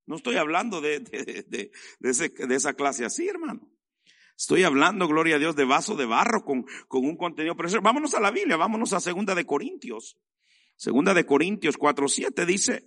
No 0.07 0.17
estoy 0.17 0.37
hablando 0.37 0.81
de, 0.81 1.01
de, 1.01 1.45
de, 1.49 1.71
de, 2.01 2.55
esa 2.55 2.75
clase 2.75 3.05
así, 3.05 3.29
hermano. 3.29 3.71
Estoy 4.37 4.65
hablando, 4.65 5.07
gloria 5.07 5.37
a 5.37 5.39
Dios, 5.39 5.57
de 5.57 5.65
vaso 5.65 5.97
de 5.97 6.07
barro 6.07 6.45
con, 6.45 6.67
con 6.89 7.05
un 7.05 7.17
contenido 7.17 7.57
precioso. 7.57 7.83
Vámonos 7.83 8.15
a 8.15 8.21
la 8.21 8.31
Biblia, 8.31 8.57
vámonos 8.57 8.93
a 8.93 9.01
Segunda 9.01 9.35
de 9.35 9.47
Corintios. 9.47 10.19
Segunda 10.77 11.15
de 11.15 11.25
Corintios 11.25 11.79
4.7 11.79 12.45
dice, 12.45 12.85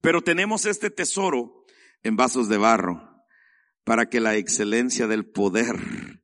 pero 0.00 0.22
tenemos 0.22 0.66
este 0.66 0.90
tesoro 0.90 1.64
en 2.02 2.16
vasos 2.16 2.48
de 2.48 2.58
barro 2.58 3.24
para 3.84 4.08
que 4.08 4.20
la 4.20 4.36
excelencia 4.36 5.06
del 5.06 5.26
poder 5.26 6.22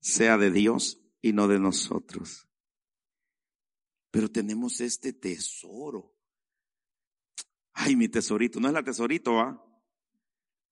sea 0.00 0.36
de 0.36 0.50
Dios 0.50 1.00
y 1.22 1.32
no 1.32 1.48
de 1.48 1.58
nosotros. 1.58 2.46
Pero 4.10 4.30
tenemos 4.30 4.80
este 4.80 5.12
tesoro. 5.12 6.13
Ay, 7.74 7.96
mi 7.96 8.08
tesorito, 8.08 8.60
no 8.60 8.68
es 8.68 8.74
la 8.74 8.82
tesorito, 8.82 9.38
¿ah? 9.40 9.60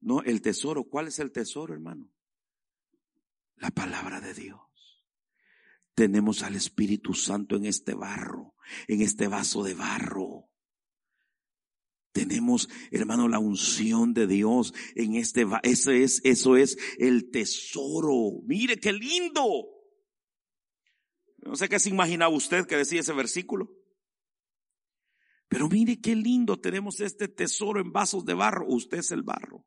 No, 0.01 0.23
el 0.23 0.41
tesoro. 0.41 0.85
¿Cuál 0.85 1.09
es 1.09 1.19
el 1.19 1.33
tesoro, 1.33 1.75
hermano? 1.75 2.11
La 3.57 3.71
palabra 3.71 4.21
de 4.21 4.35
Dios. 4.35 4.61
Tenemos 5.95 6.43
al 6.43 6.57
Espíritu 6.57 7.15
Santo 7.15 7.57
en 7.57 7.67
este 7.67 7.95
barro, 7.95 8.55
en 8.89 9.03
este 9.03 9.29
vaso 9.29 9.63
de 9.63 9.75
barro. 9.75 10.49
Tenemos, 12.13 12.69
hermano, 12.91 13.29
la 13.29 13.39
unción 13.39 14.13
de 14.13 14.27
Dios 14.27 14.75
en 14.95 15.17
este, 15.17 15.47
eso 15.63 15.91
es, 15.91 16.21
eso 16.25 16.57
es 16.57 16.77
el 16.99 17.31
tesoro. 17.31 18.43
Mire 18.45 18.79
qué 18.79 18.93
lindo. 18.93 19.67
No 21.39 21.57
sé 21.57 21.69
qué 21.69 21.79
se 21.79 21.89
imaginaba 21.91 22.35
usted 22.35 22.67
que 22.67 22.77
decía 22.77 23.01
ese 23.01 23.13
versículo. 23.13 23.82
Pero 25.53 25.69
mire 25.69 26.01
qué 26.01 26.17
lindo 26.17 26.59
tenemos 26.59 26.99
este 27.01 27.29
tesoro 27.29 27.79
en 27.79 27.93
vasos 27.93 28.25
de 28.25 28.33
barro. 28.33 28.65
Usted 28.69 29.01
es 29.01 29.11
el 29.11 29.23
barro. 29.23 29.67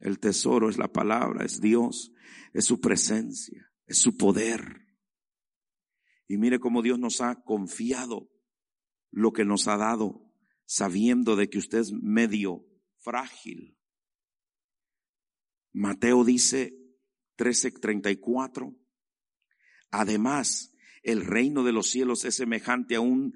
El 0.00 0.20
tesoro 0.20 0.68
es 0.68 0.76
la 0.76 0.88
palabra, 0.88 1.46
es 1.46 1.62
Dios, 1.62 2.12
es 2.52 2.66
su 2.66 2.78
presencia, 2.78 3.72
es 3.86 3.96
su 3.96 4.18
poder. 4.18 4.86
Y 6.26 6.36
mire 6.36 6.60
cómo 6.60 6.82
Dios 6.82 6.98
nos 6.98 7.22
ha 7.22 7.42
confiado 7.42 8.28
lo 9.10 9.32
que 9.32 9.46
nos 9.46 9.66
ha 9.66 9.78
dado 9.78 10.30
sabiendo 10.66 11.34
de 11.34 11.48
que 11.48 11.56
usted 11.56 11.78
es 11.78 11.92
medio 11.94 12.66
frágil. 12.98 13.78
Mateo 15.72 16.22
dice 16.24 16.74
13:34, 17.38 18.76
además, 19.90 20.74
el 21.02 21.24
reino 21.24 21.64
de 21.64 21.72
los 21.72 21.88
cielos 21.88 22.26
es 22.26 22.34
semejante 22.34 22.96
a 22.96 23.00
un, 23.00 23.32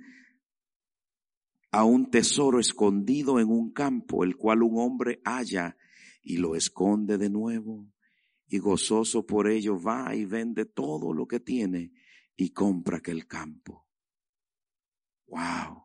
a 1.73 1.85
un 1.85 2.11
tesoro 2.11 2.61
escondido 2.61 3.41
en 3.41 3.49
un 3.49 3.73
campo, 3.73 4.23
el 4.23 4.37
cual 4.37 4.63
un 4.63 4.79
hombre 4.79 5.21
halla 5.25 5.77
y 6.23 6.37
lo 6.37 6.55
esconde 6.55 7.19
de 7.19 7.31
nuevo, 7.31 7.91
y 8.47 8.59
gozoso 8.59 9.27
por 9.27 9.49
ello 9.49 9.81
va 9.81 10.15
y 10.15 10.27
vende 10.27 10.67
todo 10.67 11.13
lo 11.13 11.27
que 11.27 11.41
tiene 11.41 11.93
y 12.37 12.51
compra 12.51 12.99
aquel 12.99 13.27
campo. 13.27 13.89
Wow. 15.27 15.85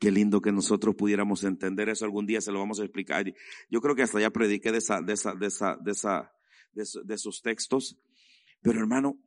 Qué 0.00 0.10
lindo 0.10 0.40
que 0.40 0.50
nosotros 0.50 0.96
pudiéramos 0.96 1.44
entender 1.44 1.88
eso. 1.88 2.04
Algún 2.04 2.26
día 2.26 2.40
se 2.40 2.50
lo 2.50 2.58
vamos 2.58 2.80
a 2.80 2.84
explicar. 2.84 3.32
Yo 3.70 3.80
creo 3.80 3.94
que 3.94 4.02
hasta 4.02 4.18
ya 4.18 4.30
prediqué 4.30 4.72
de 4.72 4.78
esa, 4.78 5.00
de 5.00 5.12
esa, 5.12 5.34
de 5.34 5.46
esa, 5.46 5.76
de 5.76 5.92
esa, 5.92 6.32
de, 6.72 7.14
esos 7.14 7.42
textos. 7.42 7.96
Pero 8.62 8.80
hermano, 8.80 9.18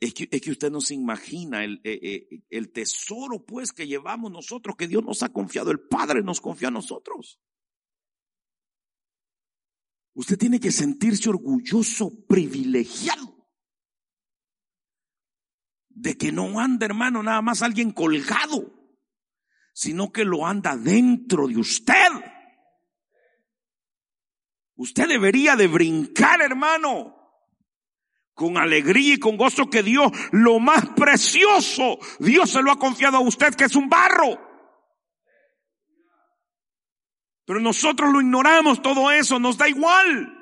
es 0.00 0.14
que, 0.14 0.28
es 0.30 0.40
que 0.40 0.50
usted 0.50 0.70
no 0.70 0.80
se 0.80 0.94
imagina 0.94 1.64
el, 1.64 1.80
eh, 1.84 1.98
eh, 2.02 2.42
el 2.50 2.70
tesoro 2.70 3.44
pues 3.44 3.72
que 3.72 3.86
llevamos 3.86 4.30
nosotros, 4.30 4.76
que 4.76 4.88
Dios 4.88 5.04
nos 5.04 5.22
ha 5.22 5.32
confiado, 5.32 5.70
el 5.70 5.80
Padre 5.80 6.22
nos 6.22 6.40
confía 6.40 6.68
a 6.68 6.72
nosotros. 6.72 7.40
Usted 10.14 10.38
tiene 10.38 10.58
que 10.58 10.72
sentirse 10.72 11.28
orgulloso, 11.28 12.10
privilegiado, 12.26 13.48
de 15.88 16.16
que 16.16 16.32
no 16.32 16.58
anda, 16.60 16.86
hermano, 16.86 17.22
nada 17.22 17.42
más 17.42 17.62
alguien 17.62 17.92
colgado 17.92 18.78
sino 19.78 20.10
que 20.10 20.24
lo 20.24 20.44
anda 20.44 20.76
dentro 20.76 21.46
de 21.46 21.56
usted. 21.56 21.94
Usted 24.74 25.06
debería 25.06 25.54
de 25.54 25.68
brincar, 25.68 26.42
hermano, 26.42 27.14
con 28.38 28.56
alegría 28.56 29.14
y 29.14 29.18
con 29.18 29.36
gozo 29.36 29.68
que 29.68 29.82
Dios, 29.82 30.12
lo 30.30 30.60
más 30.60 30.90
precioso, 30.90 31.98
Dios 32.20 32.48
se 32.48 32.62
lo 32.62 32.70
ha 32.70 32.78
confiado 32.78 33.16
a 33.16 33.20
usted, 33.20 33.52
que 33.56 33.64
es 33.64 33.74
un 33.74 33.88
barro. 33.88 34.38
Pero 37.44 37.58
nosotros 37.58 38.12
lo 38.12 38.20
ignoramos 38.20 38.80
todo 38.80 39.10
eso, 39.10 39.40
nos 39.40 39.58
da 39.58 39.68
igual. 39.68 40.36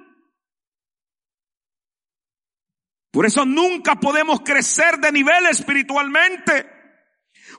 Por 3.11 3.25
eso 3.25 3.47
nunca 3.47 3.99
podemos 3.99 4.43
crecer 4.43 4.99
de 4.99 5.11
nivel 5.11 5.47
espiritualmente. 5.47 6.67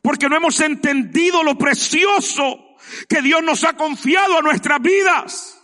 Porque 0.04 0.30
no 0.30 0.38
hemos 0.38 0.60
entendido 0.60 1.42
lo 1.42 1.58
precioso 1.58 2.76
que 3.10 3.24
Dios 3.24 3.42
nos 3.42 3.64
ha 3.64 3.74
confiado 3.74 4.38
a 4.38 4.44
nuestras 4.44 4.80
vidas. 4.84 5.57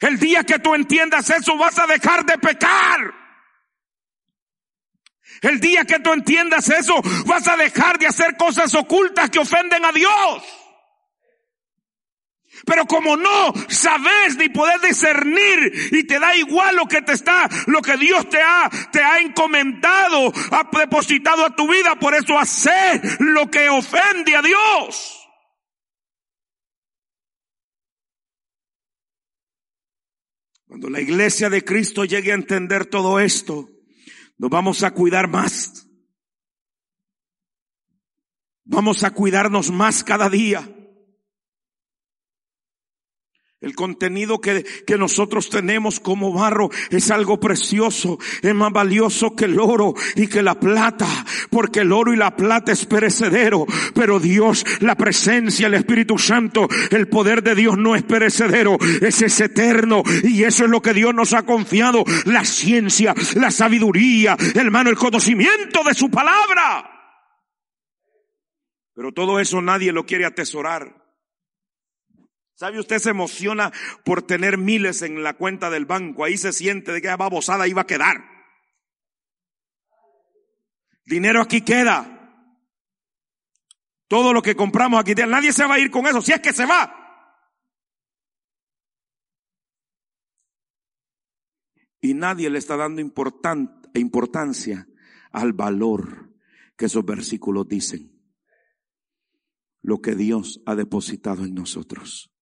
El 0.00 0.18
día 0.18 0.44
que 0.44 0.58
tú 0.58 0.74
entiendas 0.74 1.30
eso 1.30 1.56
vas 1.56 1.78
a 1.78 1.86
dejar 1.86 2.24
de 2.24 2.38
pecar. 2.38 3.14
El 5.42 5.60
día 5.60 5.84
que 5.84 6.00
tú 6.00 6.12
entiendas 6.12 6.68
eso 6.68 6.94
vas 7.26 7.46
a 7.48 7.56
dejar 7.56 7.98
de 7.98 8.06
hacer 8.06 8.36
cosas 8.36 8.74
ocultas 8.74 9.30
que 9.30 9.38
ofenden 9.38 9.84
a 9.84 9.92
Dios. 9.92 10.42
Pero 12.64 12.86
como 12.86 13.16
no 13.16 13.52
sabes 13.68 14.36
ni 14.38 14.48
puedes 14.48 14.80
discernir 14.80 15.90
y 15.92 16.04
te 16.04 16.18
da 16.18 16.34
igual 16.36 16.76
lo 16.76 16.86
que 16.86 17.02
te 17.02 17.12
está, 17.12 17.48
lo 17.66 17.82
que 17.82 17.96
Dios 17.98 18.28
te 18.30 18.40
ha, 18.40 18.70
te 18.90 19.02
ha 19.02 19.20
encomendado, 19.20 20.32
ha 20.52 20.78
depositado 20.78 21.44
a 21.44 21.54
tu 21.54 21.68
vida, 21.68 21.96
por 21.96 22.14
eso 22.14 22.38
hacer 22.38 23.00
lo 23.20 23.50
que 23.50 23.68
ofende 23.68 24.36
a 24.36 24.42
Dios. 24.42 25.25
Cuando 30.76 30.90
la 30.90 31.00
iglesia 31.00 31.48
de 31.48 31.64
Cristo 31.64 32.04
llegue 32.04 32.32
a 32.32 32.34
entender 32.34 32.84
todo 32.84 33.18
esto, 33.18 33.70
nos 34.36 34.50
vamos 34.50 34.82
a 34.82 34.90
cuidar 34.90 35.26
más. 35.26 35.88
Vamos 38.62 39.02
a 39.02 39.10
cuidarnos 39.12 39.70
más 39.70 40.04
cada 40.04 40.28
día. 40.28 40.75
El 43.66 43.74
contenido 43.74 44.40
que, 44.40 44.64
que, 44.86 44.96
nosotros 44.96 45.50
tenemos 45.50 45.98
como 45.98 46.32
barro 46.32 46.70
es 46.88 47.10
algo 47.10 47.40
precioso, 47.40 48.16
es 48.40 48.54
más 48.54 48.72
valioso 48.72 49.34
que 49.34 49.46
el 49.46 49.58
oro 49.58 49.92
y 50.14 50.28
que 50.28 50.40
la 50.40 50.54
plata, 50.60 51.08
porque 51.50 51.80
el 51.80 51.90
oro 51.90 52.12
y 52.12 52.16
la 52.16 52.36
plata 52.36 52.70
es 52.70 52.86
perecedero, 52.86 53.66
pero 53.92 54.20
Dios, 54.20 54.64
la 54.78 54.94
presencia, 54.94 55.66
el 55.66 55.74
Espíritu 55.74 56.16
Santo, 56.16 56.68
el 56.92 57.08
poder 57.08 57.42
de 57.42 57.56
Dios 57.56 57.76
no 57.76 57.96
es 57.96 58.04
perecedero, 58.04 58.78
ese 59.00 59.26
es 59.26 59.40
eterno 59.40 60.04
y 60.22 60.44
eso 60.44 60.62
es 60.62 60.70
lo 60.70 60.80
que 60.80 60.94
Dios 60.94 61.12
nos 61.12 61.32
ha 61.32 61.42
confiado, 61.42 62.04
la 62.24 62.44
ciencia, 62.44 63.16
la 63.34 63.50
sabiduría, 63.50 64.36
hermano, 64.54 64.90
el 64.90 64.96
conocimiento 64.96 65.82
de 65.82 65.94
su 65.94 66.08
palabra. 66.08 66.88
Pero 68.94 69.10
todo 69.10 69.40
eso 69.40 69.60
nadie 69.60 69.90
lo 69.90 70.06
quiere 70.06 70.24
atesorar. 70.24 71.05
¿Sabe 72.56 72.80
usted 72.80 72.98
se 72.98 73.10
emociona 73.10 73.70
por 74.02 74.22
tener 74.22 74.56
miles 74.56 75.02
en 75.02 75.22
la 75.22 75.34
cuenta 75.36 75.68
del 75.68 75.84
banco? 75.84 76.24
Ahí 76.24 76.38
se 76.38 76.54
siente 76.54 76.90
de 76.90 77.02
que 77.02 77.14
babosada 77.14 77.68
iba 77.68 77.82
a 77.82 77.86
quedar. 77.86 78.16
Dinero 81.04 81.42
aquí 81.42 81.60
queda. 81.60 82.14
Todo 84.08 84.32
lo 84.32 84.40
que 84.40 84.56
compramos 84.56 84.98
aquí, 84.98 85.14
nadie 85.14 85.52
se 85.52 85.66
va 85.66 85.74
a 85.74 85.78
ir 85.78 85.90
con 85.90 86.06
eso, 86.06 86.22
si 86.22 86.32
es 86.32 86.40
que 86.40 86.54
se 86.54 86.64
va. 86.64 87.02
Y 92.00 92.14
nadie 92.14 92.48
le 92.48 92.58
está 92.58 92.78
dando 92.78 93.02
importancia 93.02 94.88
al 95.30 95.52
valor 95.52 96.32
que 96.74 96.86
esos 96.86 97.04
versículos 97.04 97.68
dicen. 97.68 98.18
Lo 99.82 100.00
que 100.00 100.14
Dios 100.14 100.62
ha 100.64 100.74
depositado 100.74 101.44
en 101.44 101.54
nosotros. 101.54 102.32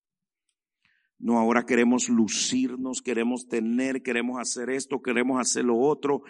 No, 1.25 1.39
ahora 1.39 1.65
queremos 1.65 2.11
lucirnos, 2.11 3.01
queremos 3.01 3.49
tener, 3.49 4.03
queremos 4.03 4.39
hacer 4.39 4.69
esto, 4.69 5.01
queremos 5.01 5.41
hacer 5.41 5.65
lo 5.65 5.79
otro. 5.79 6.23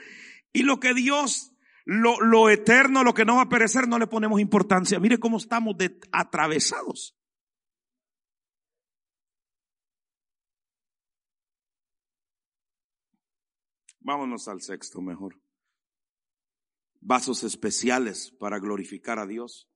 Y 0.52 0.62
lo 0.62 0.78
que 0.78 0.94
Dios, 0.94 1.52
lo, 1.84 2.48
eterno, 2.48 3.02
lo 3.02 3.12
que 3.12 3.24
no 3.24 3.34
va 3.34 3.42
a 3.42 3.48
perecer, 3.48 3.88
no 3.88 3.98
le 3.98 4.06
ponemos 4.06 4.40
importancia. 4.40 5.00
Mire 5.00 5.18
cómo 5.18 5.38
estamos 5.38 5.74
atravesados. 6.12 7.18
Vámonos 13.98 14.46
al 14.46 14.62
sexto 14.62 15.00
mejor. 15.00 15.42
Vasos 17.00 17.42
especiales 17.42 18.30
para 18.38 18.60
glorificar 18.60 19.18
a 19.18 19.26
Dios. 19.26 19.68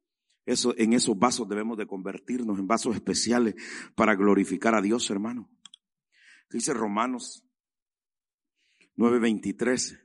Eso, 0.49 0.75
en 0.79 0.95
esos 0.95 1.19
vasos 1.19 1.47
debemos 1.47 1.77
de 1.77 1.87
convertirnos 1.87 2.59
en 2.59 2.67
vasos 2.67 2.97
especiales 2.97 3.55
para 3.95 4.15
glorificar 4.15 4.75
a 4.75 4.81
Dios, 4.81 5.11
hermano. 5.11 5.51
dice 6.51 6.73
Romanos 6.73 7.45
9:23. 8.97 10.01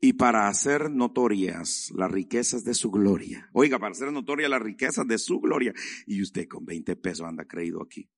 Y 0.00 0.14
para 0.14 0.48
hacer 0.48 0.90
notorias 0.90 1.92
las 1.94 2.10
riquezas 2.10 2.64
de 2.64 2.72
su 2.72 2.90
gloria. 2.90 3.50
Oiga, 3.52 3.78
para 3.78 3.92
hacer 3.92 4.10
notorias 4.10 4.48
las 4.48 4.62
riquezas 4.62 5.06
de 5.06 5.18
su 5.18 5.38
gloria. 5.38 5.74
Y 6.06 6.22
usted 6.22 6.48
con 6.48 6.64
20 6.64 6.96
pesos 6.96 7.26
anda 7.26 7.44
creído 7.44 7.82
aquí. 7.82 8.08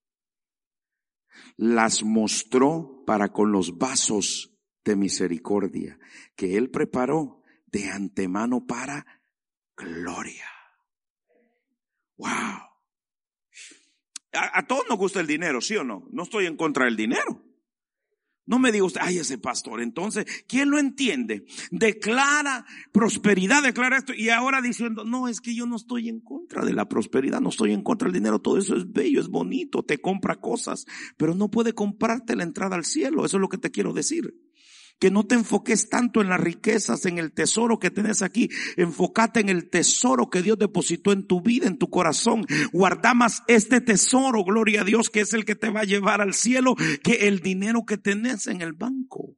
Las 1.56 2.04
mostró 2.04 3.02
para 3.04 3.32
con 3.32 3.50
los 3.50 3.76
vasos 3.76 4.56
de 4.84 4.94
misericordia 4.94 5.98
que 6.36 6.56
él 6.56 6.70
preparó 6.70 7.42
de 7.66 7.90
antemano 7.90 8.64
para 8.66 9.04
gloria. 9.76 10.57
Wow. 12.18 12.28
A, 14.32 14.66
todos 14.66 14.84
nos 14.88 14.98
gusta 14.98 15.20
el 15.20 15.26
dinero, 15.26 15.60
¿sí 15.60 15.76
o 15.76 15.84
no? 15.84 16.06
No 16.12 16.24
estoy 16.24 16.46
en 16.46 16.56
contra 16.56 16.84
del 16.84 16.96
dinero. 16.96 17.44
No 18.44 18.58
me 18.58 18.72
diga 18.72 18.84
usted, 18.84 19.00
ay, 19.02 19.18
ese 19.18 19.36
pastor. 19.36 19.80
Entonces, 19.80 20.24
¿quién 20.46 20.70
lo 20.70 20.78
entiende? 20.78 21.44
Declara 21.70 22.64
prosperidad, 22.92 23.62
declara 23.62 23.98
esto. 23.98 24.14
Y 24.14 24.30
ahora 24.30 24.62
diciendo, 24.62 25.04
no, 25.04 25.28
es 25.28 25.40
que 25.40 25.54
yo 25.54 25.66
no 25.66 25.76
estoy 25.76 26.08
en 26.08 26.20
contra 26.20 26.64
de 26.64 26.72
la 26.72 26.88
prosperidad, 26.88 27.40
no 27.40 27.50
estoy 27.50 27.72
en 27.72 27.82
contra 27.82 28.06
del 28.06 28.14
dinero. 28.14 28.40
Todo 28.40 28.58
eso 28.58 28.74
es 28.76 28.90
bello, 28.90 29.20
es 29.20 29.28
bonito, 29.28 29.82
te 29.82 29.98
compra 29.98 30.36
cosas, 30.36 30.86
pero 31.16 31.34
no 31.34 31.50
puede 31.50 31.74
comprarte 31.74 32.36
la 32.36 32.44
entrada 32.44 32.76
al 32.76 32.84
cielo. 32.84 33.24
Eso 33.24 33.36
es 33.36 33.40
lo 33.40 33.48
que 33.48 33.58
te 33.58 33.70
quiero 33.70 33.92
decir 33.92 34.34
que 34.98 35.10
no 35.10 35.26
te 35.26 35.36
enfoques 35.36 35.88
tanto 35.88 36.20
en 36.20 36.28
las 36.28 36.40
riquezas, 36.40 37.06
en 37.06 37.18
el 37.18 37.32
tesoro 37.32 37.78
que 37.78 37.90
tenés 37.90 38.22
aquí. 38.22 38.48
Enfócate 38.76 39.40
en 39.40 39.48
el 39.48 39.70
tesoro 39.70 40.28
que 40.28 40.42
Dios 40.42 40.58
depositó 40.58 41.12
en 41.12 41.26
tu 41.26 41.40
vida, 41.40 41.66
en 41.66 41.78
tu 41.78 41.88
corazón. 41.88 42.44
Guarda 42.72 43.14
más 43.14 43.42
este 43.46 43.80
tesoro, 43.80 44.44
gloria 44.44 44.82
a 44.82 44.84
Dios, 44.84 45.10
que 45.10 45.20
es 45.20 45.32
el 45.34 45.44
que 45.44 45.54
te 45.54 45.70
va 45.70 45.80
a 45.80 45.84
llevar 45.84 46.20
al 46.20 46.34
cielo, 46.34 46.74
que 47.02 47.28
el 47.28 47.40
dinero 47.40 47.84
que 47.86 47.96
tenés 47.96 48.46
en 48.48 48.60
el 48.60 48.72
banco. 48.72 49.36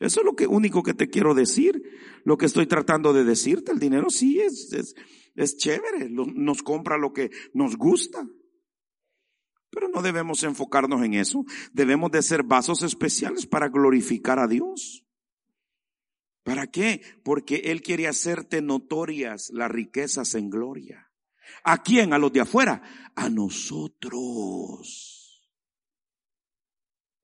Eso 0.00 0.20
es 0.20 0.26
lo 0.26 0.34
que, 0.34 0.48
único 0.48 0.82
que 0.82 0.94
te 0.94 1.08
quiero 1.08 1.34
decir. 1.34 1.80
Lo 2.24 2.36
que 2.36 2.46
estoy 2.46 2.66
tratando 2.66 3.12
de 3.12 3.24
decirte, 3.24 3.72
el 3.72 3.78
dinero 3.78 4.10
sí 4.10 4.40
es, 4.40 4.72
es, 4.72 4.94
es 5.34 5.56
chévere, 5.56 6.08
nos 6.10 6.62
compra 6.62 6.98
lo 6.98 7.12
que 7.12 7.30
nos 7.52 7.76
gusta. 7.76 8.26
Pero 9.72 9.88
no 9.88 10.02
debemos 10.02 10.44
enfocarnos 10.44 11.02
en 11.02 11.14
eso. 11.14 11.44
Debemos 11.72 12.10
de 12.10 12.20
ser 12.22 12.42
vasos 12.42 12.82
especiales 12.82 13.46
para 13.46 13.70
glorificar 13.70 14.38
a 14.38 14.46
Dios. 14.46 15.06
¿Para 16.44 16.66
qué? 16.66 17.00
Porque 17.24 17.62
Él 17.64 17.80
quiere 17.80 18.06
hacerte 18.06 18.60
notorias 18.60 19.48
las 19.50 19.70
riquezas 19.70 20.34
en 20.34 20.50
gloria. 20.50 21.10
¿A 21.64 21.82
quién? 21.82 22.12
A 22.12 22.18
los 22.18 22.34
de 22.34 22.42
afuera. 22.42 22.82
A 23.16 23.30
nosotros. 23.30 25.08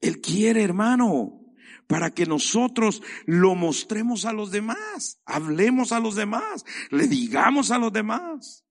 Él 0.01 0.23
quiere, 0.23 0.63
hermano, 0.63 1.53
para 1.87 2.13
que 2.13 2.25
nosotros 2.25 3.03
lo 3.27 3.55
mostremos 3.57 4.25
a 4.25 4.33
los 4.33 4.51
demás, 4.51 5.21
hablemos 5.27 5.93
a 5.93 6.01
los 6.01 6.15
demás, 6.15 6.65
le 6.91 7.09
digamos 7.09 7.71
a 7.73 7.79
los 7.79 7.93
demás 7.93 8.65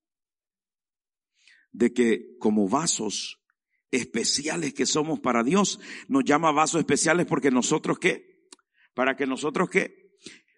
de 1.74 1.94
que 1.94 2.38
como 2.40 2.68
vasos 2.68 3.40
especiales 3.92 4.74
que 4.74 4.86
somos 4.86 5.20
para 5.20 5.44
Dios. 5.44 5.80
Nos 6.08 6.24
llama 6.24 6.52
vasos 6.52 6.80
especiales 6.80 7.26
porque 7.26 7.52
nosotros 7.52 8.00
qué? 8.00 8.48
Para 8.94 9.16
que 9.16 9.28
nosotros 9.28 9.70
qué? 9.70 10.12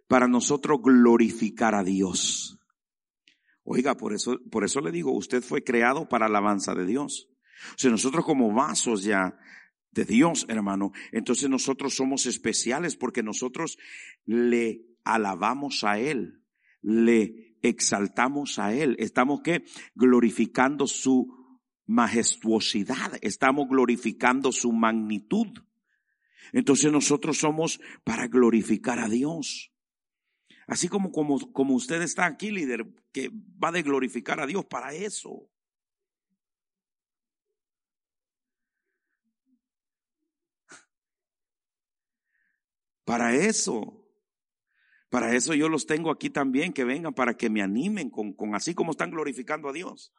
Para 0.07 0.27
nosotros 0.27 0.79
glorificar 0.81 1.75
a 1.75 1.83
Dios. 1.83 2.59
Oiga, 3.63 3.95
por 3.95 4.13
eso, 4.13 4.39
por 4.49 4.63
eso 4.63 4.81
le 4.81 4.91
digo, 4.91 5.11
usted 5.11 5.43
fue 5.43 5.63
creado 5.63 6.09
para 6.09 6.25
alabanza 6.25 6.73
de 6.73 6.85
Dios. 6.85 7.29
O 7.75 7.77
sea, 7.77 7.91
nosotros 7.91 8.25
como 8.25 8.51
vasos 8.53 9.03
ya 9.03 9.37
de 9.91 10.05
Dios, 10.05 10.45
hermano, 10.49 10.91
entonces 11.11 11.49
nosotros 11.49 11.95
somos 11.95 12.25
especiales 12.25 12.95
porque 12.95 13.21
nosotros 13.21 13.77
le 14.25 14.85
alabamos 15.03 15.83
a 15.83 15.99
Él, 15.99 16.41
le 16.81 17.57
exaltamos 17.61 18.59
a 18.59 18.73
Él. 18.73 18.95
Estamos 18.99 19.41
que 19.43 19.63
glorificando 19.93 20.87
su 20.87 21.38
majestuosidad, 21.89 23.17
estamos 23.21 23.67
glorificando 23.67 24.51
su 24.51 24.71
magnitud. 24.71 25.47
Entonces 26.53 26.91
nosotros 26.91 27.39
somos 27.39 27.81
para 28.03 28.27
glorificar 28.27 28.99
a 28.99 29.09
Dios. 29.09 29.71
Así 30.67 30.87
como, 30.87 31.11
como, 31.11 31.51
como 31.51 31.73
usted 31.73 32.03
está 32.03 32.27
aquí, 32.27 32.51
líder, 32.51 32.85
que 33.11 33.31
va 33.31 33.71
de 33.71 33.81
glorificar 33.81 34.39
a 34.39 34.45
Dios 34.45 34.65
para 34.65 34.93
eso. 34.93 35.49
Para 43.03 43.33
eso. 43.33 44.05
Para 45.09 45.33
eso 45.33 45.55
yo 45.55 45.67
los 45.69 45.87
tengo 45.87 46.11
aquí 46.11 46.29
también, 46.29 46.71
que 46.71 46.83
vengan 46.83 47.15
para 47.15 47.35
que 47.35 47.49
me 47.49 47.63
animen 47.63 48.11
con, 48.11 48.33
con 48.33 48.53
así 48.53 48.75
como 48.75 48.91
están 48.91 49.09
glorificando 49.09 49.69
a 49.69 49.73
Dios. 49.73 50.13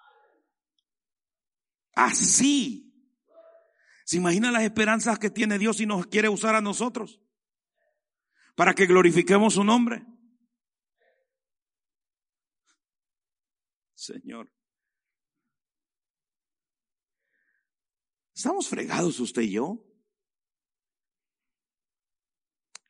Así. 1.95 2.86
¿Se 4.05 4.16
imagina 4.16 4.51
las 4.51 4.62
esperanzas 4.62 5.18
que 5.18 5.30
tiene 5.30 5.59
Dios 5.59 5.80
y 5.80 5.86
nos 5.86 6.07
quiere 6.07 6.28
usar 6.28 6.55
a 6.55 6.61
nosotros? 6.61 7.20
Para 8.57 8.74
que 8.74 8.86
glorifiquemos 8.86 9.55
su 9.55 9.64
nombre. 9.64 10.05
Señor. 13.95 14.51
¿Estamos 18.34 18.68
fregados 18.68 19.20
usted 19.20 19.43
y 19.43 19.53
yo? 19.53 19.84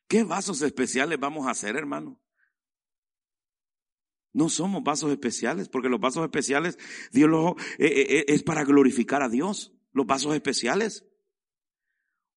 ¿Qué 0.07 0.23
vasos 0.23 0.61
especiales 0.61 1.19
vamos 1.19 1.47
a 1.47 1.51
hacer, 1.51 1.75
hermano? 1.75 2.21
No 4.33 4.49
somos 4.49 4.83
vasos 4.83 5.11
especiales, 5.11 5.67
porque 5.67 5.89
los 5.89 5.99
vasos 5.99 6.23
especiales, 6.23 6.77
Dios 7.11 7.29
los, 7.29 7.51
eh, 7.77 7.87
eh, 7.87 8.19
eh, 8.19 8.25
es 8.27 8.43
para 8.43 8.63
glorificar 8.63 9.21
a 9.21 9.29
Dios. 9.29 9.73
Los 9.91 10.05
vasos 10.05 10.33
especiales. 10.33 11.05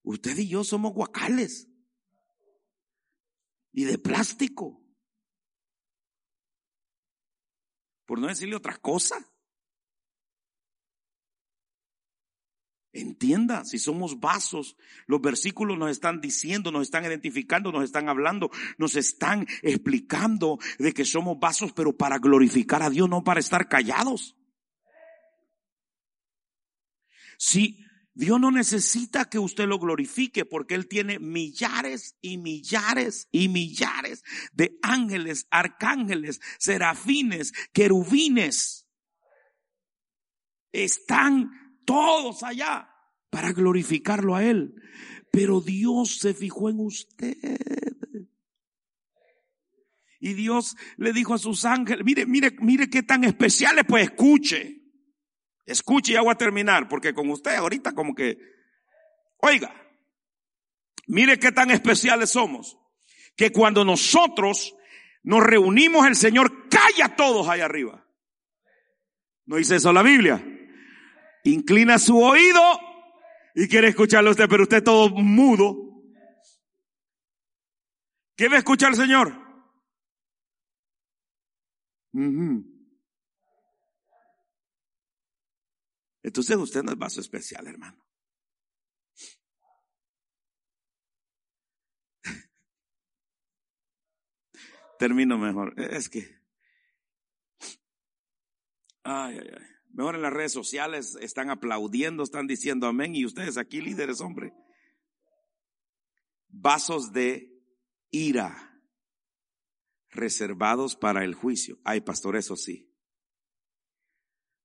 Usted 0.03 0.37
y 0.39 0.49
yo 0.49 0.65
somos 0.65 0.93
guacales. 0.93 1.69
Y 3.73 3.85
de 3.85 3.99
plástico. 3.99 4.85
Por 8.07 8.19
no 8.19 8.27
decirle 8.27 8.57
otra 8.57 8.77
cosa. 8.77 9.34
Entienda, 12.95 13.65
si 13.65 13.81
somos 13.81 14.21
vasos, 14.21 14.77
los 15.07 15.21
versículos 15.21 15.77
nos 15.77 15.91
están 15.91 16.21
diciendo, 16.21 16.71
nos 16.71 16.83
están 16.83 17.05
identificando, 17.05 17.73
nos 17.73 17.83
están 17.83 18.09
hablando, 18.09 18.53
nos 18.79 18.95
están 18.95 19.49
explicando 19.63 20.61
de 20.79 20.93
que 20.93 21.05
somos 21.05 21.41
vasos, 21.41 21.73
pero 21.73 21.97
para 21.97 22.19
glorificar 22.19 22.85
a 22.85 22.91
Dios, 22.91 23.09
no 23.09 23.25
para 23.25 23.41
estar 23.41 23.69
callados. 23.69 24.37
Si 27.37 27.85
Dios 28.15 28.41
no 28.41 28.53
necesita 28.53 29.29
que 29.29 29.41
usted 29.41 29.67
lo 29.67 29.81
glorifique 29.81 30.45
porque 30.45 30.77
Él 30.77 30.87
tiene 30.87 31.19
millares 31.19 32.17
y 32.21 32.39
millares 32.39 33.27
y 33.33 33.49
millares 33.49 34.23
de 34.53 34.79
ángeles, 34.83 35.49
arcángeles, 35.51 36.41
serafines, 36.61 37.53
querubines. 37.73 38.87
Están 40.71 41.64
todos 41.85 42.43
allá 42.43 42.91
para 43.31 43.53
glorificarlo 43.53 44.35
a 44.35 44.45
Él. 44.45 44.75
Pero 45.31 45.61
Dios 45.61 46.19
se 46.19 46.35
fijó 46.35 46.71
en 46.71 46.81
usted. 46.81 47.37
Y 50.21 50.33
Dios 50.35 50.77
le 50.97 51.13
dijo 51.13 51.35
a 51.35 51.39
sus 51.39 51.65
ángeles, 51.65 52.05
mire, 52.05 52.25
mire, 52.25 52.57
mire 52.61 52.89
qué 52.89 53.03
tan 53.03 53.25
especiales, 53.25 53.85
pues 53.87 54.05
escuche. 54.05 54.81
Escuche 55.67 56.13
y 56.13 56.17
hago 56.17 56.31
a 56.31 56.39
terminar, 56.39 56.89
porque 56.89 57.13
con 57.13 57.29
usted 57.31 57.55
ahorita 57.57 57.93
como 57.93 58.15
que, 58.15 58.39
oiga, 59.39 59.75
mire 61.07 61.39
qué 61.39 61.53
tan 61.53 61.71
especiales 61.71 62.31
somos, 62.31 62.79
que 63.37 63.51
cuando 63.51 63.85
nosotros 63.85 64.75
nos 65.23 65.43
reunimos 65.43 66.07
el 66.07 66.17
Señor 66.17 66.69
calla 66.69 67.07
a 67.07 67.17
todos 67.17 67.49
allá 67.49 67.65
arriba. 67.65 68.07
¿No 69.47 69.57
dice 69.57 69.77
eso 69.77 69.93
la 69.93 70.03
Biblia? 70.03 70.54
Inclina 71.45 71.99
su 71.99 72.19
oído 72.19 72.61
y 73.55 73.69
quiere 73.69 73.89
escucharlo 73.89 74.31
usted, 74.31 74.49
pero 74.49 74.65
usted 74.65 74.83
todo 74.83 75.11
mudo. 75.11 76.03
¿Qué 78.37 78.49
va 78.49 78.57
a 78.57 78.59
escuchar 78.59 78.91
el 78.91 78.97
Señor? 78.97 79.45
Entonces 86.23 86.57
usted 86.57 86.83
no 86.83 86.93
es 86.93 86.99
vaso 86.99 87.21
especial, 87.21 87.67
hermano. 87.67 88.05
Termino 94.99 95.39
mejor. 95.39 95.79
Es 95.79 96.09
que. 96.09 96.43
Ay, 99.05 99.39
ay, 99.39 99.51
ay. 99.59 99.74
Mejor 99.95 100.17
en 100.17 100.23
las 100.23 100.33
redes 100.33 100.53
sociales 100.53 101.17
están 101.21 101.51
aplaudiendo, 101.51 102.25
están 102.25 102.49
diciendo 102.49 102.89
amén 102.89 103.15
y 103.15 103.25
ustedes 103.25 103.57
aquí 103.57 103.81
líderes, 103.81 104.21
hombre. 104.21 104.53
Vasos 106.49 107.13
de 107.13 107.63
ira 108.11 108.83
reservados 110.11 110.97
para 110.97 111.25
el 111.25 111.35
juicio. 111.35 111.79
Ay, 111.85 112.01
pastor, 112.01 112.37
eso 112.37 112.57
sí. 112.57 112.93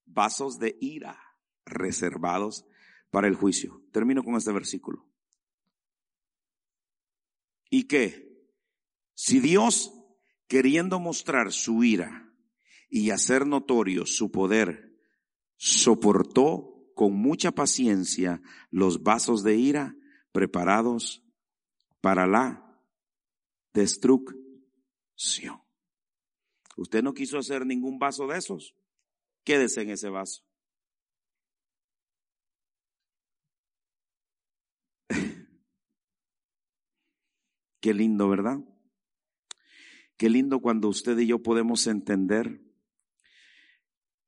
Vasos 0.05 0.57
de 0.57 0.75
ira 0.81 1.19
reservados 1.63 2.65
para 3.11 3.27
el 3.27 3.35
juicio. 3.35 3.83
Termino 3.91 4.23
con 4.23 4.35
este 4.35 4.51
versículo. 4.51 5.07
¿Y 7.69 7.83
qué? 7.83 8.27
Si 9.13 9.39
Dios, 9.39 9.93
queriendo 10.47 10.99
mostrar 10.99 11.51
su 11.51 11.83
ira 11.83 12.33
y 12.89 13.11
hacer 13.11 13.45
notorio 13.45 14.07
su 14.07 14.31
poder, 14.31 14.88
soportó 15.59 16.89
con 16.95 17.13
mucha 17.13 17.51
paciencia 17.51 18.41
los 18.71 19.03
vasos 19.03 19.43
de 19.43 19.57
ira 19.57 19.95
preparados 20.31 21.21
para 21.99 22.25
la 22.25 22.81
destrucción. 23.73 24.39
Usted 26.77 27.03
no 27.03 27.13
quiso 27.13 27.37
hacer 27.37 27.65
ningún 27.65 27.99
vaso 27.99 28.25
de 28.27 28.37
esos. 28.37 28.73
Quédese 29.43 29.81
en 29.81 29.89
ese 29.89 30.07
vaso. 30.09 30.45
Qué 37.81 37.93
lindo, 37.93 38.29
¿verdad? 38.29 38.59
Qué 40.15 40.29
lindo 40.29 40.61
cuando 40.61 40.87
usted 40.87 41.19
y 41.19 41.27
yo 41.27 41.43
podemos 41.43 41.85
entender 41.87 42.68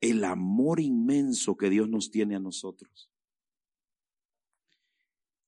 el 0.01 0.23
amor 0.23 0.79
inmenso 0.79 1.55
que 1.55 1.69
Dios 1.69 1.87
nos 1.87 2.09
tiene 2.09 2.35
a 2.35 2.39
nosotros. 2.39 3.09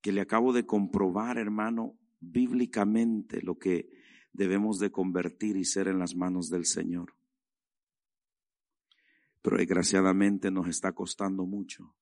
Que 0.01 0.11
le 0.11 0.21
acabo 0.21 0.53
de 0.53 0.65
comprobar, 0.65 1.37
hermano, 1.37 1.97
bíblicamente 2.19 3.41
lo 3.41 3.57
que 3.57 3.89
debemos 4.31 4.79
de 4.79 4.91
convertir 4.91 5.57
y 5.57 5.65
ser 5.65 5.87
en 5.87 5.99
las 5.99 6.15
manos 6.15 6.49
del 6.49 6.65
Señor. 6.65 7.15
Pero 9.41 9.57
desgraciadamente 9.57 10.51
nos 10.51 10.67
está 10.67 10.93
costando 10.93 11.45
mucho 11.45 11.95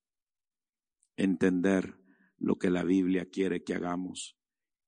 entender 1.15 1.97
lo 2.37 2.57
que 2.57 2.69
la 2.69 2.83
Biblia 2.83 3.29
quiere 3.29 3.63
que 3.63 3.75
hagamos 3.75 4.37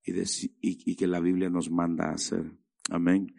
y, 0.03 0.95
que 0.95 1.07
la 1.07 1.19
Biblia 1.19 1.49
nos 1.49 1.69
manda 1.71 2.11
hacer. 2.11 2.51
Amén. 2.89 3.35